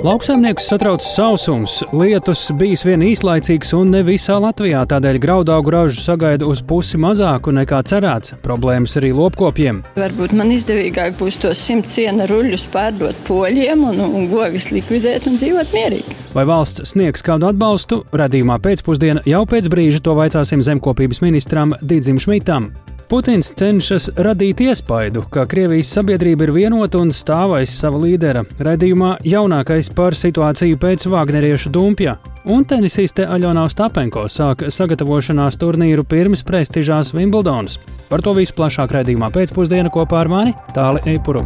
Lauksaimniekus 0.00 0.64
satrauc 0.64 1.02
sausums. 1.04 1.74
Lietus 1.92 2.46
bijis 2.56 2.86
vien 2.88 3.02
īslaicīgs 3.04 3.74
un 3.76 3.90
ne 3.92 4.00
visā 4.06 4.38
Latvijā, 4.40 4.80
tādēļ 4.88 5.18
graudaugu 5.20 5.74
ražu 5.74 6.00
sagaida 6.00 6.46
uz 6.48 6.62
pusi 6.64 6.96
mazāku 6.96 7.52
nekā 7.52 7.82
cerēts. 7.84 8.32
Problēmas 8.40 8.96
arī 8.96 9.10
lopkopiem. 9.12 9.82
Varbūt 10.00 10.32
man 10.38 10.54
izdevīgāk 10.54 11.18
būs 11.20 11.42
tos 11.42 11.60
simt 11.60 11.90
siena 11.92 12.24
ruļļus 12.30 12.64
pārdot 12.72 13.20
poļiem 13.26 13.84
un, 13.90 14.00
un 14.06 14.24
govis 14.32 14.70
likvidēt 14.72 15.28
un 15.28 15.36
dzīvot 15.36 15.74
mierīgi. 15.76 16.16
Vai 16.32 16.46
valsts 16.48 16.94
sniegs 16.94 17.26
kādu 17.26 17.50
atbalstu? 17.50 18.00
Radījumā 18.16 18.56
pēcpusdienā 18.64 19.26
jau 19.28 19.44
pēc 19.52 19.68
brīža 19.68 20.00
to 20.00 20.16
vaicāsim 20.16 20.64
zemkopības 20.64 21.20
ministram 21.26 21.76
Digim 21.84 22.22
Šmitam. 22.22 22.70
Putins 23.10 23.48
cenšas 23.58 24.04
radīt 24.22 24.60
iespaidu, 24.62 25.24
ka 25.34 25.42
Krievijas 25.50 25.88
sabiedrība 25.96 26.46
ir 26.46 26.52
vienota 26.54 27.00
un 27.02 27.08
stāv 27.10 27.56
aiz 27.56 27.72
sava 27.74 27.98
līdera. 27.98 28.44
Radījumā 28.62 29.16
jaunākais 29.26 29.88
par 29.98 30.14
situāciju 30.14 30.78
pēc 30.78 31.08
Vāgneriešu 31.10 31.72
dumpja. 31.74 32.14
Un 32.46 32.62
tenisiste 32.70 33.26
Aļona 33.26 33.66
Ostapenko 33.66 34.28
sāk 34.30 34.62
sagatavošanās 34.70 35.58
turnīru 35.58 36.06
pirms 36.06 36.46
prestižās 36.46 37.10
Wimbledonas. 37.16 37.80
Par 38.06 38.22
to 38.22 38.36
visu 38.38 38.54
plašāk 38.54 38.94
raidījumā 39.00 39.34
pēcpusdienā 39.34 39.90
kopā 39.90 40.22
ar 40.22 40.30
mani 40.30 40.54
Tāli 40.70 41.02
Eipuru. 41.16 41.42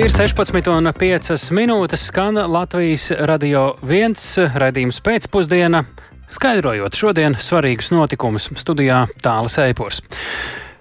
Ir 0.00 0.08
16,5 0.08 1.50
minūtes, 1.52 2.06
skan 2.08 2.38
Latvijas 2.48 3.10
radio 3.28 3.74
viens 3.84 4.22
raidījums 4.40 5.02
pēcpusdienā, 5.04 5.82
skaidrojot 6.32 6.96
šodien 6.96 7.36
svarīgus 7.36 7.90
notikumus 7.92 8.48
studijā 8.56 9.02
Tāles 9.20 9.58
Eipurs. 9.60 10.00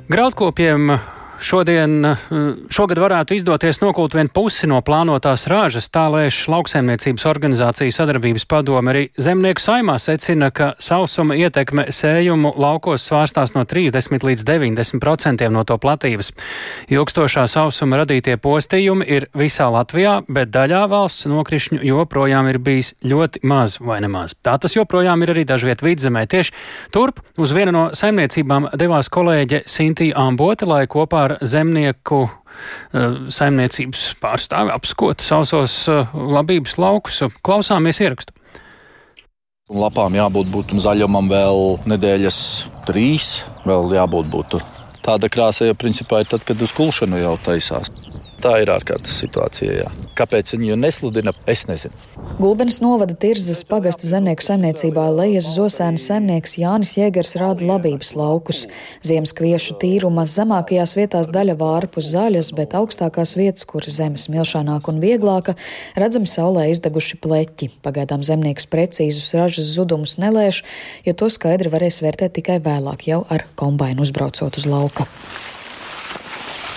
Graudkopiem 0.08 0.94
Šodien, 1.40 2.06
eh, 2.06 2.18
šogad 2.70 3.00
varētu 3.00 3.34
izdoties 3.38 3.80
nokult 3.80 4.14
vien 4.14 4.28
pusi 4.28 4.68
no 4.68 4.82
plānotās 4.84 5.46
rāžas, 5.48 5.88
tā 5.88 6.10
lēš 6.12 6.42
lauksaimniecības 6.52 7.26
organizācija 7.30 7.96
sadarbības 7.96 8.44
padome. 8.46 8.92
Arī 8.92 9.04
zemnieku 9.16 9.64
saimā 9.64 9.96
secina, 10.00 10.52
ka 10.52 10.74
sausuma 10.80 11.38
ietekme 11.40 11.88
sējumu 11.96 12.52
laukos 12.60 13.08
svārstās 13.08 13.56
no 13.56 13.64
30 13.64 14.26
līdz 14.28 14.44
90 14.44 15.00
procentiem 15.00 15.54
no 15.54 15.64
to 15.64 15.78
platības. 15.78 16.34
Ilgstošā 16.92 17.48
sausuma 17.48 18.02
radītie 18.04 18.36
postījumi 18.36 19.08
ir 19.08 19.28
visā 19.34 19.70
Latvijā, 19.72 20.26
bet 20.28 20.52
daļā 20.52 20.90
valsts 20.92 21.30
nokrišņu 21.32 21.80
joprojām 21.88 22.50
ir 22.50 22.60
bijis 22.60 22.94
ļoti 23.04 23.44
maz 23.44 23.80
vai 23.80 24.02
nemaz. 24.04 24.36
Tā 24.44 24.58
tas 24.60 24.76
joprojām 24.76 25.24
ir 25.24 25.32
arī 25.32 25.48
dažviet 25.48 25.80
vidzemē. 25.86 26.28
Tieši 26.28 26.52
turp 26.92 27.24
uz 27.38 27.56
vienu 27.56 27.72
no 27.72 27.88
saimniecībām 27.96 28.72
devās 28.76 29.08
kolēģe 29.08 29.64
Sintīna 29.70 30.28
Ambote, 30.28 30.68
lai 30.68 30.84
kopā 30.90 31.29
ar 31.29 31.29
ar 31.30 31.38
zemnieku 31.46 32.26
eh, 32.26 33.20
saimniecības 33.32 34.04
pārstāvi 34.24 34.74
apskot 34.74 35.24
sausos 35.26 35.82
eh, 35.92 36.16
labības 36.16 36.78
laukus. 36.82 37.22
Klausāmies 37.46 38.02
ierakstu. 38.04 38.36
Un 39.70 39.84
lapām 39.84 40.16
jābūt 40.18 40.50
būtu 40.50 40.82
zaļumam 40.82 41.30
vēl 41.30 41.60
nedēļas 41.92 42.40
trīs, 42.88 43.44
vēl 43.70 43.94
jābūt 44.00 44.32
būtu. 44.34 44.62
Tāda 45.06 45.30
krāsa 45.32 45.70
jau 45.70 45.78
principā 45.78 46.24
ir 46.24 46.32
tad, 46.32 46.42
kad 46.46 46.60
uz 46.62 46.74
kulšanu 46.76 47.22
jau 47.22 47.36
taisās. 47.46 47.94
Tā 48.40 48.54
ir 48.64 48.70
ārkārtas 48.72 49.18
situācija. 49.20 49.74
Jā. 49.82 49.88
Kāpēc 50.16 50.54
viņi 50.54 50.78
nesludina, 50.80 51.34
es 51.50 51.66
nezinu. 51.68 51.96
Gulbenes 52.40 52.78
novada 52.80 53.12
Tirzas 53.20 53.66
pagasta 53.68 54.08
zemnieku 54.08 54.46
saimniecībā 54.46 55.10
Lejas 55.12 55.50
Zosēna 55.58 56.00
saimnieks 56.00 56.56
Jānis 56.62 56.94
Jēgers 56.96 57.34
rāda 57.42 57.68
labības 57.68 58.14
laukus. 58.16 58.62
Ziemas 59.04 59.36
kviešu 59.36 59.76
tīruma 59.82 60.24
zemākajās 60.24 60.96
vietās 60.96 61.28
daļa 61.36 61.58
vārpus 61.60 62.14
zaļas, 62.14 62.54
bet 62.56 62.78
augstākās 62.80 63.36
vietas, 63.36 63.68
kur 63.68 63.84
zemes 63.84 64.30
milšānāka 64.32 64.94
un 64.94 65.04
vieglāka, 65.04 65.58
redzami 66.00 66.32
saulē 66.32 66.70
izdeguši 66.72 67.20
pleķi. 67.20 67.74
Pagaidām 67.84 68.24
zemnieks 68.24 68.72
precīzus 68.72 69.34
ražas 69.36 69.76
zudumus 69.76 70.16
nelēš, 70.22 70.64
jo 71.04 71.18
to 71.20 71.28
skaidri 71.28 71.76
varēs 71.76 72.00
vērtēt 72.08 72.40
tikai 72.40 72.62
vēlāk, 72.64 73.10
jau 73.12 73.26
ar 73.28 73.50
kombainu 73.60 74.08
uzbraucot 74.08 74.64
uz 74.64 74.70
lauka. 74.70 75.12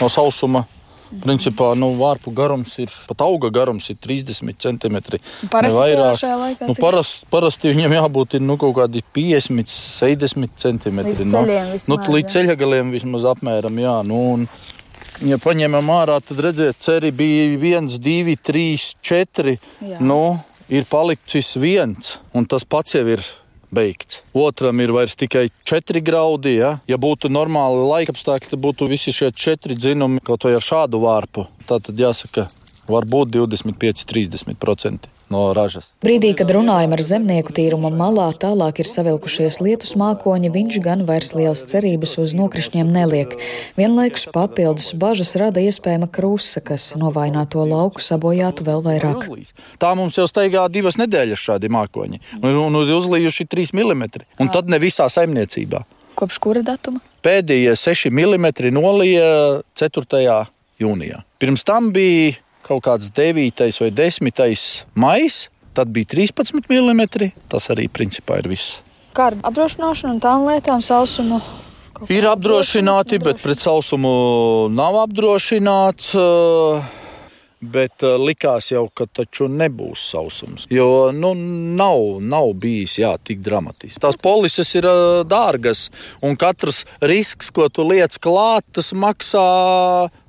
No 0.02 0.10
sausuma 0.10 0.66
Principā 1.20 1.72
nu, 1.76 1.90
vārpu 1.98 2.32
garums 2.34 2.78
ir 2.80 2.92
pat 3.08 3.24
auga 3.26 3.50
garums 3.52 3.90
ir 3.92 3.98
30 4.00 4.56
cm. 4.64 4.98
Vairāk, 5.52 6.22
nu, 6.64 6.76
parast, 6.80 7.26
parasti 7.32 7.72
viņam 7.72 7.96
jābūt 7.98 8.38
ir, 8.38 8.44
nu, 8.46 8.56
kaut 8.60 8.78
kādi 8.80 9.04
50, 9.14 9.74
60 10.00 10.56
cm. 10.64 11.02
Līdz 11.10 11.26
nu, 11.28 11.42
nu, 11.92 11.98
līdz 12.16 12.36
ceļagaliem 12.36 12.94
vismaz 12.94 13.28
apmēram. 13.34 13.82
Jā, 13.82 13.98
nu, 14.08 14.22
un, 14.36 14.48
Ja 15.22 15.36
paņemam 15.38 15.86
ārā, 15.92 16.16
tad 16.24 16.40
redzēt, 16.42 16.80
ceri 16.82 17.12
bija 17.14 17.44
viens, 17.60 17.94
divi, 18.02 18.32
trīs, 18.34 18.88
četri. 19.06 19.54
Jā. 19.84 20.00
Nu, 20.02 20.40
ir 20.72 20.88
palicis 20.90 21.52
viens, 21.60 22.16
un 22.34 22.48
tas 22.50 22.64
pats 22.66 22.96
jau 22.96 23.04
ir 23.12 23.22
beigts. 23.74 24.22
Otram 24.36 24.80
ir 24.80 24.92
vairs 24.94 25.16
tikai 25.18 25.48
četri 25.68 26.02
graudi. 26.04 26.56
Ja, 26.60 26.76
ja 26.88 26.98
būtu 27.00 27.30
normāli 27.32 27.86
laikapstākļi, 27.88 28.52
tad 28.52 28.62
būtu 28.62 28.88
visi 28.90 29.14
šie 29.14 29.32
četri 29.32 29.76
dzinumi 29.78 30.22
kaut 30.24 30.46
vai 30.46 30.56
ar 30.58 30.64
šādu 30.64 31.00
vārpu. 31.02 31.46
Tā 31.68 31.80
tad 31.82 31.98
jāsaka, 31.98 32.48
var 32.90 33.06
būt 33.06 33.32
25-30% 33.36 35.10
no 35.32 35.42
ražas. 35.56 35.88
Brīdī, 36.04 36.32
kad 36.36 36.50
runājam 36.52 36.92
ar 36.92 37.02
zemnieku 37.04 37.54
tīruma 37.56 37.92
malā, 37.94 38.28
tālāk 38.36 38.82
ir 38.82 38.90
savilkušies 38.90 39.60
lietus 39.64 39.94
mākoņi, 40.00 40.50
viņš 40.52 40.78
gan 40.84 41.04
vairs 41.08 41.32
liels 41.38 41.64
cerības 41.70 42.18
uz 42.20 42.34
nokrišņiem 42.36 42.90
neliek. 42.92 43.36
Vienlaikus 43.78 44.26
papildus 44.34 44.90
bažas 44.98 45.34
rada 45.40 45.62
iespējama 45.62 46.10
krusa, 46.12 46.60
kas 46.64 46.90
novaināto 46.98 47.64
lauku 47.68 48.04
sabojātu 48.04 48.66
vēl 48.68 48.84
vairāk. 48.84 49.26
Tā 49.80 49.94
mums 49.98 50.18
jau 50.20 50.28
staigā 50.28 50.66
divas 50.72 50.98
nedēļas 51.00 51.46
šādi 51.48 51.72
mākoņi, 51.72 52.22
un, 52.42 52.60
un 52.66 52.80
uzlījuši 52.82 53.48
3 53.48 53.74
mm, 53.78 54.06
un 54.42 54.52
tad 54.52 54.68
ne 54.68 54.82
visā 54.82 55.08
saimniecībā. 55.12 55.84
Kopš 56.18 56.38
kura 56.44 56.60
datuma? 56.66 57.00
Pēdējie 57.24 57.72
6 57.78 58.10
mm 58.12 58.74
nolija 58.74 59.62
4. 59.80 60.40
jūnijā. 60.82 61.22
Pirms 61.40 61.64
tam 61.66 61.88
bija 61.94 62.34
kaut 62.66 62.84
kāds 62.86 63.10
9. 63.14 63.66
vai 63.80 63.90
10. 63.90 64.86
maijs, 64.94 65.48
tad 65.74 65.92
bija 65.92 66.12
13 66.14 66.62
mm. 66.68 67.02
Tas 67.52 67.68
arī 67.74 67.88
principā 67.88 68.40
ir 68.42 68.50
viss. 68.52 68.80
Kā 69.12 69.28
ar 69.32 69.36
apdrošināšanu 69.44 70.16
un 70.16 70.22
tām 70.24 70.46
lietām 70.48 70.80
sausumu? 70.84 71.42
Ir 72.10 72.24
apdrošināti, 72.26 73.20
bet 73.22 73.42
pret 73.42 73.60
sausumu 73.62 74.68
nav 74.72 74.96
apdrošināts. 75.04 76.14
Uh, 76.18 76.82
bet 77.62 78.02
uh, 78.02 78.16
likās 78.18 78.72
jau, 78.72 78.86
ka 78.90 79.06
taču 79.06 79.46
nebūs 79.50 80.02
sausums. 80.12 80.66
Jo 80.72 81.12
nu, 81.14 81.32
nav, 81.78 82.18
nav 82.24 82.50
bijis 82.58 82.96
jā, 82.98 83.12
tik 83.22 83.42
dramatiski. 83.44 84.00
Tās 84.02 84.18
polises 84.22 84.72
ir 84.78 84.88
uh, 84.88 85.22
dārgas, 85.28 85.86
un 86.24 86.36
katrs 86.40 86.82
risks, 87.04 87.52
ko 87.54 87.68
tu 87.70 87.86
liec 87.86 88.18
klāt, 88.22 88.66
tas 88.74 88.92
maksā 88.96 89.46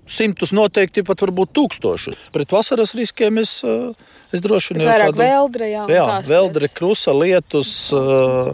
simtus, 0.09 0.51
noteikti 0.55 1.03
pat 1.07 1.23
varbūt 1.23 1.53
tūkstošus. 1.55 2.27
Pret 2.35 2.51
vasaras 2.53 2.93
riskiem 2.97 3.39
es, 3.41 3.61
eh, 3.63 3.93
es 4.33 4.43
droši 4.43 4.75
vien. 4.75 4.85
Vairāk 4.87 5.13
kādu, 5.13 5.23
veldre, 5.23 5.71
jā. 5.71 5.87
Jā, 5.89 6.21
veldre, 6.27 6.69
krusa 6.73 7.13
lietus 7.15 7.91
uh, 7.95 8.53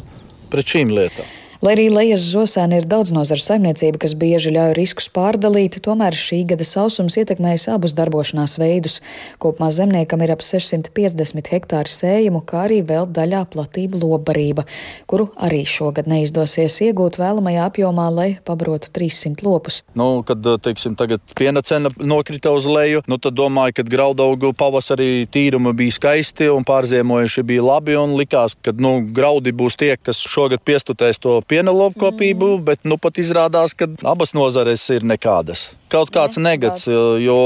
pret 0.50 0.66
šīm 0.66 0.94
lietām. 0.94 1.39
Lai 1.60 1.74
arī 1.76 1.90
lejas 1.92 2.22
zosēna 2.24 2.78
ir 2.80 2.86
daudz 2.88 3.10
nozaru 3.12 3.44
saimniecība, 3.44 4.00
kas 4.00 4.14
bieži 4.16 4.54
ļauj 4.56 4.78
riskus 4.78 5.10
pārdalīt, 5.12 5.76
tomēr 5.84 6.16
šī 6.16 6.46
gada 6.48 6.64
sausums 6.64 7.18
ietekmējis 7.20 7.66
abus 7.74 7.92
darbošanās 7.98 8.54
veidus. 8.62 9.02
Kopumā 9.44 9.68
zemniekam 9.76 10.24
ir 10.24 10.32
ap 10.32 10.40
650 10.40 11.52
hektāru 11.52 11.92
sējumu, 11.92 12.40
kā 12.48 12.62
arī 12.70 12.78
vēl 12.88 13.10
daļā 13.12 13.42
platība 13.52 14.00
lobarība, 14.00 14.64
kuru 15.04 15.26
arī 15.36 15.66
šogad 15.68 16.08
neizdosies 16.08 16.78
iegūt 16.86 17.20
vēlamajā 17.20 17.68
apjomā, 17.68 18.08
lai 18.08 18.30
pabrotu 18.48 18.94
300 18.96 19.44
lopus. 19.44 19.82
Nu, 20.00 20.24
kad, 20.24 20.48
teiksim, 20.64 20.96
tagad 20.96 21.20
piena 21.36 21.60
cena 21.60 21.92
nokrita 22.00 22.56
uz 22.56 22.70
leju, 22.72 23.04
nu, 23.12 23.20
tad 23.20 23.36
domāju, 23.36 23.82
ka 23.82 23.88
graudaugu 23.90 24.54
pavasarī 24.56 25.28
tīrumi 25.28 25.76
bija 25.84 26.00
skaisti 26.00 26.48
un 26.56 26.64
pārziemojuši 26.64 27.46
bija 27.52 27.68
labi 27.68 28.00
un 28.00 28.16
likās, 28.16 28.56
ka 28.64 28.72
nu, 28.80 28.96
graudi 29.12 29.52
būs 29.52 29.76
tie, 29.84 29.92
kas 30.00 30.24
šogad 30.24 30.64
piestutēs 30.64 31.20
to 31.20 31.36
piena 31.50 31.74
lopkopību, 31.76 32.54
mm. 32.58 32.64
bet 32.68 32.88
nu 32.88 33.00
pat 33.02 33.20
izrādās, 33.22 33.76
ka 33.78 33.90
abas 34.08 34.36
nozares 34.38 34.86
ir 34.94 35.06
nekādas. 35.08 35.70
Kaut 35.90 36.12
kāds 36.14 36.38
ne, 36.38 36.52
negats, 36.52 36.86
tāds. 36.86 37.20
jo, 37.24 37.38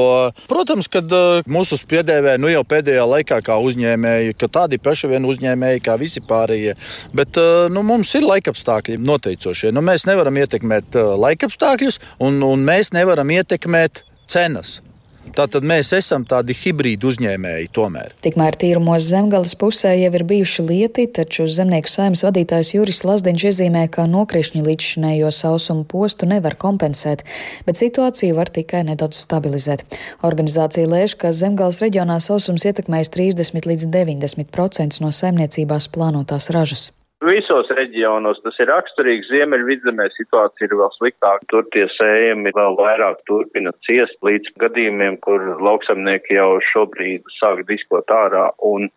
protams, 0.52 0.90
kad 0.92 1.08
uh, 1.16 1.40
mūsu 1.48 1.80
piedēvē, 1.90 2.36
nu 2.44 2.52
jau 2.52 2.66
pēdējā 2.68 3.06
laikā 3.08 3.40
kā 3.46 3.58
uzņēmēji, 3.64 4.36
ka 4.40 4.52
tādi 4.60 4.80
paši 4.84 5.14
vien 5.14 5.28
uzņēmēji 5.32 5.84
kā 5.86 5.96
visi 6.02 6.24
pārējie, 6.28 6.76
bet 7.16 7.40
uh, 7.40 7.66
nu, 7.72 7.86
mums 7.88 8.12
ir 8.20 8.28
laikapstākļi 8.28 9.00
noteicošie. 9.00 9.72
Nu, 9.76 9.84
mēs 9.86 10.08
nevaram 10.10 10.42
ietekmēt 10.44 11.00
uh, 11.00 11.16
laikapstākļus, 11.24 12.02
un, 12.28 12.42
un 12.44 12.68
mēs 12.68 12.92
nevaram 12.96 13.32
ietekmēt 13.32 14.04
cenas. 14.28 14.82
Tātad 15.33 15.65
mēs 15.65 15.89
esam 15.97 16.27
tādi 16.30 16.53
hibrīdu 16.53 17.09
uzņēmēji 17.09 17.71
tomēr. 17.74 18.13
Tikmēr 18.21 18.57
tīrumos 18.62 19.07
zemgales 19.07 19.56
pusē 19.57 19.95
jau 19.97 20.12
ir 20.13 20.25
bijuši 20.30 20.65
lieti, 20.68 21.07
taču 21.09 21.47
zemnieku 21.50 21.89
saimnes 21.89 22.21
vadītājs 22.27 22.75
Juris 22.75 23.01
Lazdiņš 23.07 23.47
iezīmē, 23.50 23.88
ka 23.94 24.06
nokrišņi 24.12 24.62
līdzšinējo 24.68 25.33
sausumu 25.33 25.88
postu 25.89 26.30
nevar 26.30 26.53
kompensēt, 26.62 27.25
bet 27.65 27.81
situāciju 27.81 28.38
var 28.38 28.53
tikai 28.53 28.85
nedaudz 28.91 29.25
stabilizēt. 29.25 29.85
Organizācija 30.21 30.89
lēš, 30.94 31.18
ka 31.18 31.33
zemgales 31.33 31.81
reģionā 31.81 32.21
sausums 32.21 32.69
ietekmēs 32.69 33.09
30 33.13 33.71
līdz 33.74 33.89
90% 33.89 35.01
no 35.01 35.09
saimniecībās 35.09 35.89
plānotās 35.89 36.53
ražas. 36.53 36.91
Visos 37.24 37.70
reģionos 37.72 38.42
tas 38.44 38.58
ir 38.60 38.68
raksturīgs. 38.68 39.30
Ziemeļvidzemē 39.31 40.10
situācija 40.12 40.68
ir 40.68 40.74
vēl 40.80 40.90
sliktāka. 40.98 41.46
Tur 41.52 41.68
tie 41.72 41.86
sējumi 41.96 42.52
vēl 42.58 42.75
vairāk 42.80 43.22
turpina 43.30 43.72
ciest 43.88 44.18
līdz 44.28 44.52
gadījumiem, 44.60 45.20
kur 45.24 45.46
lauksamnieki 45.64 46.36
jau 46.36 46.58
šobrīd 46.74 47.24
sāk 47.38 47.64
diskot 47.70 48.12
ārā 48.12 48.50
un 48.68 48.90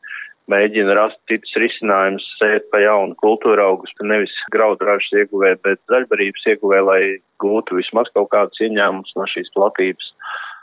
mēģina 0.50 0.96
rast 0.98 1.20
citus 1.30 1.54
risinājumus, 1.62 2.26
sēt 2.40 2.66
pa 2.72 2.80
jaunu 2.82 3.14
kultūra 3.22 3.68
augus, 3.70 3.94
nevis 4.02 4.34
graudražas 4.54 5.22
ieguvē, 5.22 5.54
bet 5.62 5.82
zaļbarības 5.92 6.50
ieguvē, 6.54 6.82
lai 6.88 7.00
gūtu 7.42 7.78
vismaz 7.78 8.10
kaut 8.14 8.32
kādus 8.34 8.62
ieņēmumus 8.66 9.14
no 9.18 9.26
šīs 9.30 9.54
platības. 9.54 10.10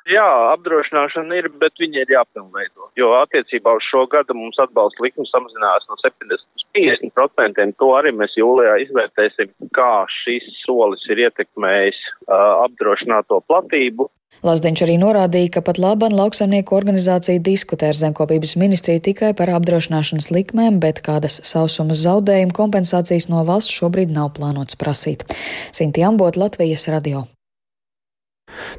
Jā, 0.09 0.27
apdrošināšana 0.51 1.38
ir, 1.39 1.47
bet 1.61 1.79
viņi 1.79 2.01
ir 2.03 2.09
jāpilnveido. 2.11 2.89
Jo 3.00 3.13
attiecībā 3.21 3.71
uz 3.77 3.85
šo 3.88 4.03
gadu 4.11 4.35
mums 4.35 4.59
atbalsta 4.59 5.03
likums 5.05 5.31
samazinās 5.31 5.88
no 5.88 5.95
70 6.01 6.44
līdz 6.75 7.13
50%. 7.15 7.77
To 7.79 7.94
arī 7.95 8.11
mēs 8.15 8.35
jūlijā 8.35 8.75
izvērtēsim, 8.83 9.53
kā 9.75 10.03
šis 10.23 10.50
solis 10.65 11.05
ir 11.07 11.23
ietekmējis 11.27 12.01
uh, 12.03 12.65
apdrošināto 12.65 13.39
platību. 13.47 14.09
Lazdiņš 14.44 14.81
arī 14.83 14.97
norādīja, 15.00 15.51
ka 15.55 15.61
pat 15.63 15.77
laban 15.79 16.15
lauksaimnieku 16.17 16.75
organizācija 16.75 17.39
diskutē 17.39 17.91
ar 17.94 17.99
zemkopības 17.99 18.57
ministriju 18.59 19.03
tikai 19.06 19.29
par 19.38 19.53
apdrošināšanas 19.56 20.31
likmēm, 20.35 20.81
bet 20.83 20.99
kādas 21.06 21.38
sausumas 21.47 22.01
zaudējuma 22.03 22.57
kompensācijas 22.57 23.29
no 23.31 23.45
valsts 23.47 23.77
šobrīd 23.77 24.11
nav 24.11 24.33
plānots 24.35 24.75
prasīt. 24.75 25.23
Sinti 25.71 26.03
Ambot, 26.03 26.35
Latvijas 26.35 26.89
radio. 26.91 27.23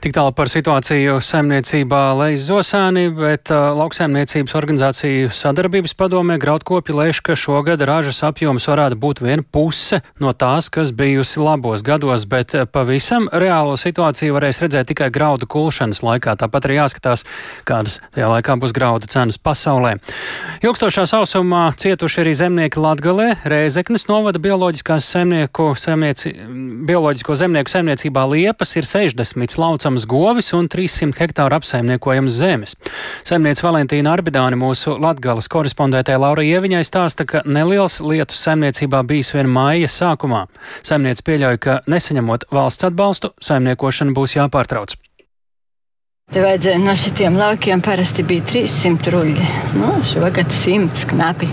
Tik 0.05 0.15
tālu 0.17 0.33
par 0.37 0.51
situāciju 0.51 1.19
saimniecībā 1.25 2.01
Lejas 2.19 2.47
Zosāni, 2.49 3.07
bet 3.15 3.51
uh, 3.53 3.73
lauksaimniecības 3.79 4.55
organizāciju 4.59 5.31
sadarbības 5.35 5.95
padomē 5.99 6.37
graudkopi 6.43 6.95
lēš, 6.97 7.21
ka 7.25 7.37
šogad 7.39 7.83
ražas 7.87 8.23
apjoms 8.27 8.67
varētu 8.71 8.99
būt 9.01 9.23
viena 9.25 9.45
puse 9.45 10.01
no 10.23 10.33
tās, 10.37 10.71
kas 10.73 10.93
bijusi 10.97 11.43
labos 11.43 11.85
gados, 11.87 12.27
bet 12.31 12.55
uh, 12.55 12.67
pavisam 12.69 13.29
reālo 13.33 13.77
situāciju 13.81 14.37
varēs 14.37 14.61
redzēt 14.65 14.91
tikai 14.93 15.11
graudu 15.15 15.49
kulšanas 15.51 16.03
laikā. 16.05 16.37
Tāpat 16.43 16.69
arī 16.69 16.79
jāskatās, 16.81 17.25
kādas 17.69 18.01
tajā 18.15 18.31
laikā 18.35 18.59
būs 18.61 18.75
graudu 18.77 19.11
cenas 19.11 19.41
pasaulē. 19.41 19.97
Ilgstošā 20.65 21.07
sausumā 21.11 21.67
cietuši 21.81 22.23
arī 22.25 22.37
zemnieki 22.39 22.83
Latgalē, 22.83 23.29
Rēzeknes 23.49 24.09
novada 24.11 24.43
bioloģiskās 24.43 25.09
zemnieku, 25.17 25.73
zemnieci, 25.81 26.35
bioloģisko 26.89 27.37
zemnieku 27.39 27.73
saimniecībā 27.73 28.27
liepas 28.35 28.77
ir 28.79 28.89
60 28.89 29.59
laucamas 29.65 30.07
govis 30.09 30.53
un 30.57 30.69
300 30.71 31.17
hektāru 31.21 31.59
apsaimniekojams 31.59 32.37
zemes. 32.39 32.77
Saimniece 33.27 33.65
Valentīna 33.67 34.13
Arbidāni 34.15 34.59
mūsu 34.61 34.99
Latgales 35.01 35.49
korespondētē 35.53 36.19
Laura 36.21 36.45
Ieviņai 36.45 36.85
stāsta, 36.87 37.27
ka 37.29 37.43
neliels 37.49 38.01
lietus 38.05 38.45
saimniecībā 38.45 39.03
bijis 39.09 39.33
vien 39.35 39.51
māja 39.51 39.91
sākumā. 39.91 40.45
Saimniece 40.85 41.25
pieļauj, 41.27 41.59
ka 41.65 41.81
nesaņemot 41.91 42.51
valsts 42.55 42.91
atbalstu, 42.91 43.35
saimniekošana 43.43 44.17
būs 44.17 44.39
jāpārtrauc. 44.39 44.99
Te 46.33 46.41
vajadzēja 46.43 46.81
no 46.83 46.93
šitiem 46.99 47.37
laukiem 47.39 47.83
parasti 47.85 48.25
bija 48.27 48.43
300 48.51 49.13
ruļļi. 49.15 49.45
Nu, 49.79 49.91
šogad 50.09 50.49
100 50.51 51.05
knapi. 51.13 51.47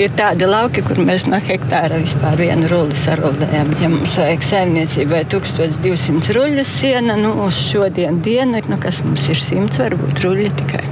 Ir 0.00 0.14
tādi 0.16 0.48
lauki, 0.48 0.80
kur 0.86 1.02
mēs 1.04 1.26
no 1.28 1.40
hektāra 1.42 1.98
vispār 2.00 2.38
vienu 2.40 2.70
rulli 2.70 2.96
saruldējam. 2.96 3.74
Ja 3.82 3.90
mums 3.92 4.16
vajag 4.22 4.46
saimniecībai 4.48 5.26
1200 5.36 6.38
ruļļu 6.38 6.64
siena, 6.70 7.18
nu 7.20 7.34
uz 7.44 7.60
šodien 7.66 8.22
dienu, 8.24 8.64
nu 8.72 8.80
kas 8.80 9.02
mums 9.04 9.28
ir 9.28 9.42
100 9.50 9.84
varbūt 9.84 10.24
ruļļi 10.24 10.50
tikai. 10.64 10.84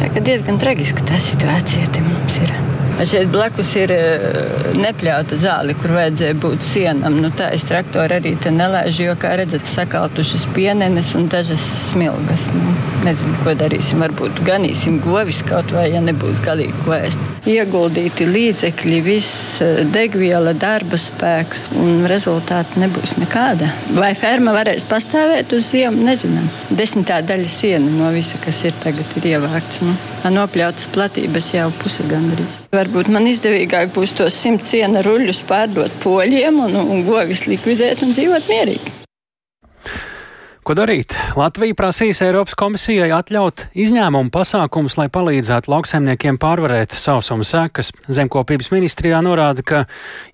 Tā 0.00 0.12
kā 0.16 0.26
diezgan 0.32 0.58
tragiska 0.58 1.06
tā 1.12 1.22
situācija 1.22 1.94
te 1.94 2.02
mums 2.08 2.42
ir. 2.42 2.71
Šeit 3.02 3.32
blakus 3.32 3.72
ir 3.80 3.90
nepļauta 4.78 5.36
zāle, 5.40 5.74
kur 5.78 5.94
vajadzēja 5.96 6.36
būt 6.38 6.62
sienam. 6.66 7.16
Nu, 7.24 7.32
tā 7.34 7.48
es 7.56 7.64
traktoru 7.66 8.18
arī 8.18 8.34
te 8.38 8.52
nelaižu, 8.54 9.08
jo, 9.08 9.16
kā 9.18 9.32
redzat, 9.40 9.66
sakaltušas 9.66 10.44
pienenes 10.54 11.10
un 11.18 11.26
dažas 11.32 11.62
smilgas. 11.88 12.46
Nu, 12.54 12.74
nezinu, 13.06 13.34
ko 13.42 13.56
darīsim. 13.58 14.02
Varbūt 14.02 14.42
ganīsim 14.46 15.00
govis 15.02 15.42
kaut 15.46 15.72
vai, 15.74 15.88
ja 15.94 16.02
nebūs 16.04 16.42
galīgi 16.44 16.84
ko 16.84 16.94
ēst. 16.98 17.28
Ieguldīti 17.50 18.28
līdzekļi, 18.28 19.02
viss 19.02 19.58
degviela, 19.90 20.54
darba 20.54 20.98
spēks 21.00 21.68
un 21.82 22.06
rezultāti 22.10 22.84
nebūs 22.84 23.16
nekāda. 23.18 23.66
Vai 23.98 24.12
ferma 24.18 24.54
varēs 24.54 24.86
pastāvēt 24.90 25.54
uz 25.58 25.72
ziemu, 25.74 26.06
nezinām. 26.06 26.46
Desmitā 26.78 27.18
daļa 27.26 27.50
siena 27.50 27.98
no 27.98 28.14
visa, 28.14 28.38
kas 28.44 28.62
ir 28.68 28.78
tagad, 28.84 29.16
ir 29.18 29.32
ievākts. 29.34 29.82
Nu, 29.82 29.96
nopļautas 30.38 30.92
platības 30.94 31.54
jau 31.56 31.70
puse 31.82 32.06
gandrīz. 32.06 32.61
Varbūt 32.72 33.10
man 33.12 33.26
izdevīgāk 33.28 33.90
būs 33.92 34.14
tos 34.16 34.38
simt 34.40 34.64
siena 34.64 35.02
ruļļus 35.04 35.42
pārdot 35.44 35.92
poļiem 36.00 36.62
un, 36.64 36.78
un 36.80 37.02
govis 37.04 37.44
likvidēt 37.44 38.00
un 38.06 38.14
dzīvot 38.16 38.48
mierīgi. 38.48 38.91
Ko 40.62 40.76
darīt? 40.78 41.16
Latvija 41.34 41.74
prasīs 41.74 42.20
Eiropas 42.22 42.54
komisijai 42.54 43.08
atļaut 43.16 43.64
izņēmumu 43.82 44.30
pasākumus, 44.30 44.94
lai 44.94 45.08
palīdzētu 45.10 45.72
lauksaimniekiem 45.72 46.38
pārvarēt 46.38 46.94
sausuma 46.94 47.42
sekas. 47.42 47.90
Zemkopības 48.06 48.70
ministrijā 48.70 49.18
norāda, 49.26 49.64
ka 49.66 49.80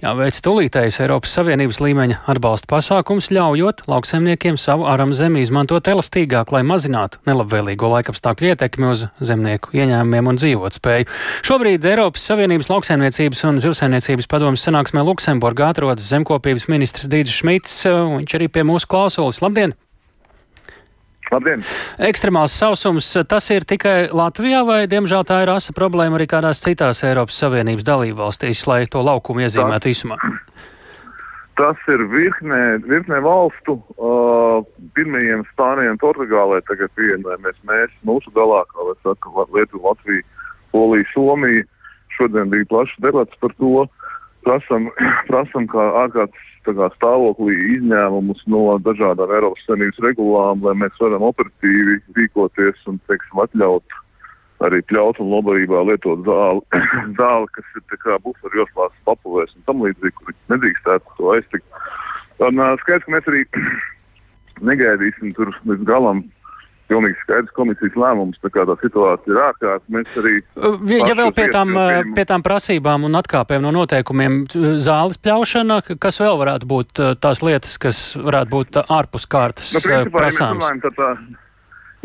jāveic 0.05 0.37
tūlītējs 0.45 1.01
Eiropas 1.01 1.33
Savienības 1.33 1.81
līmeņa 1.81 2.21
atbalsta 2.29 2.69
pasākums, 2.75 3.31
ļaujot 3.33 3.87
lauksaimniekiem 3.89 4.61
savu 4.61 4.85
aram 4.93 5.17
zemi 5.17 5.47
izmantot 5.47 5.89
elastīgāk, 5.89 6.53
lai 6.53 6.61
mazinātu 6.61 7.25
nelabvēlīgo 7.25 7.89
laikapstākļu 7.97 8.53
ietekmi 8.53 8.93
uz 8.93 9.09
zemnieku 9.25 9.73
ieņēmumiem 9.81 10.29
un 10.29 10.45
dzīvotspēju. 10.45 11.09
Šobrīd 11.49 11.89
Eiropas 11.89 12.29
Savienības 12.29 12.69
lauksaimniecības 12.75 13.47
un 13.49 13.65
zivsaimniecības 13.65 14.29
padomas 14.29 14.69
sanāksmē 14.69 15.09
Luksemburgā 15.09 15.73
atrodas 15.73 16.13
zemkopības 16.13 16.69
ministrs 16.69 17.09
Dīdis 17.09 17.41
Šmits, 17.41 17.85
un 17.89 18.19
viņš 18.21 18.41
arī 18.43 18.53
pie 18.53 18.69
mūsu 18.69 18.93
klausulis. 18.93 19.41
Labdien! 19.41 19.79
Labdien! 21.29 21.63
Ekstremāls 22.09 22.55
sausums 22.57 23.11
tas 23.29 23.51
ir 23.53 23.67
tikai 23.69 24.09
Latvijā, 24.15 24.63
vai 24.65 24.81
diemžēl 24.89 25.27
tā 25.29 25.43
ir 25.45 25.53
asa 25.53 25.75
problēma 25.77 26.17
arī 26.17 26.29
kādās 26.31 26.63
citās 26.65 27.05
Eiropas 27.05 27.37
Savienības 27.43 27.85
dalībvalstīs, 27.85 28.65
lai 28.71 28.85
to 28.91 29.03
laukumu 29.05 29.45
iezīmētu 29.45 29.93
īsumā? 29.93 30.17
Tas 31.59 31.81
ir 31.91 32.05
virknē, 32.07 32.79
virknē 32.87 33.19
valstu. 33.25 33.81
Uh, 33.99 34.63
pirmajiem 34.95 35.43
un 35.43 35.99
Portugālē 35.99 36.61
tagad 36.63 36.93
pievienojamies 36.95 37.59
mēs, 37.67 37.91
mūsu 38.07 38.31
galā, 38.31 38.63
kā 38.71 38.87
lai 38.87 38.95
saka, 39.03 39.33
Lietuva, 39.53 39.91
Latvija, 39.91 40.23
Polija, 40.73 41.05
Somija. 41.13 41.65
Šodien 42.15 42.49
bija 42.51 42.65
plašs 42.71 42.95
debats 43.03 43.37
par 43.43 43.51
to. 43.59 43.89
Prasam, 44.47 44.87
prasam 45.31 45.67
kā 45.67 45.83
ārkārtas 46.05 46.47
kā 46.58 46.58
stāvoklī 46.97 47.55
izņēmumus 47.77 48.45
no 48.53 48.65
dažādām 48.85 49.33
Eiropas 49.37 49.65
Savienības 49.67 50.03
regulām, 50.05 50.63
lai 50.65 50.75
mēs 50.83 51.01
varam 51.01 51.25
operatīvi 51.29 51.99
rīkoties 52.17 52.85
un 52.91 53.01
teiksim, 53.09 53.41
atļaut 53.45 53.99
arī 54.67 54.81
pļaut 54.91 55.21
un 55.23 55.31
labdarībā 55.33 55.85
lietot 55.87 56.25
zāli, 56.27 56.63
zāli 57.21 57.51
kas 57.55 57.77
ir 57.79 58.17
buferu 58.25 58.63
joslās, 58.63 58.97
papuvēs 59.07 59.55
un 59.55 59.67
tam 59.67 59.85
līdzīgi, 59.87 60.17
kur 60.19 60.35
nedrīkstētu 60.55 61.19
to 61.19 61.31
aiztikt. 61.37 61.85
Un 62.43 62.63
skaidrs, 62.83 63.07
ka 63.07 63.15
mēs 63.15 63.31
arī 63.31 63.45
negaidīsim 64.71 65.35
tur 65.37 65.55
līdz 65.65 65.87
galam 65.87 66.25
pilnīgi 66.89 67.19
skaidrs 67.23 67.55
komisijas 67.57 67.97
lēmums. 67.99 68.41
Tā 68.43 68.51
kā 68.53 68.65
tā 68.69 68.77
situācija 68.83 69.35
ir 69.35 69.41
ārkārtas, 69.47 69.89
mēs 69.93 70.21
arī. 70.21 70.35
Ja 70.93 71.17
vēl 71.19 71.33
pie 71.37 71.49
tām, 71.55 71.75
pie 72.17 72.25
tām 72.29 72.45
prasībām 72.47 73.09
un 73.09 73.19
atkāpēm 73.21 73.65
no 73.65 73.73
noteikumiem, 73.77 74.41
zāles 74.83 75.21
pļaušana, 75.25 75.83
kas 76.01 76.23
vēl 76.23 76.41
varētu 76.41 76.71
būt 76.71 77.05
tās 77.23 77.45
lietas, 77.45 77.77
kas 77.83 78.01
varētu 78.17 78.55
būt 78.55 78.81
ārpus 78.87 79.29
kārtas 79.31 79.75
nu, 79.77 79.85
principā, 79.85 80.25
prasāms? 80.25 80.65
Ja 80.65 80.73
runājam, 80.73 80.83
tā, 80.87 80.95
tā 80.97 81.39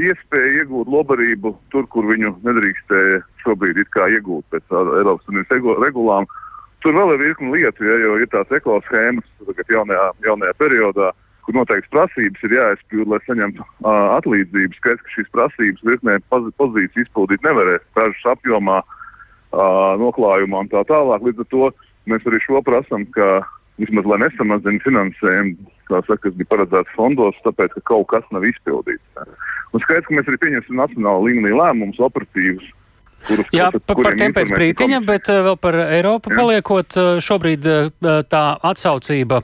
iespēja 0.02 0.64
iegūt 0.64 0.90
lobarību 0.90 1.54
tur, 1.74 1.88
kur 1.92 2.08
viņu 2.10 2.36
nedrīkstēja 2.46 3.20
šobrīd 3.44 3.84
iegūt 3.84 4.46
pēc 4.54 4.64
Eiropas 4.74 5.28
Savienības 5.28 5.84
regulām. 5.84 6.30
Tur 6.84 6.98
vēl 6.98 7.14
ir 7.14 7.22
virkni 7.30 7.52
lietu, 7.54 7.86
ja, 7.88 7.96
jo 8.02 8.16
ir 8.20 8.28
tās 8.32 8.50
ekoshēmas 8.52 9.70
jaunajā, 9.72 10.08
jaunajā 10.26 10.56
periodā 10.60 11.14
kur 11.46 11.58
noteikti 11.58 11.92
prasības 11.94 12.46
ir 12.48 12.56
jāizpild, 12.58 13.10
lai 13.12 13.20
saņemtu 13.26 13.64
uh, 13.64 14.16
atlīdzību. 14.18 14.78
Skaidrs, 14.80 15.04
ka 15.04 15.16
šīs 15.18 15.32
prasības 15.36 15.88
virknē 15.88 16.20
pozīciju 16.32 17.06
izpildīt 17.06 17.44
nevarēs 17.46 17.84
dažas 17.98 18.30
apjomā, 18.36 18.80
uh, 18.84 19.94
noklājumā 20.02 20.64
un 20.66 20.72
tā 20.72 20.86
tālāk. 20.90 21.26
Līdz 21.28 21.44
ar 21.46 21.50
to 21.52 21.72
mēs 22.12 22.30
arī 22.30 22.40
šo 22.44 22.64
prasām, 22.66 23.06
ka 23.16 23.42
vismaz 23.82 24.08
lai 24.08 24.22
nesamazina 24.24 24.84
finansējumu, 24.84 25.72
saka, 25.90 26.18
kas 26.26 26.38
bija 26.38 26.52
paredzēts 26.54 26.96
fondos, 26.96 27.40
tāpēc, 27.46 27.76
ka 27.78 27.88
kaut 27.92 28.08
kas 28.14 28.30
nav 28.34 28.46
izpildīts. 28.48 29.26
Un 29.74 29.84
skaidrs, 29.84 30.08
ka 30.08 30.16
mēs 30.18 30.30
arī 30.30 30.40
pieņemsim 30.46 30.80
nacionālu 30.80 31.30
līmenī 31.30 31.54
lēmumus 31.58 32.02
operatīvus. 32.04 32.72
Kurus, 33.24 33.48
Jā, 33.56 33.70
par, 33.72 33.98
par 34.04 34.18
tiem 34.20 34.34
pēc 34.36 34.52
brītiņa, 34.52 35.00
bet 35.08 35.30
uh, 35.32 35.40
vēl 35.48 35.58
par 35.64 35.78
Eiropu 35.86 36.32
Jā. 36.32 36.40
paliekot, 36.42 36.98
uh, 37.00 37.10
šobrīd 37.24 37.68
uh, 37.70 38.20
tā 38.28 38.44
atsaucība 38.72 39.42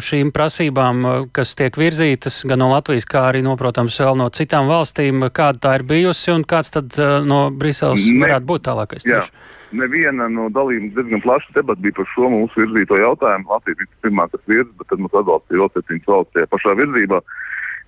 šīm 0.00 0.30
prasībām, 0.34 1.04
kas 1.36 1.52
tiek 1.58 1.76
virzītas 1.76 2.40
gan 2.48 2.62
no 2.62 2.70
Latvijas, 2.72 3.06
kā 3.08 3.26
arī, 3.30 3.42
no, 3.44 3.56
protams, 3.60 3.98
vēl 4.00 4.16
no 4.20 4.30
citām 4.34 4.70
valstīm, 4.70 5.26
kāda 5.36 5.60
tā 5.66 5.76
ir 5.78 5.86
bijusi 5.88 6.32
un 6.32 6.46
kāds 6.48 6.72
tad 6.72 6.96
no 7.26 7.48
Briseles 7.52 8.06
ne, 8.06 8.24
varētu 8.24 8.48
būt 8.48 8.66
tālākais? 8.70 9.06
Jā. 9.08 9.24
Tieši? 9.24 9.48
Neviena 9.70 10.26
no 10.26 10.48
dalībniekiem 10.50 10.96
diezgan 10.96 11.22
plaša 11.22 11.52
debata 11.54 11.80
bija 11.84 11.94
par 12.00 12.08
šo 12.10 12.30
mūsu 12.32 12.64
virzīto 12.64 12.98
jautājumu. 12.98 13.52
Latvija 13.52 13.78
bija 13.78 14.00
pirmā, 14.02 14.26
kas 14.32 14.42
virza, 14.50 14.72
bet 14.80 14.90
tad 14.90 15.02
mums 15.02 15.14
atbalstīja 15.20 15.60
vēl 15.60 15.70
septiņas 15.76 16.10
valsts 16.10 16.34
tajā 16.34 16.48
pašā 16.54 16.74
virzībā. 16.80 17.20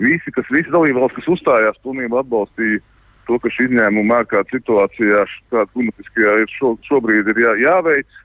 Visi, 0.03 0.35
kas, 0.37 0.47
visi 0.55 0.71
dalībvalsts, 0.71 1.17
kas 1.19 1.31
uzstājās, 1.35 1.81
pilnībā 1.83 2.23
atbalstīja 2.23 2.83
to, 3.29 3.39
ka 3.43 3.53
šī 3.53 3.69
izņēmuma 3.69 4.23
ārkārtas 4.23 4.59
situācijā, 4.59 5.23
kāda 5.53 5.69
klimatiskajā 5.75 6.35
ir 6.43 6.53
šo, 6.53 6.75
šobrīd 6.89 7.31
ir 7.33 7.43
jā, 7.45 7.55
jāveic. 7.67 8.19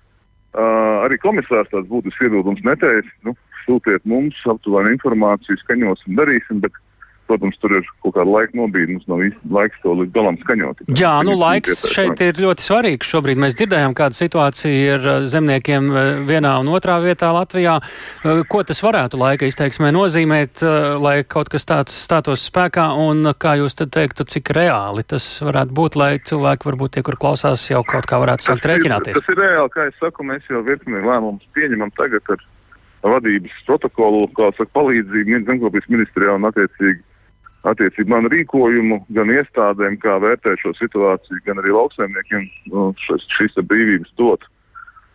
Uh, 0.58 1.04
arī 1.06 1.20
komisārs 1.22 1.70
tāds 1.70 1.90
būtisks 1.92 2.24
iebildums 2.26 2.64
neteica. 2.66 3.12
Nu, 3.28 3.36
sūtiet 3.66 4.06
mums 4.10 4.40
aptuveni 4.50 4.96
informāciju, 4.96 5.60
skaņosim, 5.62 6.16
darīsim. 6.18 6.62
Bet 6.64 6.78
Protams, 7.28 7.58
tur 7.60 7.74
ir 7.76 7.88
kaut 8.04 8.16
kāda 8.16 8.32
laika 8.32 8.56
nobīde. 8.56 8.96
Mums 8.96 9.08
nav 9.12 9.22
īsti 9.26 9.52
laiks 9.52 9.82
to 9.84 9.94
līdz 10.00 10.14
galam 10.16 10.38
skaņot. 10.40 10.84
Jā, 10.96 11.14
nu 11.28 11.36
laiks 11.40 11.84
šeit 11.92 12.22
ir 12.24 12.40
ļoti 12.40 12.64
svarīgs. 12.64 13.10
Šobrīd 13.12 13.42
mēs 13.44 13.58
dzirdējām, 13.60 13.96
kāda 13.98 14.16
situācija 14.16 14.96
ir 14.96 15.08
uh, 15.08 15.28
zemniekiem 15.28 15.90
uh, 15.92 16.00
vienā 16.28 16.54
un 16.62 16.72
otrā 16.72 16.98
vietā 17.04 17.34
Latvijā. 17.36 17.78
Uh, 17.82 18.44
ko 18.48 18.64
tas 18.68 18.80
varētu 18.84 19.20
laika 19.20 19.50
izteiksmē 19.50 19.92
nozīmēt, 19.96 20.64
lai 21.04 21.18
kaut 21.28 21.52
kas 21.52 21.68
tāds 21.68 21.96
stātos 22.08 22.46
spēkā? 22.48 22.88
Un 23.04 23.34
kā 23.40 23.58
jūs 23.60 23.76
tad 23.78 23.92
teiktu, 23.96 24.26
cik 24.28 24.54
reāli 24.56 25.04
tas 25.08 25.26
varētu 25.44 25.76
būt, 25.76 25.98
lai 26.00 26.12
cilvēki 26.24 26.70
varbūt 26.72 26.96
tie, 26.96 27.04
kur 27.06 27.20
klausās, 27.20 27.68
jau 27.70 27.84
kaut 27.88 28.08
kā 28.10 28.20
varētu 28.24 28.48
sākt 28.48 28.68
rēķināties? 28.72 29.20
Tas 29.20 29.34
ir 29.34 29.42
reāli, 29.42 29.74
kā 29.74 29.90
es 29.92 30.00
saku, 30.02 30.26
mēs 30.28 30.48
jau 30.52 30.64
virkni 30.66 31.04
lēmumus 31.04 31.48
pieņemam 31.58 31.92
tagad 31.98 32.32
ar 32.36 32.46
vadības 33.08 33.60
protokolu, 33.68 34.26
kā 34.38 34.50
saka, 34.56 34.72
palīdzību 34.78 35.44
zemkopības 35.48 35.92
ministrijā 35.94 36.38
un 36.38 36.48
attiecīgi 36.50 37.04
attiecīgi 37.72 38.12
man 38.12 38.30
rīkojumu, 38.32 39.02
gan 39.16 39.32
iestādēm, 39.34 39.98
kā 40.02 40.18
vērtēt 40.24 40.62
šo 40.64 40.74
situāciju, 40.78 41.42
gan 41.48 41.62
arī 41.62 41.74
lauksaimniekiem 41.76 42.46
nu, 42.74 42.92
šis, 43.02 43.28
šīs 43.38 43.60
brīvības 43.64 44.14
dot. 44.20 44.48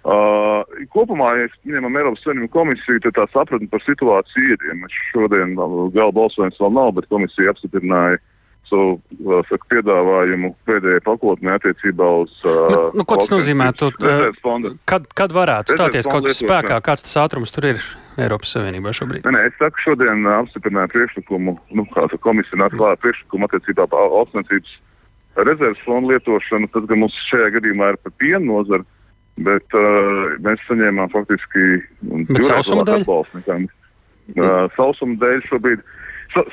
Uh, 0.03 0.67
kopumā, 0.91 1.29
ja 1.39 1.47
ņemam 1.77 1.95
Eiropas 2.01 2.25
Savienības 2.25 2.51
komisiju, 2.57 3.03
tad 3.05 3.15
tā 3.21 3.27
sapratne 3.31 3.69
par 3.71 3.85
situāciju 3.85 4.57
ir. 4.57 4.65
Ja 4.67 4.75
mēs 4.81 4.97
šodien 5.13 5.55
gala 5.55 6.11
balsojums 6.17 6.59
vēl 6.59 6.73
nav, 6.75 6.91
bet 6.97 7.07
komisija 7.13 7.55
apstiprināja 7.55 8.19
savu 8.69 9.43
saku, 9.49 9.67
piedāvājumu 9.73 10.53
pēdējai 10.69 11.03
pakotnē 11.07 11.57
attiecībā 11.59 12.09
uz. 12.23 12.35
Uh, 12.45 12.69
nu, 12.73 12.81
nu, 13.01 13.07
ko 13.09 13.19
tas 13.21 13.33
nozīmētu? 13.33 13.91
Kad, 14.89 15.09
kad 15.19 15.35
varētu 15.35 15.77
stāties 15.77 16.09
kaut 16.09 16.29
kas 16.29 16.41
spēkā? 16.43 16.79
Kāds 16.85 17.07
tas 17.07 17.19
ātrums 17.25 17.55
tur 17.55 17.73
ir? 17.73 17.83
Eiropas 18.21 18.53
Savienībā 18.53 18.93
šobrīd? 18.93 19.25
Nē, 19.25 19.33
nē, 19.33 19.43
es 19.49 19.59
saku, 19.61 19.81
šodien 19.87 20.27
uh, 20.27 20.39
apstiprināju 20.43 20.93
priekšlikumu, 20.93 21.57
nu, 21.79 21.85
kāda 21.95 22.19
komisija 22.21 22.61
nāk 22.61 22.75
klāta 22.77 23.01
priekšlikumu 23.07 23.49
attiecībā 23.49 23.87
par 23.93 24.17
augstsniecības 24.21 24.75
rezerves 25.49 25.85
fondu 25.87 26.13
lietošanu. 26.13 26.69
Tas 26.75 26.89
gan 26.91 27.01
mums 27.05 27.17
šajā 27.31 27.55
gadījumā 27.57 27.95
ir 27.95 28.01
par 28.05 28.15
pienu 28.21 28.45
nozari, 28.51 28.85
bet 29.41 29.79
uh, 29.79 30.37
mēs 30.45 30.69
saņēmām 30.69 31.09
faktiski 31.15 31.69
divreiz 32.29 32.69
lielāku 32.69 32.99
atbalstu 33.01 33.41
nekā 33.41 33.59
uh, 33.65 34.69
sausuma 34.77 35.17
dēļ 35.25 35.45
šobrīd. 35.49 35.81
Sa 35.81 36.02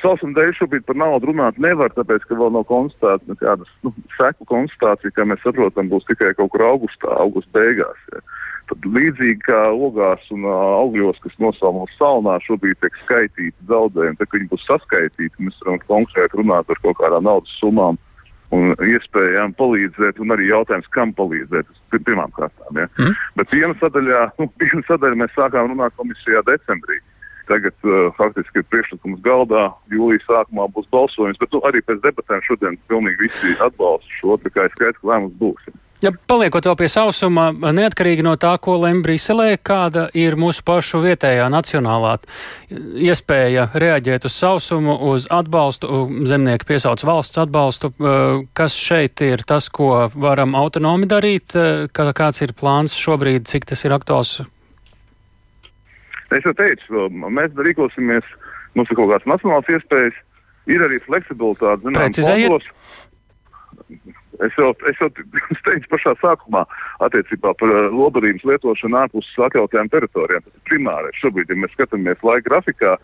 sausuma 0.02 0.36
dēļ 0.36 0.52
šobrīd 0.58 0.84
par 0.88 0.98
naudu 0.98 1.30
runāt 1.30 1.58
nevar, 1.62 1.92
tāpēc, 1.96 2.26
ka 2.28 2.38
vēl 2.38 2.52
nav 2.54 2.66
konstatēta 2.68 3.32
nekādas 3.32 3.70
nu, 3.86 3.92
seku 4.16 4.46
konstatācija, 4.48 5.14
kā 5.16 5.26
mēs 5.28 5.42
saprotam, 5.44 5.90
būs 5.92 6.06
tikai 6.08 6.32
kaut 6.38 6.52
kur 6.54 6.66
augustā, 6.68 7.10
augusta 7.22 7.52
beigās. 7.56 8.06
Ja. 8.12 8.22
Tad 8.70 8.86
līdzīgi 8.86 9.40
kā 9.48 9.60
ogās 9.74 10.28
un 10.34 10.44
uh, 10.46 10.58
augļos, 10.84 11.18
kas 11.24 11.34
nosaucamos 11.42 11.96
salnā, 11.98 12.36
šobrīd 12.44 12.78
tiek 12.82 13.00
skaitīti 13.02 13.70
zaudējumi. 13.70 14.20
Tad, 14.20 14.30
kad 14.30 14.38
viņi 14.38 14.52
būs 14.52 14.68
saskaitīti, 14.68 15.48
mēs 15.48 15.58
varam 15.64 15.82
konkrēti 15.88 16.38
runāt 16.38 16.70
par 16.70 16.82
kaut 16.84 17.00
kādām 17.00 17.26
naudas 17.26 17.56
summām 17.58 17.98
un 18.54 18.72
iespējām 18.82 19.54
palīdzēt, 19.58 20.18
un 20.22 20.34
arī 20.34 20.50
jautājums, 20.50 20.90
kam 20.94 21.14
palīdzēt. 21.18 21.70
Pirmām 21.90 22.30
kārtām. 22.34 22.78
Ja. 22.78 22.86
Mm. 22.98 23.14
Bet 23.38 23.54
viena 23.54 23.74
sadaļā, 23.80 24.24
nu, 24.38 24.50
viena 24.62 24.82
sadaļa 24.86 25.22
mēs 25.24 25.34
sākām 25.38 25.72
runāt 25.72 25.96
komisijā 25.98 26.42
decembrī. 26.46 27.00
Tagad 27.48 27.76
uh, 27.86 28.08
faktiski 28.18 28.62
ir 28.62 28.66
priekšlikums 28.72 29.22
galdā. 29.24 29.68
Jūlijā 29.92 30.24
sākumā 30.26 30.68
būs 30.74 30.88
balsojums, 30.92 31.40
bet 31.40 31.54
nu, 31.54 31.62
arī 31.68 31.84
pēc 31.86 32.02
debatēm 32.04 32.42
šodien 32.46 32.80
pilnīgi 32.90 33.28
visi 33.28 33.54
atbalsta 33.60 34.18
šo. 34.20 34.40
Tā 34.42 34.52
kā 34.54 34.66
ir 34.66 34.76
skaidrs, 34.76 35.00
ka 35.00 35.12
lēmums 35.12 35.38
būs. 35.40 35.70
Ja. 36.00 36.12
Paliekot 36.30 36.64
vēl 36.64 36.76
pie 36.80 36.86
sausuma, 36.88 37.50
neatkarīgi 37.52 38.24
no 38.24 38.32
tā, 38.40 38.54
ko 38.62 38.78
lem 38.80 39.02
Briselē, 39.04 39.58
kāda 39.60 40.06
ir 40.16 40.36
mūsu 40.40 40.64
pašu 40.64 41.02
vietējā 41.04 41.44
nacionālā 41.52 42.14
iespēja 43.04 43.66
reaģēt 43.76 44.24
uz 44.24 44.38
sausumu, 44.40 44.96
uz 45.12 45.26
atbalstu, 45.28 46.06
zemnieki 46.30 46.70
piesauc 46.70 47.04
valsts 47.04 47.42
atbalstu, 47.42 47.92
kas 48.56 48.78
šeit 48.80 49.20
ir 49.26 49.44
tas, 49.44 49.68
ko 49.68 50.08
varam 50.14 50.56
autonomi 50.56 51.10
darīt, 51.10 51.52
kāds 51.92 52.40
ir 52.46 52.56
plāns 52.56 52.96
šobrīd, 52.96 53.44
cik 53.50 53.68
tas 53.68 53.84
ir 53.84 53.96
aktuāls? 53.96 54.38
Es 56.30 56.46
jau 56.46 56.54
teicu, 56.54 57.06
mēs 57.10 57.54
rīkosimies, 57.58 58.26
mums 58.78 58.90
ir 58.92 58.98
kaut 58.98 59.10
kādas 59.10 59.28
nacionālas 59.28 59.70
iespējas, 59.74 60.18
ir 60.70 60.84
arī 60.86 61.00
fleksibilitāte, 61.02 61.82
zinām, 61.88 62.12
fondos. 62.14 62.68
Es 64.40 64.54
jau, 64.56 64.70
es 64.88 65.00
jau 65.00 65.08
teicu 65.66 65.90
pašā 65.90 66.14
sākumā 66.20 66.62
attiecībā 67.04 67.52
par 67.60 67.72
uh, 67.74 67.88
lobarības 67.92 68.46
lietošanu 68.48 69.00
ārpus 69.02 69.28
atļautajām 69.48 69.90
teritorijām. 69.92 70.46
Tas 70.46 70.54
ir 70.54 70.66
primārais. 70.70 71.18
Šobrīd, 71.20 71.50
ja 71.50 71.58
mēs 71.60 71.74
skatāmies 71.76 72.22
laika 72.24 72.46
grafikā, 72.48 72.94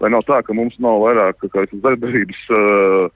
lai 0.00 0.12
nav 0.14 0.24
tā, 0.28 0.40
ka 0.46 0.56
mums 0.56 0.78
nav 0.82 1.02
vairāk 1.02 1.42
darbības 1.52 2.40
uh, 2.54 3.10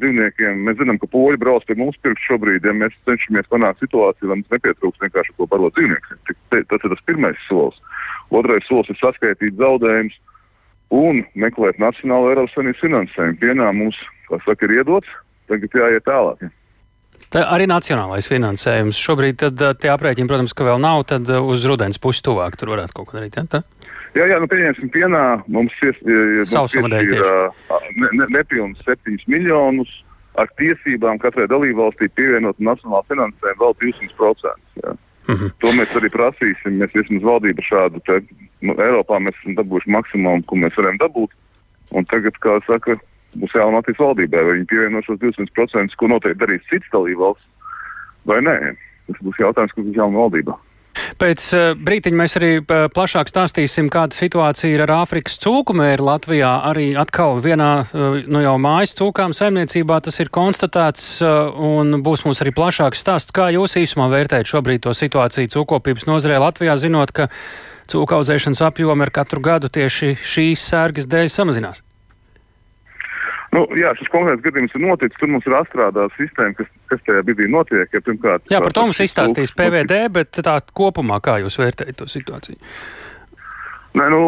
dzīvniekiem, 0.00 0.62
mēs 0.66 0.78
zinām, 0.80 0.98
ka 1.00 1.08
poļi 1.10 1.40
brauc 1.40 1.64
pie 1.68 1.76
mums 1.78 1.98
pirms 2.02 2.22
šobrīd, 2.26 2.66
ja 2.66 2.74
mēs 2.76 2.96
cenšamies 3.08 3.50
panākt 3.52 3.82
situāciju, 3.84 4.30
lai 4.30 4.38
mums 4.40 4.52
nepietrūks 4.54 5.02
vienkārši 5.04 5.36
ko 5.36 5.48
barot 5.50 5.76
dzīvniekiem. 5.78 6.20
Tas 6.54 6.80
ir 6.80 6.92
tas 6.94 7.04
pirmais 7.08 7.46
solis. 7.48 7.80
Otrais 8.34 8.66
solis 8.68 8.90
ir 8.92 9.00
saskaitīt 9.00 9.60
zaudējumus 9.60 10.18
un 10.94 11.22
meklēt 11.34 11.80
nacionālo 11.82 12.32
Eiropas 12.32 12.54
Savienības 12.56 12.82
finansējumu. 12.84 13.40
Pienā 13.42 13.70
mums, 13.76 13.98
kā 14.28 14.40
saka, 14.44 14.68
ir 14.68 14.80
iedots, 14.80 15.16
tagad 15.50 15.80
jāiet 15.80 16.06
tālāk. 16.08 16.44
Ja. 16.44 16.52
Tā 17.34 17.42
arī 17.50 17.66
nacionālais 17.66 18.28
finansējums. 18.30 18.98
Šobrīd 19.02 19.40
tad, 19.42 19.62
tie 19.82 19.90
aprēķini, 19.90 20.28
protams, 20.30 20.54
ka 20.54 20.68
vēl 20.68 20.78
nav, 20.78 21.02
tad 21.10 21.30
uz 21.34 21.64
rudens 21.66 21.98
pusi 21.98 22.22
tuvāk 22.22 22.54
tur 22.60 22.70
varētu 22.76 22.94
kaut 22.94 23.08
ko 23.10 23.18
darīt. 23.18 23.40
Ja? 23.40 23.42
Tā? 23.50 23.64
Jā, 24.14 24.28
jā, 24.30 24.38
nu 24.38 24.46
pieņemsim, 24.50 24.90
pienā 24.94 25.22
mums, 25.50 25.74
ir 25.82 25.98
ne, 27.98 28.10
ne, 28.20 28.28
nepilnīgi 28.36 28.86
7 28.86 29.26
miljonus 29.34 29.96
ar 30.38 30.50
tiesībām 30.60 31.18
katrai 31.22 31.48
dalībvalstī 31.50 32.08
pievienot 32.14 32.62
nacionālā 32.62 33.02
finansējumu 33.10 33.62
vēl 33.64 33.74
200%. 33.82 34.54
Jā. 34.84 34.94
Mm 35.26 35.34
-hmm. 35.34 35.50
To 35.58 35.72
mēs 35.72 35.96
arī 35.98 36.10
prasīsim. 36.14 36.78
Mēs 36.78 36.94
vismaz 36.94 37.22
valdība 37.22 37.62
šādu 37.62 38.02
te, 38.06 38.20
nu, 38.60 38.74
Eiropā 38.74 39.18
mēs 39.18 39.34
esam 39.40 39.56
dabūjuši 39.58 39.90
maksimumu, 39.90 40.42
ko 40.46 40.56
mēs 40.56 40.76
varam 40.76 40.98
dabūt. 41.02 41.30
Un 41.90 42.04
tagad, 42.04 42.38
kā 42.38 42.60
saka, 42.66 42.98
būs 43.40 43.56
jālem 43.56 43.78
Latvijas 43.78 44.02
valdībai, 44.02 44.44
vai 44.44 44.58
viņi 44.58 44.68
pievieno 44.70 45.02
šos 45.06 45.20
200%, 45.22 45.98
ko 45.98 46.10
noteikti 46.12 46.42
darīs 46.42 46.68
cits 46.70 46.92
dalībvalsts, 46.92 47.48
vai 48.28 48.40
nē. 48.44 48.58
Tas 49.08 49.20
būs 49.20 49.42
jautājums, 49.42 49.74
kas 49.74 49.84
būs 49.84 49.98
jālem 49.98 50.16
valdībā. 50.20 50.56
Pēc 51.18 51.44
uh, 51.56 51.72
brīdiņa 51.74 52.18
mēs 52.18 52.36
arī 52.38 52.50
uh, 52.60 52.86
plašāk 52.94 53.30
stāstīsim, 53.30 53.88
kāda 53.92 54.14
situācija 54.16 54.76
ir 54.76 54.84
ar 54.86 54.92
Āfrikas 55.00 55.36
cūkumēru 55.42 56.06
Latvijā. 56.06 56.52
Arī 56.70 56.92
atkal 56.98 57.40
vienā 57.44 57.70
uh, 57.82 58.18
no 58.30 58.42
jau 58.44 58.54
mājas 58.62 58.94
cūkām 58.98 59.34
saimniecībā 59.36 60.00
tas 60.06 60.20
ir 60.22 60.30
konstatēts, 60.34 61.06
un 61.24 62.00
būs 62.04 62.24
mums 62.26 62.42
arī 62.44 62.54
plašāks 62.54 63.02
stāsts, 63.04 63.34
kā 63.34 63.50
jūs 63.54 63.76
īsumā 63.80 64.08
vērtējat 64.12 64.50
šobrīd 64.54 64.84
to 64.86 64.94
situāciju 64.96 65.52
cūkopības 65.56 66.06
nozarē 66.10 66.40
Latvijā, 66.42 66.78
zinot, 66.80 67.14
ka 67.14 67.28
cūku 67.90 68.20
audzēšanas 68.20 68.62
apjomi 68.70 69.06
ar 69.06 69.12
katru 69.14 69.42
gadu 69.44 69.72
tieši 69.72 70.14
šīs 70.22 70.70
sērgas 70.70 71.10
dēļ 71.10 71.32
samazinās. 71.32 71.83
Nu, 73.54 73.62
jā, 73.78 73.92
šis 73.98 74.10
konkrēts 74.10 74.42
gadījums 74.42 74.74
ir 74.74 74.82
noticis. 74.82 75.18
Tur 75.20 75.30
mums 75.30 75.46
ir 75.46 75.54
atstrādāta 75.54 76.10
sistēma, 76.18 76.56
kas, 76.58 76.70
kas 76.90 77.02
tajā 77.06 77.22
brīdī 77.26 77.46
notiek. 77.52 77.86
Ja, 77.94 78.02
pirmkārt, 78.02 78.46
jā, 78.50 78.60
par 78.64 78.74
to 78.74 78.86
mums 78.88 79.02
izstāstīs 79.04 79.54
PVD, 79.54 80.00
bet 80.14 80.42
tā 80.42 80.58
kopumā 80.74 81.20
kā 81.24 81.38
jūs 81.44 81.60
vērtējat 81.62 82.00
to 82.00 82.08
situāciju? 82.10 82.58
Nē, 83.94 84.08
nu, 84.10 84.22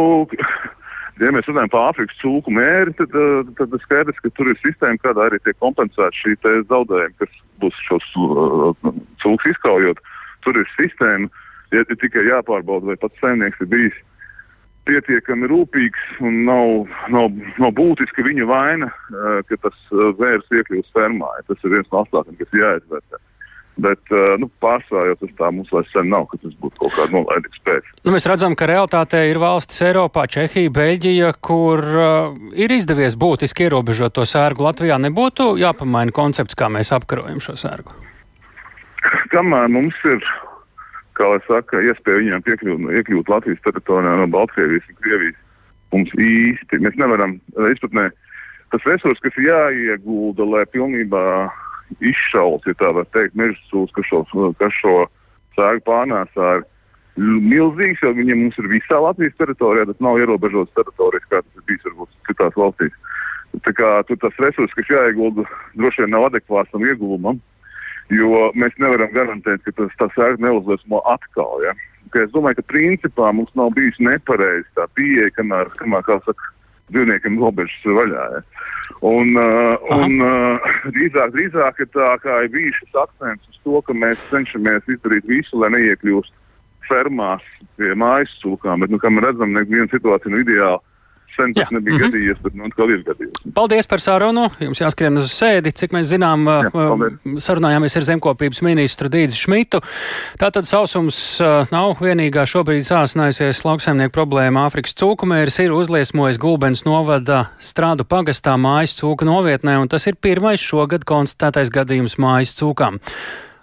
ja 1.23 1.33
mēs 1.35 1.49
runājam 1.51 1.73
par 1.73 1.89
Āfrikas 1.91 2.21
cūku 2.21 2.55
mēri, 2.55 2.95
tad, 3.01 3.17
eh, 3.19 3.51
tad 3.59 3.75
skaidrs, 3.83 4.23
ka 4.23 4.31
tur 4.37 4.53
ir 4.53 4.61
sistēma, 4.63 5.03
kādā 5.03 5.27
arī 5.27 5.43
tiek 5.43 5.59
kompensēta 5.59 6.13
šī 6.15 6.37
zaudējuma, 6.45 7.17
kas 7.19 7.43
būs 7.63 7.83
šos 7.89 8.07
uh, 8.21 8.93
cūkus 9.23 9.51
izkaujot. 9.57 10.03
Tur 10.47 10.61
ir 10.61 10.71
sistēma, 10.77 11.27
ja 11.75 11.83
ir 11.83 11.99
tikai 11.99 12.29
jāpārbauda, 12.29 12.93
vai 12.93 13.01
pats 13.01 13.19
saimnieks 13.25 13.65
ir 13.65 13.73
bijis 13.73 13.99
pietiekami 14.87 15.51
rūpīgs 15.51 16.21
un 16.25 16.43
nav, 16.49 16.97
nav, 17.13 17.31
nav 17.61 17.75
būtiska 17.77 18.25
viņa 18.27 18.49
vaina, 18.49 18.91
ka 19.49 19.61
tas 19.63 19.79
zvērs 19.91 20.51
iekļūst 20.61 20.95
fermā. 20.97 21.31
Tas 21.49 21.65
ir 21.65 21.77
viens 21.77 21.89
no 21.93 22.03
apstākļiem, 22.03 22.39
kas 22.41 22.61
jāizvērtē. 22.61 23.23
Bet 23.77 24.13
nu, 24.41 24.49
pārsvarā 24.65 25.11
jau 25.11 25.17
tas 25.21 25.33
tā 25.37 25.51
mums 25.53 25.69
vairs 25.75 25.91
sen 25.93 26.09
nav, 26.09 26.25
ka 26.31 26.39
tas 26.41 26.55
būtu 26.57 26.81
kaut 26.81 26.95
kāda 26.97 27.13
nolaidīga 27.13 27.59
spēka. 27.59 27.93
Nu, 28.07 28.15
mēs 28.15 28.25
redzam, 28.25 28.57
ka 28.57 28.71
realitātē 28.71 29.21
ir 29.29 29.41
valstis 29.43 29.83
Eiropā, 29.85 30.25
Čehija, 30.33 30.73
Beļģija, 30.73 31.35
kur 31.45 31.85
uh, 31.85 32.33
ir 32.57 32.73
izdevies 32.73 33.19
būtiski 33.21 33.69
ierobežot 33.69 34.17
to 34.17 34.25
sērgu. 34.25 34.65
Latvijā 34.65 34.97
nebūtu 35.05 35.53
jāpamaina 35.61 36.15
koncepts, 36.17 36.57
kā 36.57 36.71
mēs 36.73 36.95
apkarojam 36.97 37.43
šo 37.45 37.59
sērgu. 37.61 37.93
Kamēr 39.31 39.69
mums 39.71 39.99
ir 40.09 40.25
kā 41.17 41.31
lai 41.33 41.41
saka, 41.47 41.81
iespēja 41.85 42.23
viņiem 42.23 42.45
piekļūt, 42.47 42.87
iekļūt 43.01 43.33
Latvijas 43.33 43.65
teritorijā 43.65 44.15
no 44.21 44.29
Baltkrievijas 44.33 44.89
un 44.93 45.01
Krievijas. 45.01 45.43
Mums 45.95 46.15
īsti 46.21 46.81
mēs 46.83 46.97
nevaram 47.01 47.37
izpratnē 47.73 48.11
tas 48.75 48.87
resurs, 48.89 49.23
kas 49.23 49.37
ir 49.39 49.49
jāiegulda, 49.49 50.47
lai 50.47 50.65
pilnībā 50.73 51.25
izšauts, 52.03 52.67
ja 52.67 52.75
tā 52.79 52.91
var 52.97 53.07
teikt, 53.15 53.37
meža 53.39 53.59
sūs, 53.71 53.93
kas 53.95 54.09
šo, 54.09 54.25
kas 54.61 54.75
šo 54.75 54.97
sēgu 55.57 55.85
pārnēsā. 55.87 56.57
Milzīgs, 57.17 58.03
jo 58.05 58.13
viņiem 58.13 58.49
ir 58.51 58.67
visā 58.69 58.99
Latvijas 59.01 59.37
teritorijā, 59.39 59.87
tas 59.89 60.03
nav 60.05 60.19
ierobežots 60.21 60.75
teritorijas, 60.77 61.29
kā 61.31 61.41
tas 61.41 61.61
ir 61.61 61.65
bijis 61.71 61.87
varbūt 61.87 62.19
citās 62.29 62.59
valstīs. 62.61 62.99
Tā 63.65 63.73
kā 63.73 63.93
tur 64.05 64.19
tas 64.21 64.43
resurs, 64.43 64.75
kas 64.77 64.91
jāiegulda, 64.93 65.47
droši 65.79 66.05
vien 66.05 66.13
nav 66.13 66.27
adekvāts 66.29 66.75
tam 66.75 66.85
ieguvumam. 66.85 67.41
Jo 68.15 68.51
mēs 68.55 68.77
nevaram 68.79 69.11
garantēt, 69.15 69.65
ka 69.67 69.73
tas, 69.75 69.95
tas 69.99 70.13
sērga 70.15 70.47
neuzliesmo 70.47 71.01
atkal. 71.11 71.59
Ja? 71.65 71.75
Ka 72.15 72.23
es 72.23 72.31
domāju, 72.35 72.61
ka 72.61 72.71
principā 72.71 73.33
mums 73.35 73.51
nav 73.59 73.73
bijusi 73.75 74.07
nepareiza 74.07 74.69
tā 74.79 74.87
pieeja, 74.95 75.33
kamēr, 75.35 75.73
kamēr 75.81 76.07
saka, 76.07 76.53
dzīvniekiem 76.95 77.39
robežas 77.43 77.83
ir 77.83 77.99
vaļā. 77.99 78.25
Ja? 78.37 78.43
Un, 79.11 79.35
uh, 79.35 79.91
un 79.97 80.21
uh, 80.23 80.73
drīzāk, 80.95 81.35
drīzāk 81.35 81.83
tā 81.97 82.13
kā 82.23 82.41
ir 82.47 82.53
bijis 82.55 82.79
šis 82.79 83.01
akcents 83.03 83.51
uz 83.51 83.63
to, 83.65 83.83
ka 83.83 83.97
mēs 83.97 84.23
cenšamies 84.31 84.87
izdarīt 84.95 85.27
visu, 85.27 85.59
lai 85.59 85.73
neiekļūst 85.75 86.35
fermās 86.87 87.43
pie 87.75 87.91
mājas 87.99 88.37
cūkām, 88.39 88.85
bet, 88.85 88.93
nu, 88.95 89.03
kā 89.03 89.11
mēs 89.11 89.27
redzam, 89.27 89.57
neviena 89.57 89.91
situācija 89.91 90.31
nav 90.31 90.47
ideāla 90.47 90.79
sen 91.37 91.55
tas 91.55 91.71
nebija 91.71 91.97
mm 91.97 92.01
-hmm. 92.01 92.11
gadījies, 92.11 92.43
bet 92.43 92.55
nu 92.55 92.65
atkal 92.65 92.91
ir 92.91 93.03
gadījies. 93.07 93.43
Paldies 93.55 93.87
par 93.87 94.01
sarunu. 94.01 94.49
Jums 94.61 94.81
jāskrien 94.81 95.19
uz 95.19 95.33
sēdi. 95.33 95.73
Cik 95.73 95.93
mēs 95.93 96.11
zinām, 96.13 96.47
Jā, 96.47 96.71
paldies. 96.71 97.45
sarunājāmies 97.45 97.97
ar 97.97 98.07
zemkopības 98.11 98.63
ministru 98.63 99.09
Dīdzi 99.09 99.37
Šmitu. 99.45 99.81
Tātad 100.39 100.65
sausums 100.65 101.41
nav 101.71 101.97
vienīgā 102.01 102.47
šobrīd 102.47 102.85
sāsinājusies 102.87 103.65
lauksaimnieku 103.65 104.15
problēma. 104.17 104.67
Āfrikas 104.67 104.95
cūkumērs 104.95 105.61
ir 105.65 105.73
uzliesmojis 105.73 106.39
Gulbens 106.39 106.85
novada 106.85 107.47
strādu 107.61 108.05
pagastā 108.05 108.57
mājas 108.57 108.97
cūku 109.01 109.25
novietnē, 109.25 109.79
un 109.81 109.89
tas 109.89 110.07
ir 110.07 110.17
pirmais 110.17 110.61
šogad 110.61 111.05
konstatētais 111.05 111.71
gadījums 111.71 112.19
mājas 112.19 112.57
cūkām. 112.57 113.01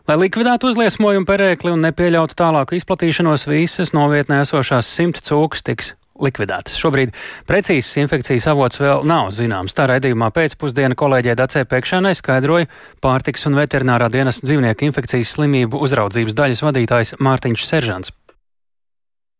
Lai 0.07 0.17
likvidētu 0.19 0.67
uzliesmojumu 0.67 1.25
perēkli 1.25 1.71
un 1.71 1.85
nepieļautu 1.87 2.35
tālāku 2.35 2.75
izplatīšanos, 2.75 3.47
visas 3.47 3.93
novietnē 3.95 4.41
esošās 4.43 4.83
simt 4.83 5.21
cūkas 5.23 5.63
tiks 5.63 5.93
likvidētas. 6.21 6.77
Šobrīd 6.79 7.13
precīzs 7.49 7.91
infekcijas 8.03 8.47
avots 8.53 8.81
vēl 8.81 9.05
nav 9.09 9.31
zināms. 9.35 9.75
Tā 9.77 9.87
raidījumā 9.91 10.29
pēcpusdiena 10.35 10.97
kolēģē 10.99 11.37
Dacē 11.39 11.65
Pēkšanai 11.69 12.15
skaidroja 12.19 12.69
pārtiks 13.03 13.47
un 13.49 13.57
veterinārā 13.59 14.11
dienas 14.13 14.43
dzīvnieku 14.45 14.89
infekcijas 14.89 15.37
slimību 15.37 15.81
uzraudzības 15.83 16.37
daļas 16.37 16.65
vadītājs 16.67 17.17
Mārtiņš 17.23 17.69
Seržants. 17.69 18.13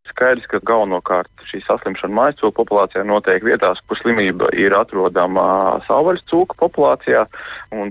Skaidrs, 0.04 0.50
ka 0.52 0.60
galvenokārt 0.60 1.46
šī 1.48 1.62
saslimšana 1.64 2.12
mājas 2.12 2.36
cūku 2.42 2.58
populācijā 2.58 3.06
notiek 3.08 3.46
vietās, 3.48 3.80
kur 3.88 3.96
slimība 3.96 4.50
ir 4.60 4.74
atrodama 4.76 5.46
savvaļas 5.86 6.26
cūku 6.28 6.58
populācijā. 6.60 7.22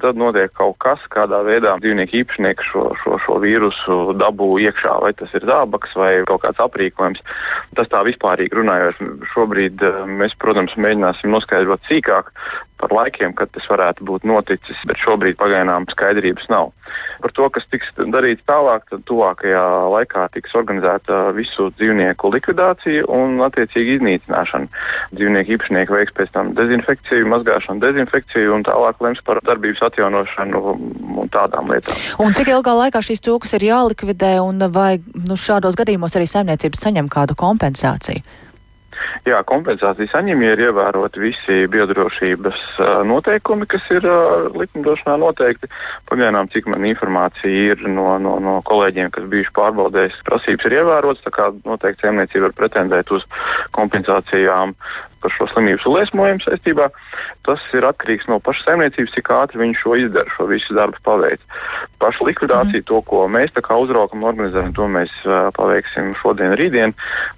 Tad 0.02 0.20
notiek 0.20 0.52
kaut 0.52 0.76
kas, 0.84 1.06
kādā 1.14 1.40
veidā 1.46 1.72
dzīvnieku 1.80 2.18
īpašnieki 2.20 2.66
šo, 2.68 2.82
šo, 3.00 3.16
šo 3.16 3.38
vīrusu 3.40 3.96
dabū 4.20 4.50
iekšā. 4.66 4.98
Vai 5.06 5.14
tas 5.16 5.32
ir 5.38 5.48
zābaks 5.48 5.96
vai 5.96 6.10
kaut 6.28 6.44
kāds 6.44 6.60
aprīkojums. 6.66 7.24
Tas 7.80 7.88
tā 7.88 8.04
vispārīgi 8.04 8.60
runājot, 8.60 9.00
šobrīd 9.32 9.86
eh, 9.88 10.02
mēs, 10.20 10.36
protams, 10.36 10.76
mēģināsim 10.76 11.32
noskaidrot 11.32 11.88
sīkāk 11.88 12.28
par 12.82 12.94
laikiem, 12.96 13.34
kad 13.38 13.50
tas 13.54 13.68
varētu 13.70 14.04
būt 14.08 14.26
noticis, 14.28 14.80
bet 14.88 14.98
šobrīd 15.00 15.38
pagaidām 15.40 15.86
skaidrības 15.92 16.48
nav. 16.50 16.72
Par 17.22 17.32
to, 17.36 17.48
kas 17.54 17.66
tiks 17.70 17.92
darīts 17.96 18.44
tālāk, 18.48 18.84
tad 18.90 19.04
tuvākajā 19.08 19.62
laikā 19.92 20.26
tiks 20.34 20.56
organizēta 20.58 21.30
visu 21.36 21.70
dzīvnieku 21.78 22.32
likvidācija 22.34 23.06
un 23.12 23.38
attiecīgi 23.46 23.98
iznīcināšana. 23.98 24.68
Dzīvnieku 25.14 25.56
īpašnieki 25.56 25.96
veiks 25.96 26.16
pēc 26.18 26.34
tam 26.34 26.52
dezinfekciju, 26.58 27.30
mazgāšanu, 27.32 27.82
dezinfekciju 27.86 28.56
un 28.58 28.66
tālāk 28.66 29.02
lems 29.04 29.22
par 29.26 29.40
darbības 29.46 29.86
atjaunošanu 29.88 30.62
un 31.22 31.32
tādām 31.32 31.70
lietām. 31.72 31.98
Un 32.22 32.34
cik 32.36 32.50
ilgā 32.52 32.74
laikā 32.84 33.02
šīs 33.04 33.22
cūkas 33.24 33.56
ir 33.58 33.68
jālikvidē 33.70 34.34
un 34.42 34.66
vai 34.74 34.96
nu, 35.14 35.38
šādos 35.38 35.78
gadījumos 35.78 36.18
arī 36.18 36.28
saimniecības 36.30 36.88
saņem 36.88 37.12
kādu 37.12 37.38
kompensāciju? 37.38 38.24
Jā, 39.28 39.42
kompensāciju 39.46 40.10
saņem, 40.10 40.42
ja 40.44 40.54
ir 40.56 40.64
ievēroti 40.68 41.22
visi 41.22 41.58
biodrošības 41.72 42.62
noteikumi, 43.08 43.68
kas 43.70 43.86
ir 43.94 44.06
likumdošanā 44.56 45.16
noteikti. 45.22 45.70
Pagaidām, 46.10 46.50
cik 46.52 46.68
man 46.72 46.86
informācija 46.88 47.72
ir 47.72 47.86
no, 47.88 48.16
no, 48.22 48.36
no 48.42 48.58
kolēģiem, 48.68 49.12
kas 49.14 49.28
bijuši 49.32 49.54
pārbaudējis, 49.58 50.20
prasības 50.26 50.68
ir 50.68 50.78
ievērotas. 50.80 51.24
Tā 51.26 51.34
kā 51.34 51.48
noteikti 51.64 52.06
saimniecība 52.06 52.48
var 52.48 52.58
pretendēt 52.58 53.14
uz 53.14 53.26
kompensācijām 53.76 54.76
par 55.22 55.32
šo 55.34 55.48
slimības 55.50 55.86
liesmojumu 55.86 56.44
saistībā. 56.44 56.88
Tas 57.46 57.62
ir 57.76 57.86
atkarīgs 57.86 58.28
no 58.30 58.38
pašas 58.42 58.66
saimniecības, 58.68 59.14
cik 59.14 59.30
ātri 59.34 59.62
viņi 59.62 59.78
šo 59.78 59.96
izdara, 59.98 60.30
šo 60.34 60.48
visu 60.50 60.76
darbu 60.76 60.98
paveic. 61.06 61.42
Pašu 62.02 62.26
likvidāciju, 62.28 62.82
mm. 62.82 62.88
to, 62.90 63.00
ko 63.06 63.24
mēs 63.30 63.54
uzraukam 63.54 64.22
un 64.22 64.28
organizējam, 64.30 64.72
to 64.76 64.86
mēs 64.90 65.12
uh, 65.26 65.48
paveiksim 65.56 66.12
šodien, 66.18 66.54
rītdien. 66.58 66.94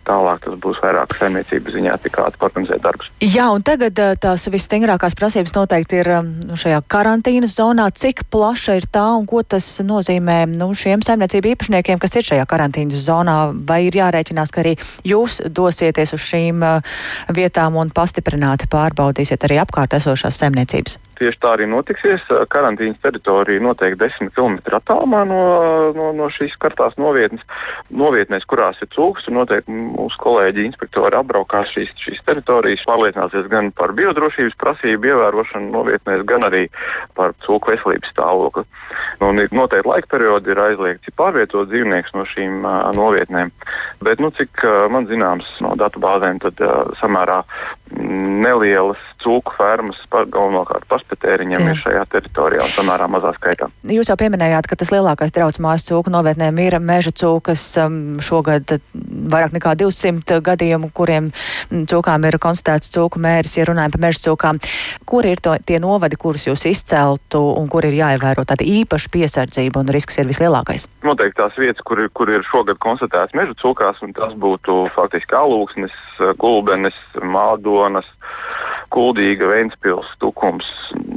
Tālāk 0.08 0.44
tas 0.44 0.56
būs 0.60 0.80
vairāk 0.82 1.14
saimniecības 1.18 1.76
ziņā, 1.76 1.96
cik 2.04 2.18
ātri 2.24 2.46
organizēt 2.48 2.82
darbus. 2.84 3.10
Jā, 3.24 3.48
un 3.54 3.64
tagad 3.66 3.98
tās 4.20 4.46
visstingrākās 4.50 5.16
prasības 5.18 5.54
noteikti 5.56 6.00
ir 6.02 6.10
nu, 6.24 6.58
šajā 6.60 6.82
karantīnas 6.90 7.56
zonā. 7.56 7.88
Cik 7.94 8.26
plaša 8.32 8.78
ir 8.80 8.88
tā 8.92 9.06
un 9.16 9.28
ko 9.30 9.42
tas 9.46 9.66
nozīmē 9.84 10.44
nu, 10.50 10.70
šiem 10.76 11.04
saimniecību 11.04 11.54
īpašniekiem, 11.54 12.00
kas 12.02 12.18
ir 12.18 12.28
šajā 12.32 12.48
karantīnas 12.50 13.04
zonā? 13.06 13.38
Vai 13.68 13.84
ir 13.88 13.98
jārēķinās, 14.00 14.52
ka 14.54 14.64
arī 14.64 14.76
jūs 15.06 15.40
dosieties 15.48 16.14
uz 16.16 16.24
šīm 16.24 16.64
uh, 16.64 16.98
vietām? 17.34 17.73
Un 17.80 17.90
pastiprināti 17.94 18.68
pārbaudīsiet 18.70 19.48
arī 19.48 19.60
apkārt 19.62 19.98
esošās 19.98 20.38
saimniecības? 20.42 20.98
Tieši 21.18 21.38
tā 21.40 21.52
arī 21.54 21.66
notiksies. 21.70 22.24
Karantīnas 22.50 22.98
teritorija 23.02 23.62
noteikti 23.62 24.00
10 24.02 24.32
km 24.34 24.56
attālumā 24.78 25.22
no, 25.28 25.40
no, 25.94 26.10
no 26.16 26.28
šīs 26.32 26.56
kartās 26.60 26.96
novietnes. 26.98 27.44
Novietnēs, 27.94 28.46
kurās 28.50 28.80
ir 28.82 28.90
cūks, 28.94 29.28
noteikti 29.34 29.74
mūsu 29.74 30.18
kolēģi 30.22 30.66
inspektori 30.68 31.18
apbraukās 31.18 31.70
šīs, 31.74 31.94
šīs 32.00 32.22
teritorijas, 32.26 32.86
pārliecināsies 32.88 33.46
gan 33.52 33.70
par 33.76 33.94
biodrošības 33.96 34.58
prasību 34.60 35.12
ievērošanu 35.12 35.70
novietnēs, 35.74 36.24
gan 36.28 36.48
arī 36.48 36.64
par 37.14 37.36
cūku 37.46 37.74
veselības 37.74 38.10
stāvokli. 38.14 38.66
Nu, 39.22 39.30
noteikti 39.34 39.88
laika 39.88 40.10
periodi 40.16 40.54
ir 40.54 40.62
aizliegts 40.66 41.14
pārvietot 41.18 41.70
dzīvniekus 41.70 42.16
no 42.18 42.26
šīm 42.28 42.64
uh, 42.66 42.90
novietnēm. 42.96 43.52
Bet, 44.04 44.22
nu, 44.22 44.32
cik 44.34 44.66
uh, 44.66 44.84
man 44.90 45.06
zināms 45.10 45.46
no 45.64 45.74
datu 45.78 46.02
bāzēm, 46.02 46.42
tad 46.42 46.58
uh, 46.64 46.90
samērā 46.98 47.42
nelielas 47.94 49.00
cūku 49.22 49.54
fermas, 49.56 50.00
galvenokārt 50.10 50.86
paspetēriņiem, 51.04 51.62
Jā. 51.64 51.70
ir 51.72 51.80
šajā 51.80 52.02
teritorijā 52.12 52.64
un 52.64 52.72
samērā 52.74 53.08
mazā 53.10 53.32
skaitā. 53.36 53.68
Jūs 53.88 54.10
jau 54.10 54.16
pieminējāt, 54.20 54.68
ka 54.68 54.76
tas 54.76 54.92
lielākais 54.92 55.32
draudz 55.34 55.60
mājas 55.62 55.86
cūku 55.88 56.12
novietnēm 56.12 56.58
ir 56.64 56.78
meža 56.80 57.12
cūkas. 57.14 57.62
Um, 57.80 58.20
šogad 58.24 58.76
vairāk 58.94 59.54
nekā 59.56 59.74
200 59.80 60.40
gadījumu, 60.44 60.90
kuriem 60.94 61.30
cūkām 61.70 62.28
ir 62.28 62.38
konstatēts 62.42 62.92
cūku 62.94 63.22
mēris, 63.22 63.56
ja 63.58 63.68
runājam 63.68 63.96
par 63.96 64.04
meža 64.06 64.24
cūkām. 64.28 64.60
Kur 65.08 65.26
ir 65.26 65.42
to, 65.44 65.56
tie 65.66 65.80
novadi, 65.82 66.18
kurus 66.20 66.46
jūs 66.48 66.66
izceltu 66.68 67.40
un 67.58 67.68
kur 67.72 67.86
ir 67.88 67.96
jāievēro 67.98 68.46
tāda 68.48 68.66
īpaša 68.66 69.12
piesardzība 69.14 69.82
un 69.82 69.92
risks 69.94 70.20
ir 70.20 70.28
vislielākais? 70.28 70.86
Noteikti 71.04 71.40
tās 71.40 71.58
vietas, 71.58 71.84
kur, 71.86 72.04
kur 72.14 72.30
ir 72.32 72.46
šogad 72.46 72.78
konstatēts 72.82 73.36
meža 73.36 73.56
cūkās, 73.60 74.00
un 74.04 74.14
tas 74.16 74.36
būtu 74.38 74.84
faktiski 74.94 75.36
alūksnis, 75.38 75.94
gulbenis, 76.40 76.96
mādonis. 77.22 77.94
Kaunas, 77.94 78.06
Kuldīga, 78.90 79.48
Ventspils, 79.48 80.06
Tukums, 80.18 80.64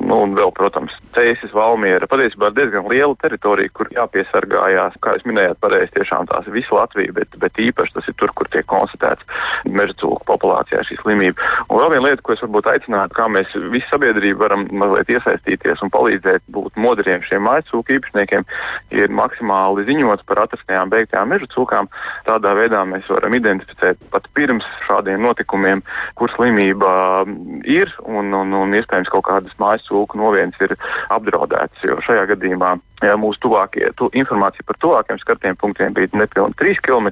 nu, 0.08 0.22
un 0.24 0.36
vēl, 0.38 0.52
protams, 0.56 0.96
Cēsis, 1.16 1.54
Valmiera. 1.56 2.08
Patiesībā 2.10 2.50
diezgan 2.56 2.88
liela 2.92 3.16
teritorija, 3.22 3.72
kur 3.76 3.90
jāpiesargājās. 3.94 4.98
Kā 5.04 5.16
jūs 5.18 5.26
minējāt, 5.28 5.60
pareizi 5.64 5.94
tiešām 5.98 6.30
tās 6.30 6.48
ir 6.48 6.56
visa 6.56 6.76
Latvija, 6.78 7.14
bet, 7.16 7.38
bet 7.42 7.62
īpaši 7.62 7.96
tas 7.98 8.10
ir 8.10 8.16
tur, 8.20 8.34
kur 8.38 8.50
tiek 8.54 8.68
konstatēts 8.70 9.28
meža 9.68 9.96
cūku 10.02 10.24
populācijā 10.30 10.84
šī 10.88 11.00
slimība. 11.02 11.44
Un 11.68 11.82
vēl 11.82 11.94
viena 11.96 12.06
lieta, 12.10 12.24
ko 12.24 12.36
es 12.36 12.44
varbūt 12.46 12.70
aicinātu, 12.74 13.18
kā 13.18 13.28
mēs 13.32 13.54
visi 13.74 13.88
sabiedrība 13.92 14.46
varam 14.46 14.68
mazliet 14.72 15.12
iesaistīties 15.18 15.84
un 15.86 15.94
palīdzēt 15.94 16.46
būt 16.54 16.80
modriem 16.82 17.24
šiem 17.26 17.46
mājas 17.48 17.70
cūku 17.72 17.98
īpašniekiem, 17.98 18.48
ir 18.96 19.14
maksimāli 19.14 19.88
ziņot 19.90 20.26
par 20.30 20.46
atrastajām 20.46 20.94
beigtajām 20.94 21.34
meža 21.34 21.50
cūkām. 21.54 21.92
Tādā 22.28 22.54
veidā 22.58 22.84
mēs 22.88 23.10
varam 23.12 23.36
identificēt 23.38 24.02
pat 24.14 24.30
pirms 24.38 24.68
šādiem 24.88 25.22
notikumiem, 25.26 25.84
kur 26.18 26.32
slimība 26.34 27.26
ir 27.68 27.92
un, 28.06 28.32
un, 28.34 28.54
un 28.56 28.76
iespējams 28.78 29.12
kaut 29.12 29.28
kādas 29.28 29.56
mājas 29.60 29.67
cūku 29.88 30.20
novienas 30.20 30.60
ir 30.64 30.76
apdraudētas. 31.14 31.84
Jo 31.86 31.98
šajā 32.04 32.28
gadījumā 32.34 32.76
ja, 33.04 33.16
mūsu 33.20 33.44
tuvākie, 33.46 33.86
tu, 33.98 34.10
informācija 34.18 34.66
par 34.68 34.80
tuvākiem 34.82 35.20
skartiem 35.22 35.58
punktiem 35.60 35.96
bija 35.98 36.12
nepilnīgi 36.18 36.60
3 36.62 36.84
km 36.88 37.10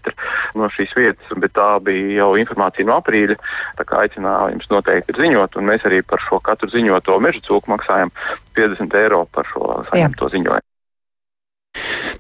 no 0.60 0.70
šīs 0.72 0.96
vietas, 0.98 1.34
bet 1.42 1.56
tā 1.58 1.70
bija 1.86 2.22
jau 2.22 2.30
informācija 2.42 2.88
no 2.90 3.00
aprīļa. 3.02 3.40
Tā 3.80 3.88
kā 3.88 4.06
aicinājums 4.06 4.70
noteikti 4.72 5.16
ir 5.16 5.24
ziņot, 5.26 5.60
un 5.60 5.70
mēs 5.72 5.88
arī 5.90 6.02
par 6.06 6.24
šo 6.24 6.42
katru 6.44 6.72
ziņoto 6.74 7.20
meža 7.24 7.44
cūku 7.50 7.72
maksājam 7.74 8.14
50 8.58 9.02
eiro 9.04 9.26
par 9.32 9.52
šo 9.52 9.84
saņemto 9.92 10.32
ziņojumu. 10.38 10.70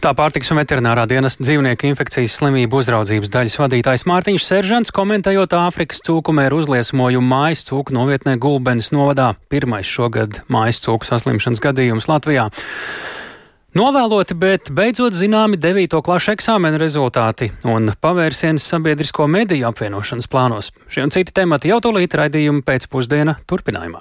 Tā 0.03 0.11
pārtiks 0.17 0.51
un 0.53 0.59
veterinārā 0.59 1.05
dienas 1.09 1.39
dzīvnieku 1.39 1.87
infekcijas 1.89 2.35
slimību 2.39 2.81
uzraudzības 2.81 3.31
daļas 3.33 3.57
vadītājs 3.61 4.05
Mārtiņš 4.09 4.45
Seržants 4.45 4.93
komentējot 4.95 5.55
Āfrikas 5.57 6.03
cūkumēru 6.05 6.61
uzliesmojumu 6.61 7.25
mājas 7.25 7.65
cūku 7.69 7.95
novietnē 7.95 8.37
Gulbenes 8.41 8.91
novadā. 8.95 9.33
Pirmais 9.49 9.89
šogad 9.89 10.43
mājas 10.51 10.83
cūku 10.85 11.07
saslimšanas 11.07 11.63
gadījums 11.63 12.09
Latvijā. 12.11 12.49
Novēloti, 13.75 14.37
bet 14.39 14.69
beidzot 14.71 15.17
zināmi 15.19 15.57
9. 15.59 15.97
klašu 16.05 16.31
eksāmena 16.31 16.79
rezultāti 16.79 17.49
un 17.67 17.91
pavērsiens 17.99 18.63
sabiedrisko 18.71 19.27
mediju 19.27 19.67
apvienošanas 19.67 20.31
plānos. 20.31 20.71
Šie 20.87 21.03
un 21.03 21.11
citi 21.11 21.35
temati 21.35 21.73
jau 21.73 21.81
tūlīt 21.83 22.15
raidījuma 22.15 22.63
pēcpusdiena 22.63 23.35
turpinājumā. 23.43 23.99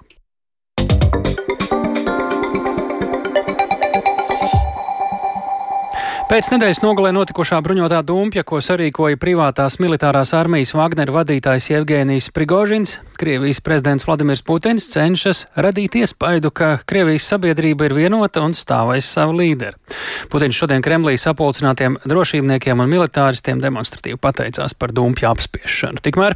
Pēc 6.34 6.48
nedēļas 6.50 6.80
nogalē 6.82 7.12
notikušā 7.14 7.60
bruņotā 7.62 8.00
dumpja, 8.02 8.42
ko 8.42 8.58
sarīkoja 8.58 9.20
privātās 9.22 9.76
militārās 9.78 10.32
armijas 10.34 10.72
Wagner 10.74 11.12
vadītājs 11.14 11.68
Jevgenijs 11.70 12.26
Prigožins, 12.34 12.96
Krievijas 13.14 13.60
prezidents 13.62 14.02
Vladimirs 14.08 14.42
Putins 14.42 14.88
cenšas 14.90 15.44
radīt 15.54 15.94
iespaidu, 16.00 16.50
ka 16.50 16.72
Krievijas 16.90 17.28
sabiedrība 17.30 17.86
ir 17.86 17.94
vienota 18.00 18.42
un 18.42 18.58
stāv 18.58 18.90
aiz 18.96 19.06
savu 19.06 19.36
līderu. 19.38 19.78
Putins 20.32 20.58
šodien 20.58 20.82
Kremlī 20.82 21.14
sapulcinātiem 21.22 22.00
drošībniekiem 22.02 22.82
un 22.82 22.90
militāristiem 22.90 23.62
demonstratīvi 23.62 24.18
pateicās 24.18 24.74
par 24.74 24.90
dumpja 24.90 25.30
apspiešanu. 25.30 26.02
Tikmēr 26.02 26.34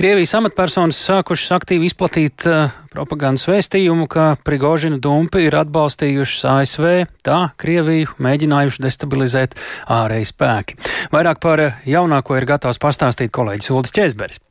Krievijas 0.00 0.32
amatpersonas 0.40 1.04
sākušas 1.10 1.58
aktīvi 1.60 1.92
izplatīt 1.92 2.48
uh, 2.48 2.72
propagandas 2.96 3.44
vēstījumu, 3.48 4.08
ka 4.08 4.34
Prigožina 4.46 4.96
dumpi 5.02 5.44
ir 5.46 5.56
atbalstījušas 5.58 6.46
ASV, 6.54 6.88
tā 7.26 7.38
Krieviju 7.60 8.16
mēģinājuši 8.22 8.84
destabilizēt 8.86 9.56
ārēji 9.92 10.30
spēki. 10.32 10.78
Vairāk 11.12 11.42
par 11.44 11.62
jaunāko 11.84 12.38
ir 12.38 12.48
gatavs 12.48 12.80
pastāstīt 12.82 13.34
kolēģis 13.36 13.72
Uldis 13.76 13.96
Česberis. 13.96 14.42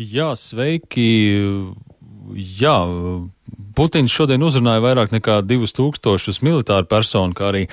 Jā, 0.00 0.32
sveiki! 0.38 1.10
Jā, 2.30 2.76
Putins 3.76 4.12
šodien 4.14 4.44
uzrunāja 4.46 4.80
vairāk 4.84 5.12
nekā 5.12 5.40
2000 5.44 6.46
militāru 6.46 6.88
personu, 6.88 7.36
kā 7.36 7.50
arī 7.50 7.66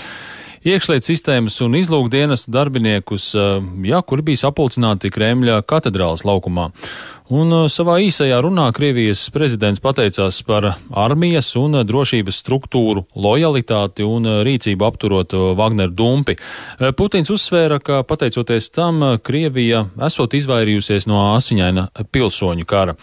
iekšlietu 0.67 1.11
sistēmas 1.11 1.57
un 1.65 1.77
izlūkdienestu 1.79 2.51
darbiniekus, 2.53 3.29
jā, 3.87 4.01
kuri 4.07 4.25
bija 4.31 4.43
sapulcināti 4.45 5.11
Kremļa 5.13 5.61
katedrālas 5.67 6.25
laukumā. 6.27 6.71
Un 7.27 7.49
uh, 7.51 7.65
savā 7.67 7.97
īsajā 8.07 8.37
runā 8.39 8.69
Krievijas 8.71 9.25
prezidents 9.35 9.81
pateicās 9.83 10.37
par 10.47 10.63
armijas 10.95 11.49
un 11.59 11.75
drošības 11.83 12.37
struktūru 12.39 13.01
lojalitāti 13.19 14.05
un 14.07 14.23
uh, 14.23 14.37
rīcību 14.47 14.85
apturot 14.87 15.35
uh, 15.35 15.49
Wagner 15.59 15.91
dumpi. 15.91 16.37
Putins 16.95 17.27
uzsvēra, 17.33 17.81
ka 17.83 17.99
pateicoties 18.07 18.69
tam 18.71 19.03
Krievija 19.19 19.81
esot 20.07 20.37
izvairījusies 20.39 21.07
no 21.11 21.19
asiņaina 21.33 21.87
pilsoņu 22.15 22.67
kara. 22.69 22.95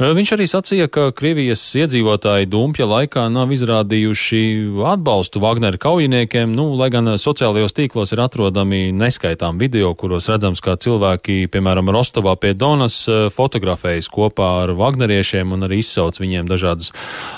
Viņš 0.00 0.34
arī 0.36 0.48
sacīja, 0.50 0.90
ka 0.92 1.08
Krievijas 1.16 1.62
iedzīvotāji 1.80 2.50
dumpja 2.52 2.88
laikā 2.90 3.28
nav 3.32 3.54
izrādījuši 3.54 4.42
atbalstu 4.90 5.40
Wagner 5.40 5.78
kaujiniekiem, 5.80 6.52
nu, 6.52 6.74
lai 6.76 6.90
gan 6.92 7.14
sociālajos 7.16 7.76
tīklos 7.78 8.12
ir 8.12 8.24
atrodami 8.26 8.90
neskaitām 8.92 9.60
video, 9.62 9.94
kuros 9.96 10.28
redzams, 10.32 10.60
kā 10.64 10.76
cilvēki, 10.76 11.46
piemēram, 11.54 11.92
Rostovā 11.94 12.36
pie 12.40 12.52
Donas 12.58 13.04
fotografē 13.36 13.69
fotografējas 13.70 14.08
kopā 14.10 14.64
ar 14.64 14.72
Vagneriešiem 14.74 15.52
un 15.52 15.66
arī 15.66 15.80
izsauc 15.80 16.18
viņiem 16.18 16.48
dažādus 16.48 16.92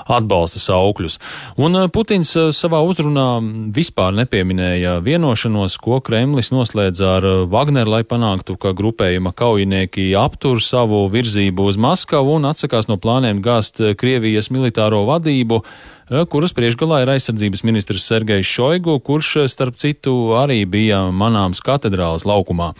atbalsta 0.09 0.59
saukļus. 0.59 1.18
Un 1.59 1.77
eh, 1.77 1.88
Putins 1.88 2.35
eh, 2.37 2.53
savā 2.53 2.83
uzrunā 2.83 3.40
vispār 3.73 4.12
nepieminēja 4.16 5.01
vienošanos, 5.03 5.77
ko 5.79 6.01
Kremlis 6.01 6.53
noslēdz 6.53 7.01
ar 7.03 7.27
Wagneru, 7.49 7.92
lai 7.92 8.03
panāktu, 8.05 8.57
ka 8.57 8.73
grupējuma 8.73 9.33
kaujinieki 9.33 10.12
aptur 10.16 10.62
savu 10.62 11.09
virzību 11.12 11.68
uz 11.68 11.77
Maskavu 11.77 12.38
un 12.38 12.49
atsakās 12.49 12.88
no 12.88 12.97
plāniem 12.97 13.42
gāzt 13.42 13.81
Krievijas 13.99 14.51
militāro 14.51 15.05
vadību 15.09 15.62
eh, 15.62 16.25
kuras 16.27 16.55
priekšgalā 16.57 17.03
ir 17.03 17.14
aizsardzības 17.16 17.64
ministrs 17.64 18.09
Sergejs 18.09 18.49
Šoigu, 18.49 18.99
kurš, 19.05 19.45
starp 19.53 19.77
citu, 19.77 20.35
arī 20.40 20.64
bija 20.64 21.05
manāms 21.12 21.62
katedrālas 21.64 22.27
laukumā. 22.29 22.73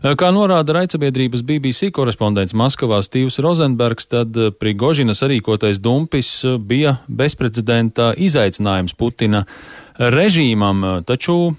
Kā 0.00 0.30
norāda 0.32 0.74
raidsabiedrības 0.78 1.42
BBC 1.46 1.90
korespondents 1.94 2.54
Maskavā 2.56 3.02
Stīvs 3.04 3.38
Rozenbergs, 3.44 4.08
tad 4.10 4.36
Prigožinas 4.60 5.20
sarīkotais 5.20 5.80
dumpis 5.82 6.30
bija 6.66 6.96
bezprecedenta 7.06 8.14
izaicinājums 8.16 8.96
Putina 8.96 9.44
režīmam, 10.00 11.02
taču 11.04 11.52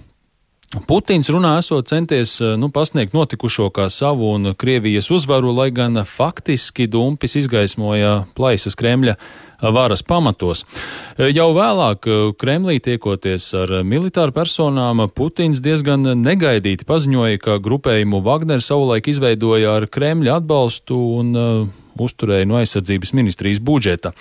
Putins 0.72 1.28
runā 1.28 1.58
esot 1.60 1.90
centies 1.92 2.38
nu, 2.40 2.70
pasniegt 2.72 3.12
notikušo 3.12 3.68
kā 3.76 3.90
savu 3.92 4.30
un 4.38 4.54
Krievijas 4.56 5.10
uzvaru, 5.12 5.52
lai 5.52 5.68
gan 5.76 6.00
faktiski 6.08 6.88
dumpis 6.88 7.36
izgaismoja 7.42 8.22
plaisas 8.38 8.78
Kremļa 8.80 9.18
varas 9.76 10.02
pamatos. 10.02 10.64
Jau 11.20 11.50
vēlāk 11.58 12.08
Kremlī 12.40 12.80
tiekoties 12.80 13.50
ar 13.58 13.82
militāru 13.84 14.32
personām, 14.32 15.04
Putins 15.12 15.60
diezgan 15.62 16.08
negaidīti 16.24 16.88
paziņoja, 16.88 17.44
ka 17.44 17.60
grupējumu 17.60 18.24
Wagner 18.24 18.64
savulaik 18.64 19.12
izveidoja 19.12 19.76
ar 19.82 19.90
Kremļa 19.92 20.40
atbalstu 20.40 20.98
un 21.20 21.36
uzturēja 22.02 22.48
no 22.50 22.60
aizsardzības 22.60 23.14
ministrijas 23.18 23.62
budžeta. 23.64 24.14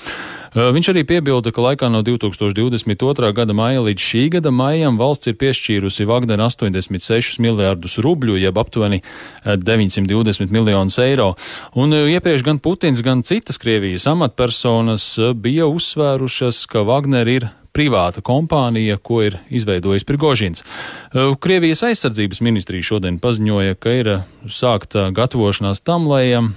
Viņš 0.55 0.91
arī 0.91 1.05
piebilda, 1.07 1.53
ka 1.55 1.63
laikā 1.63 1.91
no 1.93 2.01
2022. 2.03 3.31
gada 3.37 3.55
maija 3.55 3.85
līdz 3.87 4.03
šī 4.03 4.25
gada 4.35 4.51
maijam 4.51 4.99
valsts 4.99 5.31
ir 5.31 5.37
piešķīrusi 5.39 6.09
Wagner 6.11 6.43
86 6.43 7.39
miljārdus 7.43 8.01
rubļu, 8.03 8.35
jeb 8.43 8.59
aptuveni 8.59 9.03
920 9.47 10.51
miljonus 10.51 10.99
eiro. 10.99 11.35
Un 11.79 11.95
iepriekš 11.95 12.45
gan 12.47 12.59
Putins, 12.59 13.05
gan 13.07 13.23
citas 13.23 13.61
Krievijas 13.63 14.09
amatpersonas 14.11 15.13
bija 15.39 15.71
uzsvērušas, 15.71 16.65
ka 16.71 16.83
Wagner 16.89 17.31
ir 17.31 17.51
privāta 17.81 18.21
kompānija, 18.21 18.99
ko 19.01 19.23
ir 19.25 19.39
izveidojis 19.49 20.05
Prigožins. 20.05 20.61
Uh, 20.61 21.33
Krievijas 21.41 21.81
aizsardzības 21.89 22.43
ministrija 22.45 22.85
šodien 22.85 23.17
paziņoja, 23.23 23.79
ka 23.81 23.95
ir 23.97 24.11
uh, 24.13 24.27
sākta 24.53 25.09
gatavošanās 25.17 25.81
tam, 25.81 26.09
lai 26.11 26.27
um, 26.37 26.53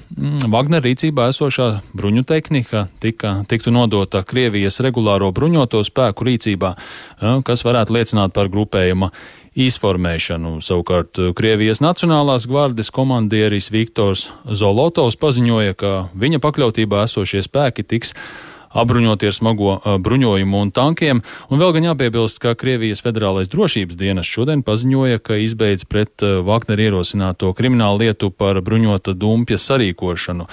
Wagner 0.51 0.83
rīcībā 0.83 1.29
esošā 1.31 1.69
bruņu 1.95 2.25
tehnika 2.27 2.87
tika, 3.03 3.37
tiktu 3.47 3.71
nodota 3.71 4.25
Krievijas 4.27 4.81
regulāro 4.83 5.31
bruņoto 5.31 5.83
spēku 5.87 6.27
rīcībā, 6.27 6.73
kas 7.47 7.63
varētu 7.63 7.95
liecināt 7.95 8.33
par 8.35 8.49
grupējuma 8.51 9.11
izformēšanu. 9.53 10.57
Savukārt 10.65 11.19
Krievijas 11.37 11.81
Nacionālās 11.83 12.47
gvardes 12.49 12.89
komandieris 12.93 13.69
Viktors 13.73 14.27
Zolotovs 14.49 15.19
paziņoja, 15.21 15.77
ka 15.77 15.93
viņa 16.17 16.41
pakļautībā 16.43 17.05
esošie 17.07 17.43
spēki 17.45 17.85
tiks 17.85 18.15
apbruņoti 18.73 19.29
ar 19.29 19.35
smago 19.35 19.75
bruņojumu 20.03 20.61
un 20.65 20.71
tankiem. 20.73 21.21
Un 21.49 21.61
vēl 21.61 21.73
gan 21.77 21.87
jāpiebilst, 21.91 22.39
ka 22.43 22.55
Krievijas 22.59 23.03
federālais 23.05 23.51
drošības 23.51 23.97
dienas 23.99 24.29
šodien 24.29 24.63
paziņoja, 24.65 25.21
ka 25.23 25.37
izbeidz 25.41 25.85
pret 25.89 26.23
Wagner 26.45 26.81
ierosināto 26.81 27.51
kriminālu 27.57 28.03
lietu 28.03 28.31
par 28.33 28.59
bruņota 28.65 29.15
dumpja 29.17 29.59
sarīkošanu. 29.61 30.47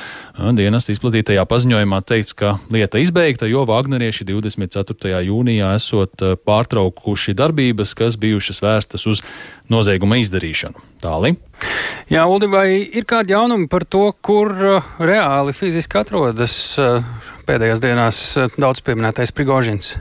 Dienas 0.59 0.90
izplatītajā 0.92 1.44
paziņojumā 1.48 2.02
teikts, 2.09 2.37
ka 2.37 2.56
lieta 2.72 3.00
izbeigta, 3.02 3.48
jo 3.50 3.64
Wagnerieši 3.68 4.28
24. 4.28 5.22
jūnijā 5.28 5.74
esot 5.78 6.26
pārtraukuši 6.44 7.37
darbības, 7.38 7.94
kas 7.98 8.18
bijušas 8.20 8.62
vērstas 8.64 9.09
uz 9.11 9.24
nozieguma 9.72 10.20
izdarīšanu. 10.20 10.87
Tālāk. 11.02 11.40
Jā, 12.11 12.26
Uldi, 12.26 12.50
vai 12.50 12.66
ir 12.83 13.06
kādi 13.09 13.35
jaunumi 13.35 13.68
par 13.70 13.87
to, 13.88 14.11
kur 14.20 14.52
uh, 14.52 14.94
reāli 14.98 15.54
fiziski 15.56 16.00
atrodas 16.00 16.54
uh, 16.80 17.04
pēdējās 17.48 17.83
dienās 17.83 18.22
uh, 18.37 18.56
daudz 18.61 18.83
pieminētais 18.87 19.35
Prigožins? 19.37 19.94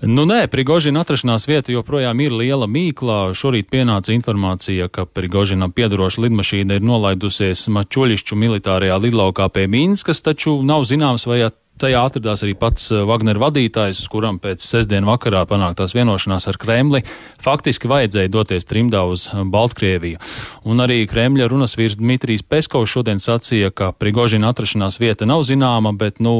Nu, 0.00 0.24
nē, 0.24 0.46
Prigožina 0.48 1.02
atrašanās 1.04 1.44
vieta 1.44 1.74
joprojām 1.74 2.22
ir 2.24 2.32
liela 2.32 2.64
mīkla. 2.64 3.34
Šorīt 3.36 3.68
pienāca 3.68 4.14
informācija, 4.14 4.88
ka 4.88 5.04
Prigožinam 5.04 5.74
piedaroša 5.76 6.24
lidmašīna 6.24 6.78
ir 6.78 6.86
nolaidusies 6.88 7.66
Mačuļišķu 7.68 8.38
militārajā 8.40 8.96
lidlaukā 8.96 9.50
pie 9.52 9.66
Mīnskas, 9.68 10.24
taču 10.24 10.62
nav 10.64 10.88
zināms, 10.88 11.28
vai 11.28 11.42
tajā 11.80 12.00
atradās 12.04 12.44
arī 12.44 12.54
pats 12.58 12.90
eh, 12.92 13.02
Wagner 13.08 13.40
vadītājs, 13.40 14.02
kuram 14.12 14.40
pēc 14.42 14.64
sestdien 14.64 15.06
vakarā 15.08 15.42
panāktās 15.48 15.94
vienošanās 15.96 16.48
ar 16.50 16.58
Kremli 16.60 17.02
faktiski 17.42 17.90
vajadzēja 17.90 18.32
doties 18.32 18.68
trimdā 18.68 19.02
uz 19.08 19.28
eh, 19.30 19.42
Baltkrieviju. 19.44 20.20
Un 20.68 20.84
arī 20.84 21.02
Kremļa 21.10 21.48
runas 21.52 21.76
vīrs 21.80 21.98
Dmitrijs 22.00 22.44
Peskovs 22.46 22.92
šodien 22.92 23.22
sacīja, 23.22 23.72
ka 23.72 23.92
Prigožina 23.96 24.52
atrašanās 24.52 25.00
vieta 25.02 25.28
nav 25.28 25.44
zināma, 25.48 25.94
bet, 25.96 26.20
nu, 26.20 26.36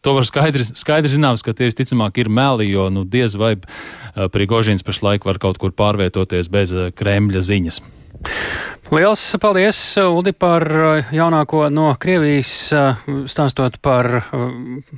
To 0.00 0.14
var 0.16 0.24
skaidri, 0.24 0.64
skaidri 0.64 1.10
zināms, 1.12 1.42
ka 1.44 1.52
tie 1.52 1.66
visticamāk 1.68 2.16
ir 2.22 2.30
meli, 2.32 2.70
jo 2.72 2.86
nu, 2.88 3.02
diez 3.04 3.34
vai 3.36 3.50
uh, 3.58 4.30
Prigožins 4.32 4.80
pašlaik 4.80 5.28
var 5.28 5.36
kaut 5.36 5.60
kur 5.60 5.76
pārvietoties 5.76 6.48
bez 6.48 6.72
Kremļa 6.96 7.42
ziņas. 7.44 7.82
Liels 8.90 9.22
paldies, 9.38 9.78
Udi, 10.02 10.32
par 10.34 10.64
jaunāko 11.14 11.68
no 11.70 11.92
Krievijas, 12.02 12.72
stāstot 13.30 13.78
par 13.82 14.08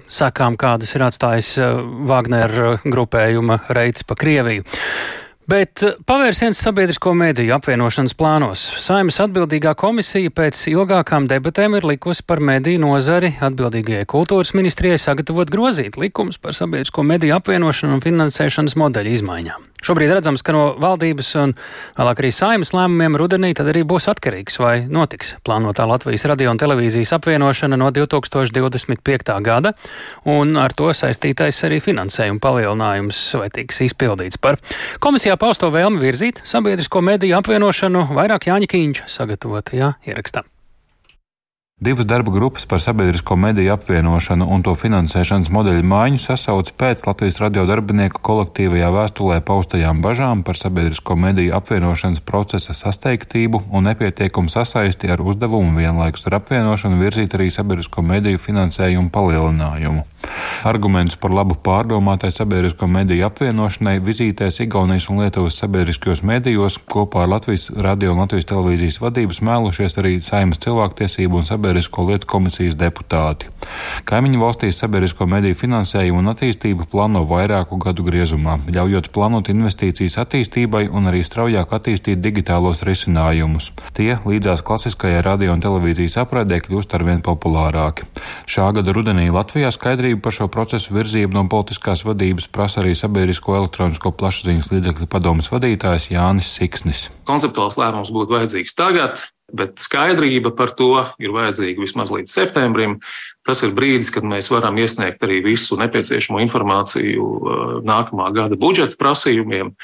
sakām, 0.08 0.56
kādas 0.56 0.94
ir 0.96 1.04
atstājis 1.04 1.56
Wagner 2.08 2.78
grupējuma 2.86 3.60
reids 3.76 4.06
pa 4.08 4.16
Krieviju. 4.16 4.64
Bet 5.52 5.82
eh, 5.82 5.96
pavērsiens 6.06 6.60
sabiedrisko 6.62 7.12
mediju 7.18 7.56
apvienošanas 7.56 8.14
plānos. 8.18 8.62
Saimas 8.82 9.18
atbildīgā 9.24 9.74
komisija 9.78 10.30
pēc 10.30 10.60
ilgākām 10.70 11.26
debatēm 11.30 11.76
ir 11.78 11.88
likusi 11.90 12.22
par 12.26 12.40
mediju 12.40 12.84
nozari 12.84 13.34
atbildīgajai 13.42 14.06
kultūras 14.14 14.54
ministrijai 14.54 15.00
sagatavot 15.02 15.50
grozīt 15.50 15.98
likums 15.98 16.38
par 16.38 16.54
sabiedrisko 16.58 17.02
mediju 17.06 17.36
apvienošanu 17.40 17.98
un 17.98 18.06
finansēšanas 18.06 18.78
modeļu 18.78 19.18
izmaiņām. 19.18 19.71
Šobrīd 19.82 20.12
redzams, 20.14 20.44
ka 20.46 20.54
no 20.54 20.62
valdības 20.78 21.32
un 21.42 21.54
vēlāk 21.96 22.22
arī 22.22 22.30
saimas 22.34 22.70
lēmumiem 22.76 23.18
rudenī 23.18 23.50
tad 23.58 23.72
arī 23.72 23.82
būs 23.88 24.06
atkarīgs, 24.12 24.60
vai 24.62 24.74
notiks 24.86 25.34
plānotā 25.42 25.88
Latvijas 25.90 26.26
radio 26.30 26.52
un 26.52 26.60
televīzijas 26.62 27.14
apvienošana 27.18 27.78
no 27.80 27.90
2025. 27.94 29.34
gada, 29.42 29.74
un 30.28 30.54
ar 30.60 30.76
to 30.78 30.92
saistītais 30.94 31.58
arī 31.66 31.82
finansējuma 31.82 32.42
palielinājums 32.42 33.24
vai 33.42 33.50
tiks 33.50 33.82
izpildīts 33.88 34.38
par 34.38 34.60
komisijā 35.02 35.34
pausto 35.40 35.72
vēlmi 35.74 35.98
virzīt 36.02 36.44
sabiedrisko 36.46 37.02
mediju 37.02 37.40
apvienošanu 37.42 38.08
vairāk 38.14 38.52
Jāņa 38.52 38.70
Kīņša 38.70 39.10
sagatavotajā 39.18 39.94
ierakstā. 40.06 40.46
Divas 41.82 42.06
darba 42.06 42.30
grupas 42.30 42.66
par 42.66 42.80
sabiedrisko 42.80 43.36
mediju 43.36 43.72
apvienošanu 43.74 44.46
un 44.54 44.60
to 44.62 44.76
finansēšanas 44.78 45.48
modeļu 45.50 45.82
maiņu 45.90 46.20
sasauc 46.22 46.68
pēc 46.78 47.00
Latvijas 47.08 47.40
radio 47.42 47.64
darbinieku 47.66 48.22
kolektīvajā 48.28 48.90
vēstulē 48.94 49.40
paustajām 49.48 49.98
bažām 50.04 50.44
par 50.46 50.60
sabiedrisko 50.60 51.16
mediju 51.18 51.56
apvienošanas 51.58 52.22
procesa 52.22 52.76
sasteigtību 52.78 53.64
un 53.74 53.90
nepietiekumu 53.90 54.54
sasaisti 54.54 55.10
ar 55.10 55.26
uzdevumu 55.26 55.74
vienlaikus 55.82 56.30
ar 56.30 56.38
apvienošanu 56.38 57.02
virzīt 57.02 57.34
arī 57.34 57.50
sabiedrisko 57.50 58.06
mediju 58.12 58.38
finansējumu 58.46 59.10
palielinājumu. 59.10 60.06
Argumentus 60.62 61.16
par 61.18 61.34
labu 61.34 61.56
pārdomātai 61.66 62.30
sabiedrisko 62.30 62.86
mediju 62.86 63.26
apvienošanai 63.26 63.96
vizītēs 64.06 64.60
Igaunijas 64.62 65.08
un 65.10 65.18
Lietuvas 65.24 65.58
sabiedriskajos 65.58 66.22
medijos 66.22 66.78
kopā 66.94 67.24
ar 67.24 67.32
Latvijas 67.34 67.72
radio 67.74 68.14
un 68.14 68.22
Latvijas 68.22 68.46
televīzijas 68.52 69.00
vadības 69.02 69.42
mēlušies 69.42 69.98
arī 69.98 70.14
Saimas 70.22 70.62
cilvēktiesību 70.62 71.42
un 71.42 71.48
sabiedrisko 71.48 71.71
lietu 71.72 72.28
komisijas 72.28 72.76
deputāti. 72.76 73.48
Kaimiņu 74.04 74.40
valstīs 74.42 74.78
sabiedrisko 74.82 75.26
mediju 75.30 75.56
finansējumu 75.58 76.20
un 76.22 76.32
attīstību 76.32 76.88
plāno 76.92 77.22
vairāku 77.28 77.78
gadu 77.82 78.04
griezumā, 78.06 78.58
ļaujot 78.66 79.10
plānot 79.14 79.48
investīcijas 79.52 80.18
attīstībai 80.24 80.88
un 80.90 81.08
arī 81.10 81.22
straujāk 81.24 81.72
attīstīt 81.72 82.22
digitālos 82.22 82.82
risinājumus. 82.86 83.70
Tie 83.96 84.16
līdzās 84.26 84.64
klasiskajai 84.66 85.22
radio 85.24 85.54
un 85.54 85.62
televīzijas 85.64 86.18
apraidē 86.24 86.60
kļūst 86.66 86.96
arvien 86.98 87.22
populārāki. 87.24 88.08
Šā 88.50 88.68
gada 88.76 88.94
rudenī 88.94 89.28
Latvijā 89.32 89.70
Skaidrību 89.72 90.22
par 90.24 90.36
šo 90.36 90.48
procesu 90.52 90.94
virzību 90.96 91.36
no 91.36 91.46
politiskās 91.50 92.04
vadības 92.08 92.48
prasa 92.52 92.82
arī 92.82 92.96
sabiedrisko 92.98 93.56
elektronisko 93.60 94.14
plašsaziņas 94.18 94.72
līdzekļu 94.74 95.08
padomas 95.10 95.52
vadītājs 95.52 96.10
Jānis 96.12 96.50
Siksnis. 96.56 97.06
Konceptuāls 97.28 97.78
lēmums 97.80 98.12
būtu 98.14 98.36
vajadzīgs 98.36 98.76
tagad, 98.78 99.22
bet 99.56 99.82
skaidrība 99.82 100.52
par 100.56 100.72
to 100.76 101.04
ir 101.22 101.34
vajadzīga 101.34 101.82
vismaz 101.84 102.12
līdz 102.14 102.32
septembrim. 102.32 102.98
Tas 103.46 103.62
ir 103.66 103.74
brīdis, 103.76 104.12
kad 104.14 104.26
mēs 104.28 104.50
varam 104.52 104.78
iesniegt 104.80 105.22
arī 105.24 105.42
visu 105.44 105.78
nepieciešamo 105.80 106.40
informāciju 106.44 107.26
uh, 107.26 107.62
nākamā 107.86 108.30
gada 108.34 108.58
budžeta 108.58 108.98
prasījumiem 109.00 109.74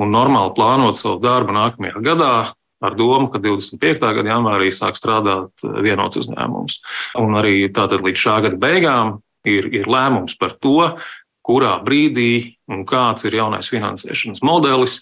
un 0.00 0.14
normāli 0.14 0.54
plānot 0.56 0.98
savu 0.98 1.20
darbu 1.22 1.54
nākamajā 1.56 2.02
gadā, 2.04 2.34
ar 2.80 2.94
domu, 2.96 3.28
ka 3.28 3.42
25. 3.42 4.00
gada 4.00 4.30
janvārī 4.32 4.70
sāk 4.72 4.96
strādāt 4.98 5.66
uh, 5.66 5.80
vienots 5.84 6.20
uzņēmums. 6.22 6.80
Un 7.20 7.40
arī 7.40 7.66
tātad 7.74 8.04
līdz 8.06 8.26
šā 8.26 8.38
gada 8.46 8.60
beigām 8.60 9.18
ir, 9.44 9.68
ir 9.72 9.90
lēmums 9.90 10.38
par 10.40 10.56
to, 10.56 10.94
kurā 11.46 11.78
brīdī 11.84 12.56
un 12.70 12.84
kāds 12.88 13.26
ir 13.26 13.36
jaunais 13.40 13.70
finansēšanas 13.72 14.44
modelis. 14.46 15.00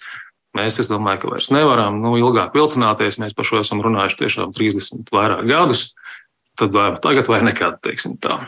Mēs, 0.57 0.79
es 0.81 0.89
domāju, 0.89 1.23
ka 1.23 1.33
vairs 1.35 1.51
nevaram 1.53 2.01
nu, 2.03 2.15
ilgāk 2.21 2.57
vilcināties. 2.57 3.21
Mēs 3.21 3.37
par 3.37 3.49
šo 3.49 3.61
esam 3.61 3.83
runājuši 3.85 4.23
tiešām 4.23 4.55
30 4.57 5.13
vairāk 5.15 5.45
gadus. 5.49 5.91
Tad 6.59 6.73
vai 6.75 6.93
tagad 7.03 7.29
vai 7.31 7.43
nekad, 7.47 7.83
teiksim 7.85 8.17
tā. 8.23 8.47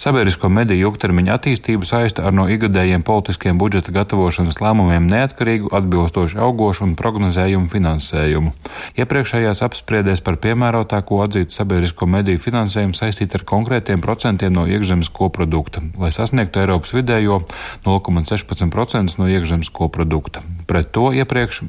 Sabiedrisko 0.00 0.48
mediju 0.48 0.88
ilgtermiņa 0.88 1.34
attīstību 1.36 1.84
saista 1.84 2.22
ar 2.24 2.32
no 2.32 2.46
ikgadējiem 2.48 3.02
politiskiem 3.04 3.58
budžeta 3.60 3.92
gatavošanas 3.92 4.56
lēmumiem 4.62 5.04
neatkarīgu, 5.10 5.68
atbilstoši 5.76 6.38
augošu 6.40 6.86
un 6.86 6.94
prognozējumu 6.96 7.68
finansējumu. 7.68 8.54
Iepriekšējās 8.96 9.60
apspriedēs 9.66 10.24
par 10.24 10.38
piemērotāko 10.40 11.20
atzītu 11.26 11.52
sabiedrisko 11.52 12.08
mediju 12.08 12.40
finansējumu 12.40 12.96
saistīt 12.96 13.36
ar 13.36 13.44
konkrētiem 13.52 14.00
procentiem 14.00 14.56
no 14.56 14.64
iekšzemes 14.72 15.12
koprodukta, 15.12 15.84
lai 16.00 16.08
sasniegtu 16.16 16.64
Eiropas 16.64 16.96
vidējo 16.96 17.42
0,16% 17.84 19.20
no 19.20 19.28
iekšzemes 19.28 19.68
koprodukta. 19.68 20.40
Pret 20.70 20.90
to 20.94 21.08
iepriekš, 21.10 21.64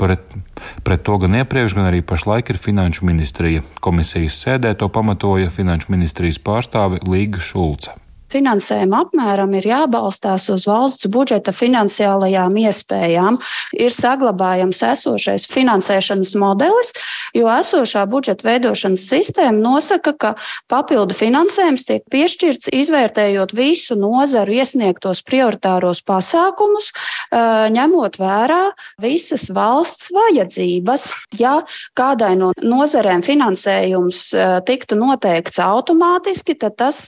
pret, 0.00 0.22
pret 0.82 1.04
to 1.06 1.18
gan 1.22 1.38
iepriekš, 1.38 1.76
gan 1.78 1.86
arī 1.86 2.02
pašlaik 2.02 2.50
ir 2.50 2.58
Finanšu 2.58 3.06
ministrija. 3.06 3.62
Komisijas 3.84 4.40
sēdē 4.42 4.74
to 4.78 4.90
pamatoja 4.90 5.54
Finanšu 5.54 5.94
ministrijas 5.94 6.42
pārstāve 6.42 6.98
Līga 7.06 7.38
Šulce. 7.38 7.94
Finansējuma 8.34 9.04
apmēram 9.04 9.52
ir 9.54 9.68
jābalstās 9.68 10.48
uz 10.50 10.64
valsts 10.66 11.06
budžeta 11.12 11.52
finansiālajām 11.54 12.56
iespējām. 12.64 13.36
Ir 13.78 13.94
saglabājams 13.94 14.80
esošais 14.88 15.46
finansēšanas 15.52 16.32
modelis, 16.42 16.90
jo 17.36 17.46
esošā 17.52 18.02
budžeta 18.10 18.48
veidošanas 18.48 19.04
sistēma 19.12 19.54
nosaka, 19.54 20.14
ka 20.18 20.32
papildu 20.70 21.14
finansējums 21.14 21.86
tiek 21.86 22.02
piešķirts 22.10 22.72
izvērtējot 22.74 23.54
visu 23.54 23.94
nozaru 23.98 24.56
iesniegtos 24.58 25.22
prioritāros 25.22 26.02
pasākumus, 26.02 26.90
ņemot 27.76 28.18
vērā 28.18 28.62
visas 29.02 29.46
valsts 29.54 30.10
vajadzības. 30.14 31.06
Ja 31.38 31.60
kādai 31.94 32.34
no 32.40 32.50
nozarēm 32.58 33.22
finansējums 33.22 34.26
tiktu 34.66 34.98
noteikts 34.98 35.62
automātiski, 35.62 36.58
tad 36.58 36.80
tas 36.82 37.06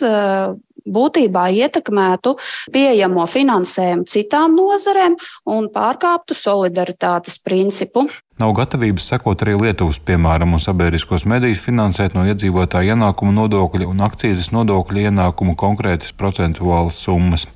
būtībā 0.87 1.49
ietekmētu 1.63 2.37
pieejamo 2.75 3.27
finansējumu 3.31 4.07
citām 4.11 4.57
nozarēm 4.59 5.17
un 5.53 5.69
pārkāptu 5.75 6.37
solidaritātes 6.39 7.41
principu. 7.43 8.07
Nav 8.37 8.51
gatavības 8.53 9.07
sekot 9.09 9.41
arī 9.41 9.55
Lietuvas 9.57 9.97
piemēram 10.05 10.51
un 10.53 10.61
sabiedriskos 10.61 11.23
medijus 11.25 11.63
finansēt 11.65 12.13
no 12.13 12.27
iedzīvotāja 12.29 12.93
ienākuma 12.93 13.31
nodokļa 13.33 13.87
un 13.89 14.03
akcijas 14.05 14.51
nodokļa 14.53 15.07
ienākumu 15.09 15.55
konkrētas 15.57 16.11
procentuālas 16.21 16.99
summas. 17.01 17.47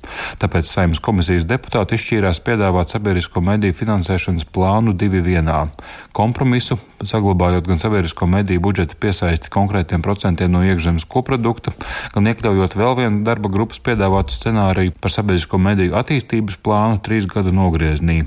Tāpēc 0.41 0.65
Saimnes 0.65 1.01
komisijas 1.05 1.45
deputāti 1.45 1.99
izšķīrās 1.99 2.39
piedāvāt 2.47 2.89
sabiedrisko 2.95 3.43
mediju 3.45 3.75
finansēšanas 3.77 4.47
plānu 4.49 4.95
divi 4.97 5.21
vienā- 5.21 5.67
kompromisu, 6.19 6.79
saglabājot 7.03 7.67
gan 7.67 7.77
sabiedrisko 7.77 8.25
mediju 8.25 8.63
budžeta 8.65 8.97
piesaisti 8.97 9.53
konkrētiem 9.53 10.01
procentiem 10.01 10.49
no 10.49 10.63
iekšzemes 10.65 11.05
koprodukta, 11.05 11.75
gan 12.15 12.25
iekļaujot 12.25 12.73
vēl 12.73 12.95
vienu 12.97 13.23
darba 13.23 13.53
grupas 13.53 13.77
piedāvātu 13.77 14.33
scenāriju 14.33 14.93
par 14.99 15.11
sabiedrisko 15.11 15.59
mediju 15.59 15.93
attīstības 15.93 16.57
plānu 16.57 16.97
trīs 17.05 17.29
gadu 17.29 17.53
nogrieznī. 17.53 18.25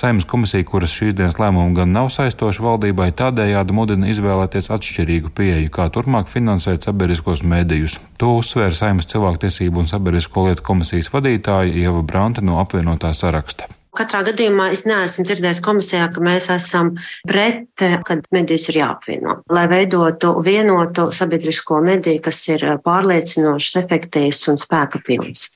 Saimnes 0.00 0.24
komisija, 0.24 0.64
kuras 0.64 0.92
šīs 0.96 1.12
dienas 1.12 1.36
lēmumu 1.36 1.74
gan 1.76 1.90
nav 1.92 2.06
saistoša 2.14 2.62
valdībai, 2.64 3.10
tādējādi 3.18 3.74
mudina 3.76 4.08
izvēlēties 4.08 4.70
atšķirīgu 4.72 5.32
pieeju, 5.36 5.72
kā 5.74 5.90
turpmāk 5.92 6.30
finansēt 6.32 6.86
sabiedriskos 6.88 7.42
mēdījus. 7.44 7.98
To 8.22 8.38
uzsvēra 8.38 8.72
Saimnes 8.78 9.10
cilvēktiesību 9.12 9.82
un 9.82 9.90
sabiedrisko 9.90 10.46
lietu 10.46 10.64
komisijas 10.70 11.12
vadītāja 11.12 11.76
Ieva 11.84 12.00
Branta 12.00 12.40
no 12.40 12.56
apvienotā 12.62 13.12
saraksta. 13.18 13.68
Katrā 13.96 14.20
gadījumā 14.28 14.68
es 14.74 14.84
neesmu 14.86 15.24
dzirdējis 15.26 15.60
komisijā, 15.64 16.04
ka 16.14 16.22
mēs 16.22 16.46
esam 16.54 16.92
pret, 17.26 17.66
kad 18.06 18.22
medijas 18.34 18.68
ir 18.70 18.78
jāapvieno, 18.80 19.40
lai 19.50 19.64
veidotu 19.70 20.32
vienotu 20.46 21.08
sabiedrisko 21.14 21.80
mediju, 21.82 22.20
kas 22.22 22.42
ir 22.52 22.66
pārliecinošs, 22.84 23.72
efektīvs 23.82 24.44
un 24.52 24.60
spēka 24.60 25.02
pilns. 25.06 25.48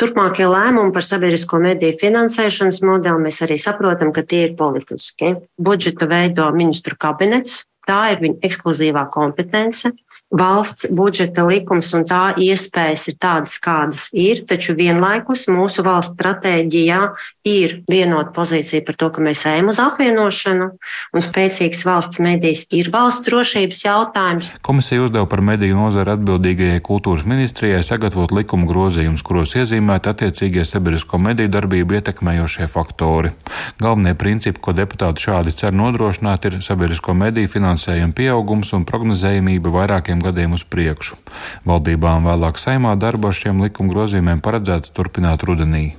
Turpmākie 0.00 0.50
lēmumi 0.50 0.92
par 0.92 1.06
sabiedrisko 1.06 1.62
mediju 1.64 1.96
finansēšanas 2.02 2.82
modeli 2.84 3.24
mēs 3.24 3.40
arī 3.46 3.56
saprotam, 3.62 4.12
ka 4.12 4.26
tie 4.28 4.44
ir 4.50 4.54
politiski. 4.58 5.32
Budžetu 5.56 6.10
veido 6.10 6.50
ministru 6.56 6.98
kabinets, 7.00 7.64
tā 7.88 8.02
ir 8.12 8.20
viņa 8.20 8.42
ekskluzīvā 8.44 9.08
kompetence 9.14 9.94
valsts 10.30 10.86
budžeta 10.92 11.46
likums 11.48 11.88
un 11.96 12.04
tā 12.08 12.34
iespējas 12.36 13.08
ir 13.08 13.16
tādas, 13.20 13.56
kādas 13.62 14.08
ir, 14.12 14.44
taču 14.48 14.76
vienlaikus 14.76 15.46
mūsu 15.48 15.84
valsts 15.86 16.16
stratēģijā 16.18 17.00
ir 17.48 17.78
vienota 17.88 18.32
pozīcija 18.36 18.84
par 18.84 18.98
to, 19.00 19.08
ka 19.14 19.24
mēs 19.24 19.44
ejam 19.48 19.70
uz 19.72 19.78
apvienošanu, 19.80 20.68
un 21.16 21.24
spēcīgs 21.24 21.84
valsts 21.88 22.20
medijas 22.20 22.66
ir 22.74 22.90
valsts 22.92 23.24
drošības 23.24 23.80
jautājums. 23.86 24.52
Komisija 24.66 25.06
uzdeva 25.06 25.24
par 25.30 25.40
mediju 25.44 25.78
nozari 25.78 26.12
atbildīgajai 26.12 26.82
kultūras 26.84 27.24
ministrijai 27.28 27.80
sagatavot 27.86 28.34
likuma 28.36 28.68
grozījumus, 28.68 29.24
kuros 29.24 29.56
iezīmēt 29.56 30.10
attiecīgie 30.12 30.66
sabiedrisko 30.68 31.20
mediju 31.22 31.52
darbību 31.56 31.98
ietekmējošie 32.00 32.68
faktori. 32.72 33.32
Galvenie 33.80 34.14
principi, 34.18 34.60
ko 34.60 34.76
deputāti 34.76 35.28
šādi 35.28 35.56
cer 35.56 35.76
nodrošināt, 35.76 36.50
ir 36.50 36.60
sabiedrisko 36.64 37.16
mediju 37.16 37.48
finansējuma 37.56 38.16
pieaugums 38.18 38.74
un 38.76 38.84
prognozējumība 38.88 39.72
vairākiem 39.72 40.17
vairākiem 40.18 40.22
gadiem 40.22 40.54
uz 40.54 40.64
priekšu. 40.64 41.16
Valdībām 41.64 42.26
vēlāk 42.26 42.58
saimā 42.58 42.96
darbu 42.98 43.28
ar 43.28 43.34
šiem 43.34 43.62
likuma 43.62 43.92
grozījumiem 43.92 44.40
paredzēts 44.40 44.92
turpināt 44.92 45.44
rudenī. 45.44 45.96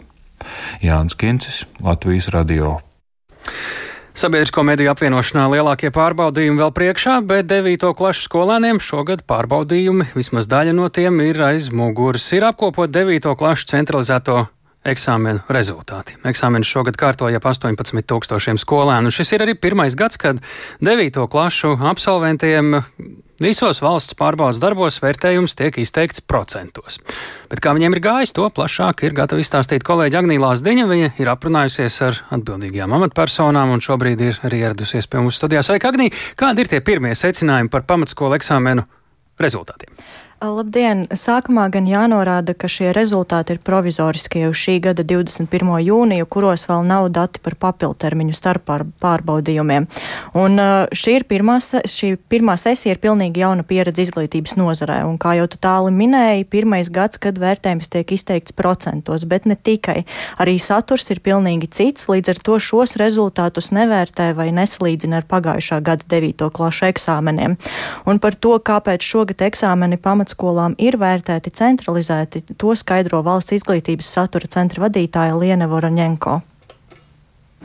Jānis 0.82 1.16
Kincis, 1.16 1.66
Latvijas 1.82 2.30
radio. 2.30 2.80
Sabiedrisko 4.16 4.64
mediju 4.64 4.92
apvienošanā 4.92 5.48
lielākie 5.48 5.92
pārbaudījumi 5.92 6.60
vēl 6.60 6.72
priekšā, 6.76 7.22
bet 7.24 7.48
9. 7.48 7.94
klases 7.96 8.26
skolēniem 8.28 8.80
šogad 8.80 9.24
pārbaudījumi, 9.24 10.12
vismaz 10.16 10.48
daļa 10.50 10.74
no 10.76 10.90
tiem, 10.90 11.22
ir 11.24 11.40
aiz 11.40 11.70
muguras. 11.72 12.28
Ir 12.34 12.44
apkopot 12.50 12.92
9. 12.92 13.32
klases 13.40 13.70
centralizēto 13.70 14.50
eksāmenu 14.88 15.44
rezultāti. 15.52 16.16
Eksāmenus 16.28 16.70
šogad 16.72 16.98
kārtoja 17.00 17.40
ap 17.40 17.48
18 17.50 18.06
tūkstošiem 18.08 18.60
skolēnu. 18.62 19.12
Šis 19.12 19.34
ir 19.36 19.44
arī 19.44 19.56
pirmais 19.60 19.98
gads, 20.00 20.20
kad 20.22 20.40
9. 20.86 21.26
klašu 21.32 21.76
absolventiem 21.90 22.80
visos 23.44 23.82
valsts 23.84 24.16
pārbaudas 24.20 24.60
darbos 24.62 25.00
vērtējums 25.04 25.56
tiek 25.60 25.80
izteikts 25.82 26.24
procentos. 26.24 27.00
Bet 27.52 27.64
kā 27.64 27.74
viņiem 27.76 27.98
ir 27.98 28.04
gājis, 28.04 28.34
to 28.36 28.48
plašāk 28.56 29.04
ir 29.08 29.16
gatava 29.18 29.44
izstāstīt 29.44 29.84
kolēģi 29.88 30.20
Agnīlā 30.22 30.54
Zdiņa. 30.60 30.88
Viņa 30.92 31.12
ir 31.20 31.34
aprunājusies 31.34 32.00
ar 32.08 32.24
atbildīgajām 32.38 32.96
amatpersonām 33.00 33.76
un 33.76 33.84
šobrīd 33.84 34.24
ir 34.28 34.40
arī 34.48 34.64
ieradusies 34.64 35.12
pie 35.12 35.24
mums 35.24 35.40
studijās. 35.40 35.72
Vai 35.72 35.80
Agnī, 35.92 36.10
kādi 36.40 36.64
ir 36.64 36.72
tie 36.72 36.82
pirmie 36.84 37.16
secinājumi 37.20 37.72
par 37.72 37.88
pamatskolu 37.90 38.40
eksāmenu 38.40 38.88
rezultātiem? 39.40 39.92
Labdien! 40.40 41.02
Sākumā 41.12 41.66
gan 41.68 41.84
jānorāda, 41.84 42.54
ka 42.56 42.70
šie 42.72 42.94
rezultāti 42.96 43.52
ir 43.52 43.60
provizoriskie 43.60 44.46
uz 44.48 44.56
šī 44.56 44.78
gada 44.86 45.04
21. 45.04 45.50
jūniju, 45.84 46.28
kuros 46.32 46.64
vēl 46.70 46.86
nav 46.88 47.10
dati 47.12 47.42
par 47.44 47.58
papildtermiņu 47.60 48.38
starp 48.38 48.72
pārbaudījumiem. 49.04 49.90
Un 50.40 50.62
šī 50.96 51.16
ir 51.18 51.26
pirmā, 51.28 51.58
šī 51.60 52.14
pirmā 52.32 52.56
sesija 52.56 52.96
ir 52.96 53.02
pilnīgi 53.04 53.44
jauna 53.44 53.66
pieredze 53.68 54.06
izglītības 54.06 54.56
nozarē, 54.56 55.02
un 55.10 55.18
kā 55.20 55.34
jau 55.42 55.50
tu 55.52 55.60
tāli 55.60 55.92
minēji, 55.98 56.48
pirmais 56.48 56.88
gads, 56.88 57.20
kad 57.20 57.36
vērtējums 57.36 57.92
tiek 57.92 58.16
izteikts 58.16 58.56
procentos, 58.56 59.28
bet 59.28 59.44
ne 59.44 59.60
tikai. 59.60 60.06
Arī 60.40 60.56
saturs 60.56 61.12
ir 61.12 61.20
pilnīgi 61.20 61.68
cits, 61.68 62.08
līdz 62.08 62.32
ar 62.32 62.42
to 62.48 62.62
šos 62.64 62.96
rezultātus 63.02 63.74
nevērtē 63.76 64.32
vai 64.40 64.48
nesalīdzina 64.56 65.20
ar 65.20 65.28
pagājušā 65.28 65.84
gada 65.84 66.08
9. 66.16 66.48
klašu 66.48 66.88
eksāmeniem. 66.94 67.60
Un 68.08 68.24
par 68.24 68.40
to, 68.40 68.56
kāpēc 68.56 69.04
šogad 69.04 69.44
eksāmeni 69.52 70.00
pamat 70.00 70.29
pamatskolām 70.30 70.76
ir 70.78 70.98
vērtēti 70.98 71.52
centralizēti, 71.52 72.56
to 72.58 72.76
skaidro 72.76 73.24
valsts 73.24 73.54
izglītības 73.58 74.06
satura 74.06 74.48
centra 74.48 74.88
vadītāja 74.88 75.38
Liene 75.38 75.68
Voroņenko. 75.68 76.42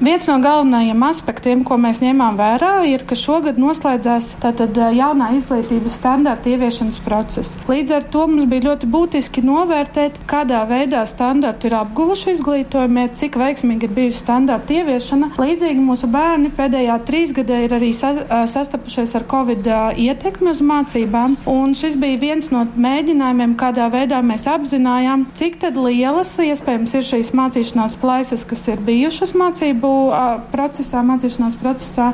Viens 0.01 0.27
no 0.27 0.41
galvenajiem 0.43 1.03
aspektiem, 1.07 1.61
ko 1.63 1.77
mēs 1.79 2.01
ņēmām 2.03 2.35
vērā, 2.35 2.71
ir, 2.91 3.05
ka 3.07 3.15
šogad 3.15 3.61
noslēdzās 3.63 4.33
tātad 4.43 4.75
jaunā 4.91 5.29
izglītības 5.37 5.95
standarta 6.01 6.51
ieviešanas 6.51 6.97
process. 7.05 7.53
Līdz 7.71 7.95
ar 7.95 8.07
to 8.11 8.25
mums 8.27 8.49
bija 8.51 8.65
ļoti 8.73 8.89
būtiski 8.91 9.45
novērtēt, 9.47 10.19
kādā 10.27 10.65
veidā 10.67 11.05
standarti 11.07 11.71
ir 11.71 11.77
apguvuši 11.79 12.35
izglītojumie, 12.35 13.05
cik 13.15 13.39
veiksmīgi 13.39 13.87
ir 13.87 13.95
bijusi 13.95 14.19
standarta 14.25 14.75
ieviešana. 14.81 15.29
Līdzīgi 15.39 15.87
mūsu 15.87 16.11
bērni 16.11 16.51
pēdējā 16.59 16.99
trīsgadē 17.07 17.63
ir 17.69 17.77
arī 17.79 17.93
sastapušies 17.95 19.15
ar 19.15 19.29
Covid 19.31 19.71
ietekmi 19.95 20.51
uz 20.57 20.65
mācībām, 20.73 21.39
un 21.55 21.79
šis 21.79 21.95
bija 22.03 22.19
viens 22.19 22.51
no 22.51 22.65
mēģinājumiem, 22.75 23.55
kādā 23.63 23.87
veidā 23.95 24.19
mēs 24.27 24.51
apzinājām, 24.51 25.29
cik 25.39 25.63
tad 25.63 25.79
lielas 25.79 26.35
iespējams 26.43 26.99
ir 26.99 27.09
šīs 27.13 27.33
mācīšanās 27.39 27.95
plaisas, 28.03 28.43
kas 28.43 28.67
ir 28.75 28.83
bijušas 28.91 29.39
mācību 29.39 29.84
mācību 29.85 30.51
procesā, 30.53 31.03
mācīšanās 31.05 31.57
procesā. 31.61 32.13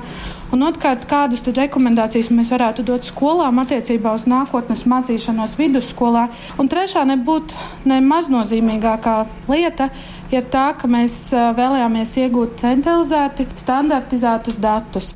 Un 0.50 0.64
otrkārt, 0.66 1.06
kādas 1.06 1.42
tad 1.46 1.58
rekomendācijas 1.60 2.30
mēs 2.34 2.50
varētu 2.50 2.82
dot 2.82 3.06
skolām 3.06 3.60
attiecībā 3.62 4.14
uz 4.14 4.26
nākotnes 4.26 4.86
mācīšanos 4.90 5.56
vidusskolā. 5.58 6.28
Un 6.58 6.68
trešā 6.68 7.04
nebūtu 7.06 7.54
ne 7.86 8.00
maznozīmīgākā 8.02 9.16
lieta 9.48 9.90
ir 10.34 10.50
tā, 10.50 10.72
ka 10.74 10.90
mēs 10.90 11.30
vēlējāmies 11.30 12.18
iegūt 12.24 12.58
centralizēti, 12.64 13.46
standartizētus 13.62 14.58
datus. 14.60 15.14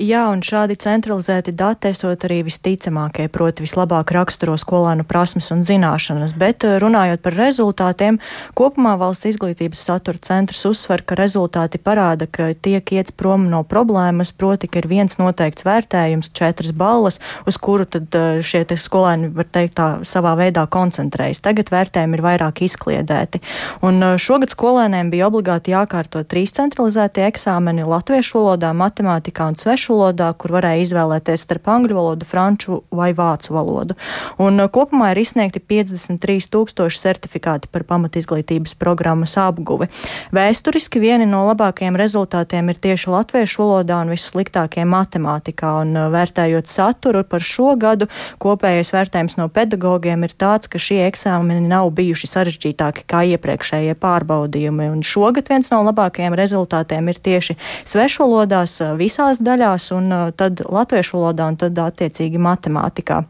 Jā, 0.00 0.22
un 0.32 0.40
šādi 0.40 0.78
centralizēti 0.80 1.52
dati 1.52 1.90
esot 1.90 2.22
arī 2.24 2.38
visticamākie, 2.46 3.26
proti 3.28 3.66
vislabāk 3.66 4.14
raksturo 4.16 4.54
skolēnu 4.56 5.04
prasmes 5.04 5.50
un 5.52 5.60
zināšanas, 5.60 6.32
bet 6.40 6.64
eh, 6.64 6.78
runājot 6.80 7.20
par 7.20 7.36
rezultātiem, 7.36 8.16
kopumā 8.56 8.94
valsts 8.96 9.28
izglītības 9.28 9.82
satura 9.90 10.16
centrs 10.24 10.62
uzsver, 10.64 11.04
ka 11.04 11.18
rezultāti 11.20 11.76
parāda, 11.84 12.24
ka 12.24 12.46
tiek 12.56 12.94
iets 12.96 13.12
prom 13.12 13.44
no 13.52 13.60
problēmas, 13.60 14.32
proti, 14.32 14.70
ka 14.72 14.80
ir 14.80 14.88
viens 14.88 15.18
noteikts 15.20 15.66
vērtējums, 15.68 16.32
četras 16.32 16.72
balvas, 16.72 17.20
uz 17.44 17.60
kuru 17.60 17.84
tad 17.84 18.16
eh, 18.16 18.40
šie 18.40 18.64
skolēni, 18.80 19.28
var 19.36 19.50
teikt, 19.52 19.76
tā 19.82 19.90
savā 20.08 20.32
veidā 20.40 20.64
koncentrējas. 20.64 21.42
Tagad 21.44 21.74
vērtējumi 21.76 22.16
ir 22.16 22.24
vairāk 22.24 22.64
izkliedēti. 22.64 23.42
Un 23.84 24.00
eh, 24.00 24.16
šogad 24.16 24.56
skolēniem 24.56 25.12
bija 25.12 25.28
obligāti 25.28 25.76
jākārto 25.76 26.24
trīs 26.24 26.56
centralizētie 26.56 27.28
eksāmeni 27.28 27.84
latviešu 27.84 28.40
valodā, 28.40 28.72
matemātikā 28.72 29.52
un 29.52 29.60
svešu 29.60 29.89
valodā, 29.90 30.30
kur 30.38 30.54
varēja 30.56 30.84
izvēlēties 30.86 31.44
starp 31.46 31.68
angļu 31.70 31.96
valodu, 31.96 32.26
franču 32.28 32.80
vai 32.94 33.10
vācu 33.16 33.54
valodu. 33.54 33.96
Un 34.40 34.60
uh, 34.60 34.70
kopumā 34.72 35.12
ir 35.12 35.20
izsniegti 35.22 35.60
53 35.60 36.48
tūkstoši 36.52 37.02
certifikāti 37.02 37.70
par 37.72 37.84
pamatizglītības 37.88 38.76
programmas 38.80 39.36
apguvi. 39.40 39.90
Vēsturiski 40.34 41.02
vieni 41.02 41.28
no 41.28 41.42
labākajiem 41.48 41.98
rezultātiem 41.98 42.70
ir 42.72 42.80
tieši 42.80 43.10
latviešu 43.12 43.62
valodā 43.62 44.00
un 44.04 44.12
vissliktākie 44.14 44.86
matemātikā. 44.88 45.74
Un 45.84 45.94
uh, 45.96 46.08
vērtējot 46.12 46.70
saturu 46.70 47.24
par 47.28 47.44
šo 47.44 47.74
gadu, 47.80 48.10
kopējais 48.42 48.92
vērtējums 48.94 49.38
no 49.40 49.48
pedagogiem 49.52 50.26
ir 50.26 50.34
tāds, 50.38 50.70
ka 50.70 50.80
šie 50.80 51.02
eksāmeni 51.08 51.68
nav 51.70 51.90
bijuši 51.96 52.30
sarežģītāki 52.30 53.06
kā 53.10 53.24
iepriekšējie 53.34 53.96
pārbaudījumi. 54.00 54.90
Un 54.94 55.04
šogad 55.06 55.50
viens 55.50 55.70
no 55.72 55.82
labākajiem 55.86 56.36
rezultātiem 56.38 57.10
ir 57.12 57.20
tieši 57.22 57.56
svešvalodās 57.88 58.78
uh, 58.84 58.94
visās 58.98 59.40
daļās 59.44 59.69
valodās, 59.70 59.90
un 59.92 60.10
uh, 60.12 60.30
tad 60.34 60.60
latviešu 60.68 61.18
valodā, 61.18 61.48
un 61.48 61.56
tad 61.56 61.78
attiecīgi 61.78 62.38
matemātikā. 62.38 63.24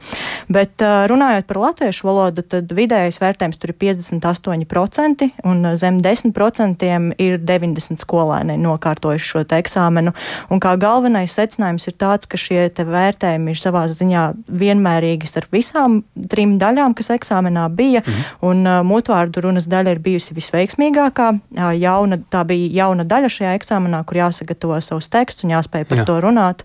Bet 0.48 0.80
uh, 0.82 1.06
runājot 1.10 1.46
par 1.46 1.60
latviešu 1.60 2.06
valodu, 2.06 2.42
tad 2.42 2.70
vidējais 2.72 3.20
vērtējums 3.20 3.58
tur 3.58 3.70
ir 3.70 3.78
58%, 3.80 5.30
un 5.44 5.64
uh, 5.64 5.76
zem 5.76 6.00
10% 6.00 6.86
ir 7.18 7.38
90 7.38 8.00
skolēni 8.00 8.56
nokārtojuši 8.60 9.30
šo 9.30 9.44
eksāmenu. 9.50 10.12
Un 10.50 10.60
kā 10.60 10.76
galvenais 10.80 11.32
secinājums 11.34 11.88
ir 11.88 11.96
tāds, 11.98 12.26
ka 12.26 12.38
šie 12.38 12.70
vērtējumi 12.70 13.50
ir 13.50 13.58
savā 13.58 13.86
ziņā 13.90 14.24
vienmērīgi 14.46 15.26
starp 15.26 15.52
visām 15.52 16.02
trim 16.30 16.58
daļām, 16.60 16.94
kas 16.94 17.10
eksāmenā 17.10 17.68
bija, 17.74 18.02
mhm. 18.04 18.28
un 18.46 18.64
uh, 18.66 18.80
mutvārdu 18.86 19.44
runas 19.44 19.68
daļa 19.70 19.96
ir 19.96 20.02
bijusi 20.04 20.36
visveiksmīgākā. 20.36 21.30
Uh, 21.56 21.72
jauna, 21.76 22.20
tā 22.30 22.44
bija 22.48 22.84
jauna 22.84 23.04
daļa 23.08 23.32
šajā 23.32 23.54
eksāmenā, 23.58 24.02
kur 24.06 24.22
jāsagatavo 24.22 24.78
savus 24.84 25.10
tekstus 25.12 25.46
un 25.46 25.54
jāspēj 25.54 25.86
par 25.90 26.00
Jā. 26.00 26.06
to 26.08 26.16
runāt 26.22 26.29
runāt. 26.30 26.64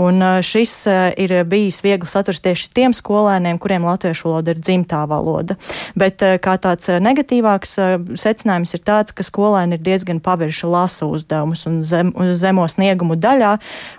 Un 0.00 0.22
šis 0.42 0.74
ir 1.20 1.36
bijis 1.48 1.82
viegli 1.84 2.08
saturs 2.10 2.42
tieši 2.42 2.70
tiem 2.74 2.96
skolēniem, 2.96 3.60
kuriem 3.62 3.86
latviešu 3.86 4.30
valoda 4.30 4.54
ir 4.54 4.62
dzimtā 4.62 5.04
valoda. 5.10 5.56
Bet 5.98 6.24
kā 6.42 6.56
tāds 6.62 6.90
negatīvāks 7.02 7.76
secinājums 8.18 8.74
ir 8.76 8.84
tāds, 8.86 9.14
ka 9.14 9.24
skolēni 9.26 9.78
ir 9.78 9.84
diezgan 9.84 10.22
pavirši 10.24 10.70
lasu 10.70 11.10
uzdevumus 11.12 11.66
un 11.70 11.80
zem, 11.86 12.12
zemo 12.38 12.66
sniegumu 12.70 13.16
daļā, 13.20 13.54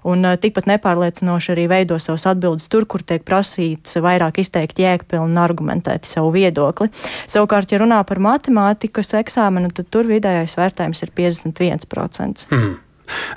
un 0.10 0.28
tikpat 0.42 0.70
nepārliecinoši 0.72 1.54
arī 1.56 1.68
veido 1.72 2.00
savus 2.02 2.28
atbildes 2.30 2.70
tur, 2.72 2.88
kur 2.90 3.04
tiek 3.06 3.24
prasīts 3.28 4.00
vairāk 4.04 4.42
izteikt 4.44 4.82
jēgpilni 4.82 5.34
un 5.34 5.42
argumentēti 5.42 6.10
savu 6.10 6.34
viedokli. 6.36 6.90
Savukārt, 7.28 7.74
ja 7.74 7.82
runā 7.84 8.02
par 8.08 8.22
matemātikas 8.24 9.14
eksāmenu, 9.20 9.72
tad 9.76 9.92
tur 9.94 10.10
vidējais 10.10 10.58
vērtējums 10.60 11.06
ir 11.06 11.14
51%. 11.20 12.48
Mm. 12.52 12.74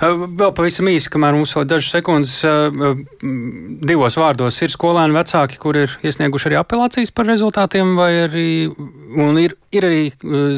Vēl 0.01 0.53
pavisam 0.55 0.87
īsi, 0.91 1.09
kamēr 1.11 1.35
mums 1.35 1.53
vēl 1.57 1.65
dažas 1.67 1.91
sekundes, 1.95 2.35
divos 3.89 4.17
vārdos 4.19 4.61
ir 4.63 4.73
skolēni 4.73 5.17
vecāki, 5.17 5.59
kur 5.61 5.79
ir 5.83 5.97
iesnieguši 6.07 6.51
arī 6.51 6.59
apelācijas 6.61 7.13
par 7.15 7.27
rezultātiem, 7.29 7.95
vai 7.99 8.11
arī 8.27 8.47
ir, 9.43 9.57
ir 9.75 9.89
arī 9.89 10.03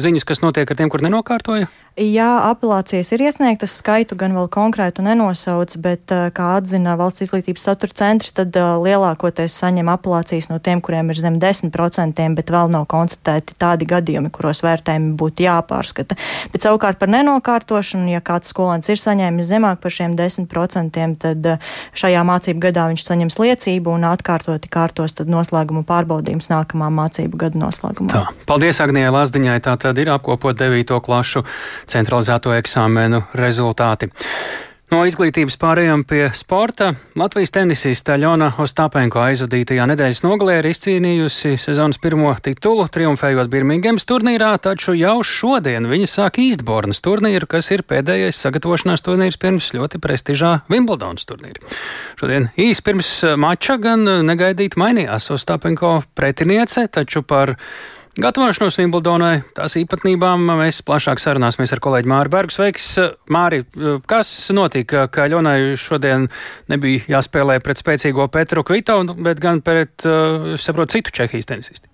ziņas, 0.04 0.28
kas 0.28 0.44
notiek 0.44 0.70
ar 0.70 0.78
tiem, 0.78 0.92
kur 0.92 1.04
nenokārtoja? 1.06 1.70
Jā, 2.00 2.28
apelācijas 2.48 3.10
ir 3.12 3.26
iesniegtas, 3.26 3.74
skaitu 3.76 4.16
gan 4.16 4.32
vēl 4.32 4.46
konkrētu 4.48 5.02
nenosauc, 5.04 5.74
bet, 5.84 6.08
eh, 6.08 6.30
kā 6.32 6.56
atzina 6.56 6.94
Valsts 6.96 7.26
izglītības 7.26 7.60
satura 7.60 7.92
centrs, 7.92 8.32
tad 8.32 8.56
uh, 8.56 8.80
lielākoties 8.80 9.52
saņem 9.52 9.90
apelācijas 9.92 10.48
no 10.48 10.56
tiem, 10.58 10.80
kuriem 10.80 11.10
ir 11.12 11.20
zem 11.20 11.36
10%, 11.36 12.34
bet 12.38 12.48
vēl 12.48 12.72
nav 12.72 12.86
konstatēti 12.88 13.52
tādi 13.60 13.84
gadījumi, 13.84 14.30
kuros 14.32 14.62
vērtējumi 14.64 15.12
būtu 15.20 15.44
jāpārskata. 15.44 16.16
Bet 16.54 16.64
savukārt 16.64 16.96
par 16.96 17.12
nenokārtošanu, 17.12 18.08
ja 18.14 18.22
kāds 18.24 18.48
skolēns 18.48 18.88
ir 18.88 18.96
saņēmis 18.96 19.50
zemāk 19.52 19.84
par 19.84 19.92
šiem 19.92 20.16
10%, 20.16 21.20
tad 21.20 21.50
uh, 21.52 21.76
šajā 21.92 22.24
mācību 22.24 22.64
gadā 22.64 22.88
viņš 22.94 23.04
saņems 23.10 23.38
liecību 23.44 23.92
un 23.92 24.08
atkārtoti 24.08 24.72
kārtos 24.72 25.18
tad 25.20 25.28
noslēgumu 25.28 25.84
pārbaudījums 25.84 26.48
nākamā 26.48 26.88
mācību 26.96 27.44
gada 27.44 27.60
noslēgumā. 27.60 28.08
Tā. 28.16 28.24
Paldies 28.48 28.80
Agnijai 28.80 29.12
Lazdiņai, 29.12 29.60
tā 29.68 29.76
tad 29.76 30.00
ir 30.00 30.14
apkopot 30.16 30.56
9. 30.56 30.96
klašu 31.04 31.44
centralizēto 31.90 32.54
eksāmenu 32.56 33.24
rezultāti. 33.38 34.10
No 34.90 35.04
izglītības 35.06 35.54
pārējām 35.54 36.00
pie 36.02 36.24
sporta. 36.34 36.88
Latvijas 37.14 37.52
tenisiste 37.54 38.16
Ļona 38.18 38.48
Ostāpenko 38.58 39.20
aizvadītajā 39.22 39.84
nedēļas 39.86 40.24
nogalē 40.24 40.56
ir 40.58 40.66
izcīnījusi 40.72 41.52
sezonas 41.62 42.00
pirmo 42.02 42.32
titulu, 42.42 42.88
triumfējot 42.90 43.52
Birmingemas 43.52 44.08
turnīrā, 44.10 44.48
taču 44.58 44.96
jau 44.98 45.20
šodien 45.22 45.86
viņa 45.86 46.08
sāk 46.10 46.40
Īstbornas 46.42 47.04
turnīru, 47.06 47.46
kas 47.54 47.70
ir 47.70 47.84
pēdējais 47.86 48.42
sagatavošanās 48.42 49.06
turnīrs 49.06 49.38
pirms 49.38 49.70
ļoti 49.78 50.02
prestižā 50.02 50.56
Wimbledonas 50.74 51.30
turnīra. 51.30 51.62
Šodien 52.18 52.50
īsi 52.58 52.82
pirms 52.90 53.12
mača 53.38 53.78
gan 53.78 54.02
negaidīt 54.26 54.74
mainījās 54.74 55.30
Ostāpenko 55.38 56.00
pretiniece, 56.18 56.88
taču 56.90 57.22
par 57.22 57.54
Gatavošanos 58.20 58.76
Vimbldonai, 58.76 59.38
tās 59.56 59.78
īpatnībām 59.80 60.42
mēs 60.58 60.82
plašāk 60.84 61.20
sarunāsimies 61.22 61.70
ar 61.72 61.80
kolēģi 61.80 62.10
Māri 62.10 62.32
Bergu. 62.32 62.52
Sveiks, 62.52 62.88
Māri! 63.32 63.62
Kas 64.10 64.32
notika, 64.52 65.06
ka 65.12 65.24
Ļonai 65.30 65.78
šodien 65.80 66.26
nebija 66.68 67.06
jāspēlē 67.14 67.56
pret 67.64 67.80
spēcīgo 67.80 68.26
Petru 68.32 68.64
Kvito, 68.66 68.98
bet 69.24 69.40
gan 69.40 69.62
pret, 69.64 70.04
es 70.04 70.66
saprotu, 70.68 70.98
citu 70.98 71.14
Čehijas 71.16 71.48
tenisistu? 71.48 71.88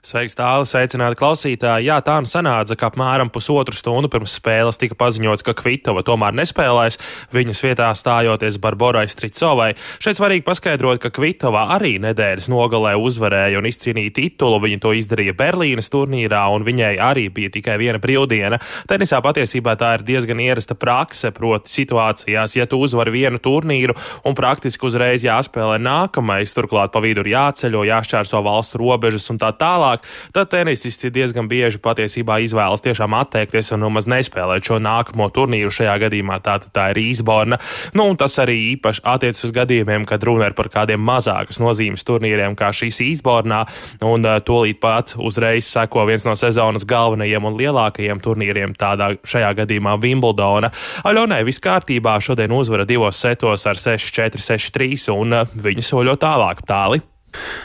Sveiks, 0.00 0.32
tālāk, 0.32 0.64
sveicināti 0.64 1.18
klausītāji. 1.20 1.84
Jā, 1.90 1.98
tā 2.00 2.14
nu 2.24 2.28
sanāca, 2.28 2.72
ka 2.72 2.88
apmēram 2.88 3.28
pusotru 3.28 3.76
stundu 3.76 4.08
pirms 4.08 4.32
spēles 4.38 4.78
tika 4.80 4.96
paziņots, 4.96 5.44
ka 5.44 5.52
Kvitova 5.58 6.00
tomēr 6.08 6.32
nespēlēs, 6.38 6.96
viņas 7.36 7.58
vietā 7.60 7.90
stājoties 7.92 8.56
Barbarai 8.64 9.04
Stricovai. 9.12 9.74
Šeit 10.00 10.16
svarīgi 10.16 10.46
paskaidrot, 10.46 11.02
ka 11.02 11.10
Kvitova 11.12 11.66
arī 11.76 11.98
nedēļas 12.00 12.48
nogalē 12.48 12.94
uzvarēja 12.96 13.60
un 13.60 13.68
izcīnīja 13.68 14.14
titulu. 14.16 14.62
Viņa 14.64 14.78
to 14.80 14.94
izdarīja 14.96 15.34
Berlīnes 15.36 15.92
turnīrā, 15.92 16.46
un 16.48 16.64
viņai 16.64 16.94
arī 16.96 17.26
bija 17.28 17.52
tikai 17.58 17.76
viena 17.84 18.00
brīvdiena. 18.00 18.56
Tenisā 18.88 19.20
patiesībā 19.20 19.76
tā 19.76 19.92
ir 19.98 20.06
diezgan 20.08 20.40
ierasta 20.40 20.78
prakse, 20.80 21.28
proti 21.36 21.76
situācijās, 21.76 22.56
ja 22.56 22.64
tu 22.64 22.80
uzvari 22.80 23.12
vienu 23.18 23.36
turnīru 23.36 23.98
un 24.24 24.38
praktiski 24.38 24.88
uzreiz 24.88 25.28
jāspēlē 25.28 25.76
nākamais, 25.76 26.56
turklāt 26.56 26.96
pa 26.96 27.04
vidu 27.04 27.20
ir 27.26 27.34
jāceļo, 27.36 27.84
jāšķērso 27.92 28.40
valstu 28.48 28.80
robežas 28.80 29.28
un 29.28 29.44
tā 29.44 29.52
tālāk 29.60 29.89
tālāk, 29.90 30.06
tad 30.32 30.50
tenisisti 30.50 31.10
diezgan 31.10 31.48
bieži 31.48 31.80
patiesībā 31.82 32.40
izvēlas 32.44 32.82
tiešām 32.84 33.14
atteikties 33.18 33.72
un 33.74 33.84
nemaz 33.84 34.06
nespēlēt 34.06 34.64
šo 34.64 34.78
nākamo 34.82 35.30
turnīru. 35.34 35.70
Šajā 35.70 35.96
gadījumā 36.06 36.40
tā, 36.42 36.58
tā 36.72 36.90
ir 36.92 37.00
Īsborna. 37.02 37.58
Nu, 37.94 38.08
tas 38.16 38.38
arī 38.38 38.76
īpaši 38.76 39.02
attiecas 39.04 39.44
uz 39.44 39.54
gadījumiem, 39.54 40.06
kad 40.06 40.22
runa 40.22 40.50
ir 40.50 40.56
par 40.58 40.70
kādiem 40.70 41.00
mazākas 41.00 41.60
nozīmes 41.60 42.04
turnīriem, 42.06 42.56
kā 42.58 42.70
šīs 42.74 43.00
Īsbornā, 43.06 43.64
un 44.06 44.26
uh, 44.26 44.38
tolīt 44.42 44.80
pat 44.80 45.14
uzreiz 45.18 45.68
seko 45.70 46.06
viens 46.08 46.26
no 46.26 46.36
sezonas 46.38 46.86
galvenajiem 46.88 47.44
un 47.44 47.58
lielākajiem 47.58 48.22
turnīriem, 48.22 48.74
tādā 48.78 49.14
šajā 49.24 49.52
gadījumā 49.62 49.96
Wimbledona. 50.02 50.72
Aļonai 51.06 51.42
viss 51.48 51.62
kārtībā 51.62 52.18
šodien 52.22 52.54
uzvara 52.54 52.86
divos 52.88 53.20
setos 53.20 53.66
ar 53.66 53.80
6-4, 53.80 54.42
6-3, 54.50 55.08
un 55.14 55.40
viņi 55.54 55.86
soļo 55.86 56.18
tālāk 56.20 56.66
tāli. 56.68 57.02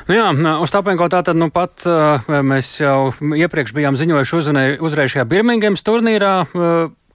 Nu 0.09 0.17
jā, 0.17 0.27
Ostapenko 0.61 1.07
tātad 1.11 1.37
nu 1.39 1.49
pat 1.53 1.85
mēs 2.27 2.75
jau 2.81 3.13
iepriekš 3.19 3.73
bijām 3.77 3.97
ziņojuši 3.99 4.77
uzvarējušajā 4.83 5.25
Birmingemas 5.29 5.85
turnīrā. 5.85 6.35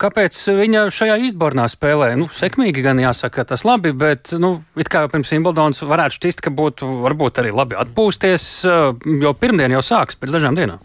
Kāpēc 0.01 0.37
viņa 0.57 0.87
šajā 0.97 1.19
izbornā 1.29 1.67
spēlē? 1.69 2.15
Nu, 2.17 2.31
sekmīgi 2.33 2.81
gan 2.87 3.03
jāsaka, 3.03 3.45
tas 3.51 3.67
labi, 3.69 3.93
bet, 3.93 4.33
nu, 4.41 4.55
it 4.81 4.89
kā 4.89 5.05
pirms 5.13 5.35
Wimbledons 5.35 5.85
varētu 5.85 6.17
šķist, 6.17 6.41
ka 6.47 6.53
būtu 6.57 6.89
varbūt 7.05 7.43
arī 7.43 7.53
labi 7.53 7.77
atpūsties, 7.77 8.47
jo 9.21 9.35
pirmdien 9.37 9.77
jau 9.77 9.85
sāks 9.85 10.17
pēc 10.17 10.33
dažām 10.39 10.57
dienām. 10.57 10.81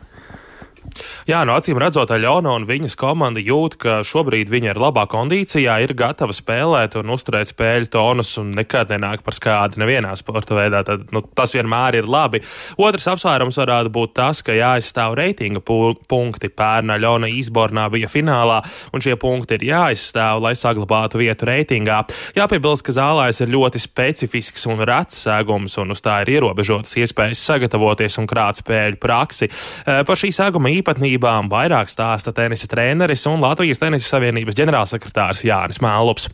Jā, 1.28 1.42
no 1.48 1.56
acīm 1.58 1.80
redzot, 1.82 2.12
Aļona 2.14 2.54
un 2.56 2.66
viņas 2.70 2.96
komanda 3.00 3.42
jūt, 3.42 3.78
ka 3.82 3.98
šobrīd 4.06 4.52
viņa 4.52 4.72
ir 4.74 4.80
labā 4.80 5.06
kondīcijā, 5.12 5.78
ir 5.84 5.96
gatava 5.98 6.34
spēlēt 6.36 6.98
un 7.00 7.12
uzturēt 7.16 7.52
spēļu 7.52 7.90
tonus 7.96 8.36
un 8.42 8.52
nekad 8.56 8.94
nenāk 8.94 9.24
par 9.26 9.36
skādi 9.36 9.82
nevienā 9.82 10.14
sporta 10.20 10.58
veidā. 10.58 10.84
Tad, 10.88 11.08
nu, 11.16 11.24
tas 11.36 11.56
vienmēr 11.56 12.00
ir 12.00 12.10
labi. 12.10 12.42
Otrs 12.82 13.10
apsvērums 13.12 13.60
varētu 13.62 13.92
būt 13.96 14.16
tas, 14.20 14.44
ka 14.46 14.56
jāizstāv 14.56 15.18
reitinga 15.20 15.64
punkti. 15.66 16.52
Pērna 16.56 17.00
Aļona 17.00 17.30
Īsbornā 17.34 17.88
bija 17.92 18.10
finālā, 18.12 18.62
un 18.94 19.04
šie 19.04 19.18
punkti 19.20 19.58
ir 19.58 19.68
jāizstāv, 19.72 20.44
lai 20.46 20.54
saglabātu 20.58 21.20
vietu 21.20 21.50
reitingā. 21.50 22.04
Jāpiebilst, 22.38 22.86
ka 22.86 22.96
zālēs 22.96 23.42
ir 23.44 23.52
ļoti 23.54 23.82
specifisks 23.82 24.68
un 24.72 24.86
rets 24.88 25.26
sēgums, 25.26 25.76
un 25.82 25.96
uz 25.96 26.04
tā 26.06 26.22
ir 26.24 26.36
ierobežotas 26.38 26.96
iespējas 27.02 27.44
sagatavoties 27.50 28.20
un 28.22 28.30
krāt 28.30 28.62
spēļu 28.62 29.02
praksi. 29.02 29.50
Eh, 29.50 30.04
par 30.08 30.20
šī 30.20 30.32
sēguma 30.36 30.72
īpatnībām 30.86 31.50
vairāk 31.50 31.90
stāsta 31.90 32.34
tenisa 32.36 32.70
treneris 32.70 33.26
un 33.26 33.42
Latvijas 33.42 33.82
Tenisa 33.82 34.16
Savienības 34.16 34.58
ģenerālsekretārs 34.60 35.46
Jānis 35.46 35.82
Mālops. 35.82 36.30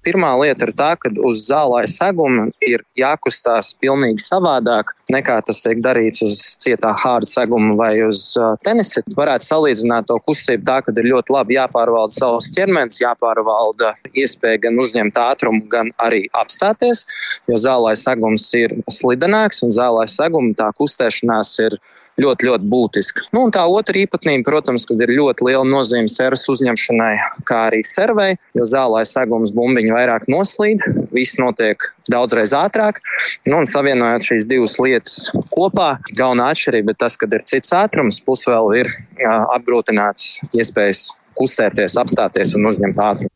Pirmā 0.00 0.30
lieta 0.40 0.64
ir 0.64 0.70
tā, 0.72 0.94
ka 0.96 1.10
uz 1.28 1.42
zālē 1.44 1.82
seguma 1.90 2.46
ir 2.64 2.80
jākustās 2.96 3.74
pavisam 3.82 4.14
savādāk 4.16 4.94
nekā 5.12 5.34
tas 5.44 5.60
tiek 5.60 5.82
darīts 5.84 6.22
uz 6.24 6.38
cietā 6.62 6.94
hārda 7.02 7.28
seguma 7.28 7.74
vai 7.76 7.90
uz 8.06 8.22
tenisa. 8.64 9.02
Varētu 9.12 9.44
salīdzināt 9.44 10.08
to 10.08 10.16
kustību 10.24 10.64
tā, 10.64 10.78
ka 10.86 10.94
ir 10.96 11.10
ļoti 11.10 11.36
labi 11.36 11.58
jāpārvalda 11.58 12.16
savs 12.16 12.48
ķermenis, 12.54 13.02
jāpārvalda 13.02 13.92
iespēja 14.14 14.62
gan 14.64 14.80
uzņemt 14.80 15.20
ātrumu, 15.20 15.66
gan 15.68 15.92
arī 16.00 16.24
apstāties, 16.32 17.04
jo 17.50 17.60
zālē 17.60 17.92
segums 17.98 18.48
ir 18.56 18.78
slidenāks 18.88 19.60
un 19.66 19.74
zālē 19.74 20.08
seguma 20.08 20.56
tā 20.56 20.72
kustēšanās 20.80 21.58
ir 21.66 21.76
ļoti, 22.20 22.48
ļoti 22.50 22.68
būtiska. 22.70 23.26
Nu, 23.36 23.46
tā 23.54 23.64
otra 23.70 24.00
īpatnība, 24.02 24.44
protams, 24.46 24.86
ir 24.90 25.14
ļoti 25.16 25.46
liela 25.48 25.64
nozīme 25.66 26.10
servas 26.10 26.46
uzņemšanai, 26.52 27.12
kā 27.48 27.62
arī 27.70 27.82
servei, 27.86 28.34
jo 28.56 28.66
zālē 28.68 29.02
segums 29.08 29.54
bumbiņu 29.56 29.96
vairāk 29.96 30.28
noslīd, 30.30 30.84
viss 31.14 31.40
notiek 31.40 31.90
daudzreiz 32.10 32.54
ātrāk. 32.56 33.00
Nu, 33.48 33.60
un 33.62 33.68
savienojot 33.70 34.28
šīs 34.30 34.48
divas 34.50 34.76
lietas 34.82 35.16
kopā, 35.54 35.92
galvenā 36.12 36.50
atšķirība 36.54 36.94
ir 36.94 37.00
tas, 37.00 37.18
ka 37.20 37.30
ir 37.30 37.46
cits 37.46 37.74
ātrums, 37.76 38.22
plus 38.24 38.46
vēl 38.48 38.72
ir 38.82 38.94
jā, 39.20 39.34
apgrūtināts 39.56 40.38
iespējas 40.56 41.10
kustēties, 41.40 41.98
apstāties 42.00 42.56
un 42.58 42.68
uzņemt 42.70 43.04
ātrumu. 43.10 43.34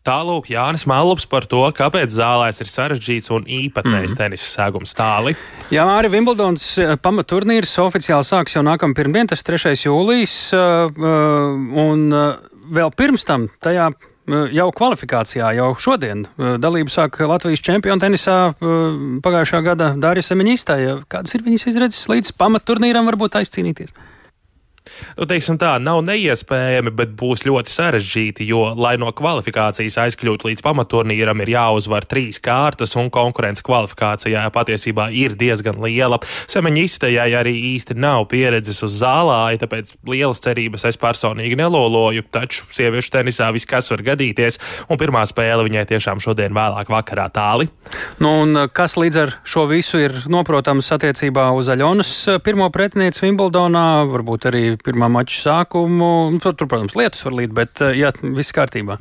Tālūk, 0.00 0.46
Jānis 0.48 0.86
Mallups 0.88 1.26
par 1.28 1.44
to, 1.44 1.60
kāpēc 1.76 2.14
zālēs 2.14 2.62
ir 2.62 2.68
sarežģīts 2.72 3.28
un 3.36 3.44
īpatnējs 3.44 4.14
mm. 4.14 4.16
tenisa 4.16 4.46
sēgums 4.48 4.94
tāli. 4.96 5.34
Jā, 5.68 5.84
arī 5.84 6.08
Wimbledons 6.14 6.64
eh, 6.80 6.94
pamatturnīrs 6.96 7.74
oficiāli 7.82 8.24
sāks 8.24 8.56
jau 8.56 8.62
nākamā 8.64 8.96
pirmdien, 8.96 9.28
tas 9.28 9.44
3. 9.44 9.74
jūlijas, 9.76 10.36
eh, 10.56 10.86
eh, 10.88 11.82
un 11.84 12.06
vēl 12.72 12.94
pirms 12.96 13.28
tam 13.28 13.50
tajā 13.60 13.90
jau 14.54 14.66
kvalifikācijā, 14.78 15.50
jau 15.58 15.68
šodien 15.80 16.22
dalību 16.38 16.92
sāk 16.92 17.16
Latvijas 17.26 17.64
čempionu 17.66 17.98
tenisā 18.04 18.36
pagājušā 18.60 19.60
gada 19.66 19.88
Dārija 19.98 20.28
Semiņistā. 20.28 20.76
Kādas 21.10 21.34
ir 21.34 21.42
viņas 21.42 21.66
izredzes 21.72 22.06
līdz 22.12 22.36
pamatturnīram 22.38 23.10
varbūt 23.10 23.40
aizcīnīties? 23.40 23.90
Nu, 25.18 25.26
teiksim 25.28 25.58
tā, 25.60 25.74
nav 25.82 26.02
neiespējami, 26.06 26.92
bet 26.96 27.12
būs 27.18 27.44
ļoti 27.46 27.72
sarežģīti, 27.72 28.46
jo, 28.48 28.62
lai 28.78 28.96
no 29.00 29.10
kvalifikācijas 29.16 29.98
aizkļūtu 30.06 30.50
līdz 30.50 30.64
pamaturnīram, 30.64 31.42
ir 31.44 31.54
jāuzvar 31.54 32.06
trīs 32.10 32.40
kārtas, 32.42 32.96
un 33.00 33.10
konkurence 33.12 33.64
kvalifikācijā 33.66 34.46
patiesībā 34.54 35.10
ir 35.16 35.36
diezgan 35.40 35.80
liela. 35.84 36.20
Semeņistējai 36.50 37.28
arī 37.40 37.54
īsti 37.74 37.96
nav 38.00 38.26
pieredzes 38.32 38.82
uz 38.86 38.98
zālāja, 39.02 39.62
tāpēc 39.64 39.94
lielas 40.08 40.42
cerības 40.44 40.86
es 40.90 41.00
personīgi 41.00 41.58
neloloju, 41.60 42.26
taču 42.32 42.66
sieviešu 42.74 43.14
tenisā 43.18 43.50
viss 43.54 43.68
kas 43.68 43.90
var 43.92 44.04
gadīties, 44.12 44.60
un 44.88 45.00
pirmā 45.00 45.24
spēle 45.28 45.66
viņai 45.66 45.86
tiešām 45.92 46.22
šodien 46.22 46.56
vēlāk 46.56 46.90
vakarā 46.90 47.28
tāli. 47.34 47.70
Nu, 48.22 48.40
un 48.44 48.66
kas 48.74 48.96
līdz 49.00 49.20
ar 49.20 49.36
šo 49.44 49.66
visu 49.70 50.00
ir 50.00 50.14
noprotams 50.30 50.90
attiecībā 50.96 51.50
uz 51.56 51.70
Aļonas 51.72 52.12
pirmo 52.44 52.70
pretinieci 52.74 53.24
Wimbledonā, 53.26 53.86
varbūt 54.10 54.48
arī 54.50 54.69
pirmā 54.84 55.10
mača 55.12 55.40
sākumu. 55.40 56.12
Nu, 56.34 56.40
tur, 56.42 56.56
protams, 56.66 56.96
lietas 56.98 57.24
var 57.26 57.36
līt, 57.40 57.54
bet 57.56 57.82
jā, 57.96 58.12
viss 58.36 58.54
kārtībā. 58.56 59.00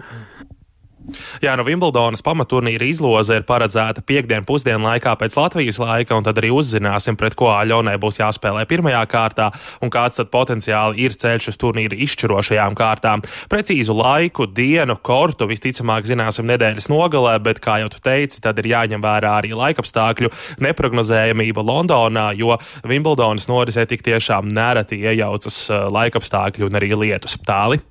Jā, 1.43 1.55
no 1.59 1.65
Wimbledonas 1.67 2.23
pamaturnīra 2.25 2.87
izloze 2.89 3.39
ir 3.39 3.45
paredzēta 3.47 4.03
piekdienas 4.05 4.47
pusdienu 4.49 4.87
laikā 4.87 5.15
pēc 5.19 5.37
Latvijas 5.39 5.79
laika, 5.81 6.17
un 6.17 6.27
tad 6.27 6.39
arī 6.41 6.51
uzzināsim, 6.55 7.17
pret 7.19 7.35
ko 7.39 7.51
Aļonai 7.53 7.97
būs 8.01 8.19
jāspēlē 8.21 8.65
pirmajā 8.69 9.03
kārtā 9.09 9.49
un 9.83 9.91
kāds 9.93 10.19
tad 10.19 10.31
potenciāli 10.33 11.05
ir 11.05 11.15
ceļš 11.19 11.51
uz 11.53 11.59
turnīra 11.61 11.97
izšķirošajām 12.05 12.77
kārtām. 12.79 13.23
Precīzu 13.51 13.95
laiku, 13.97 14.47
dienu, 14.47 14.97
kortu 15.05 15.49
visticamāk 15.49 16.07
zināsim 16.09 16.47
nedēļas 16.49 16.89
nogalē, 16.91 17.37
bet, 17.43 17.61
kā 17.63 17.79
jau 17.83 17.91
tu 17.93 18.01
teici, 18.05 18.41
tad 18.43 18.59
ir 18.61 18.71
jāņem 18.73 19.03
vērā 19.03 19.35
arī 19.41 19.53
laikapstākļu 19.57 20.31
neprognozējamība 20.65 21.65
Londonā, 21.65 22.29
jo 22.37 22.57
Wimbledonas 22.87 23.49
norisē 23.51 23.87
tik 23.89 24.05
tiešām 24.07 24.51
nereti 24.53 25.01
iejaucas 25.03 25.61
eh, 25.69 25.87
laikapstākļi 25.99 26.69
un 26.69 26.81
arī 26.81 26.93
lietus. 26.95 27.39
Tāli. 27.47 27.81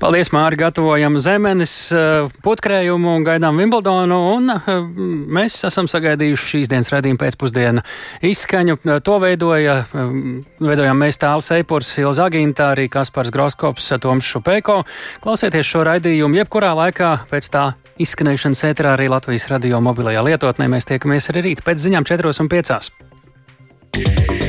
Paldies, 0.00 0.30
Māri! 0.32 0.56
Gatavojam 0.56 1.18
zemenes 1.20 1.72
eh, 1.92 2.28
putkrējumu 2.44 3.10
un 3.18 3.24
gaidām 3.26 3.58
Wimbledonu. 3.60 4.16
Un 4.32 4.52
eh, 4.54 4.70
mēs 5.36 5.58
esam 5.68 5.90
sagaidījuši 5.90 6.48
šīs 6.54 6.70
dienas 6.72 6.88
redzējumu 6.92 7.20
pēcpusdienu 7.20 7.84
izskaņu. 8.24 8.78
To 9.04 9.18
veidoja, 9.20 9.76
eh, 9.84 10.14
veidojām 10.64 11.04
mēs 11.04 11.20
tāls 11.20 11.52
Eipurs, 11.52 11.92
Ilza 12.00 12.30
Agīntā, 12.30 12.72
arī 12.72 12.88
Kaspars 12.92 13.32
Groskops, 13.34 13.92
Toms 14.00 14.32
Šupēko. 14.32 14.80
Klausieties 15.20 15.68
šo 15.68 15.84
raidījumu 15.90 16.40
jebkurā 16.40 16.72
laikā 16.80 17.12
pēc 17.30 17.52
tā 17.52 17.68
izskanēšanas 18.00 18.64
ēterā 18.72 18.96
arī 18.96 19.12
Latvijas 19.12 19.50
radio 19.52 19.84
mobilajā 19.84 20.24
lietotnē. 20.24 20.70
Mēs 20.72 20.88
tiekamies 20.88 21.28
arī 21.34 21.50
rīt 21.50 21.64
pēc 21.66 21.84
ziņām 21.84 22.08
4 22.08 22.40
un 22.40 22.48
5. 22.56 24.39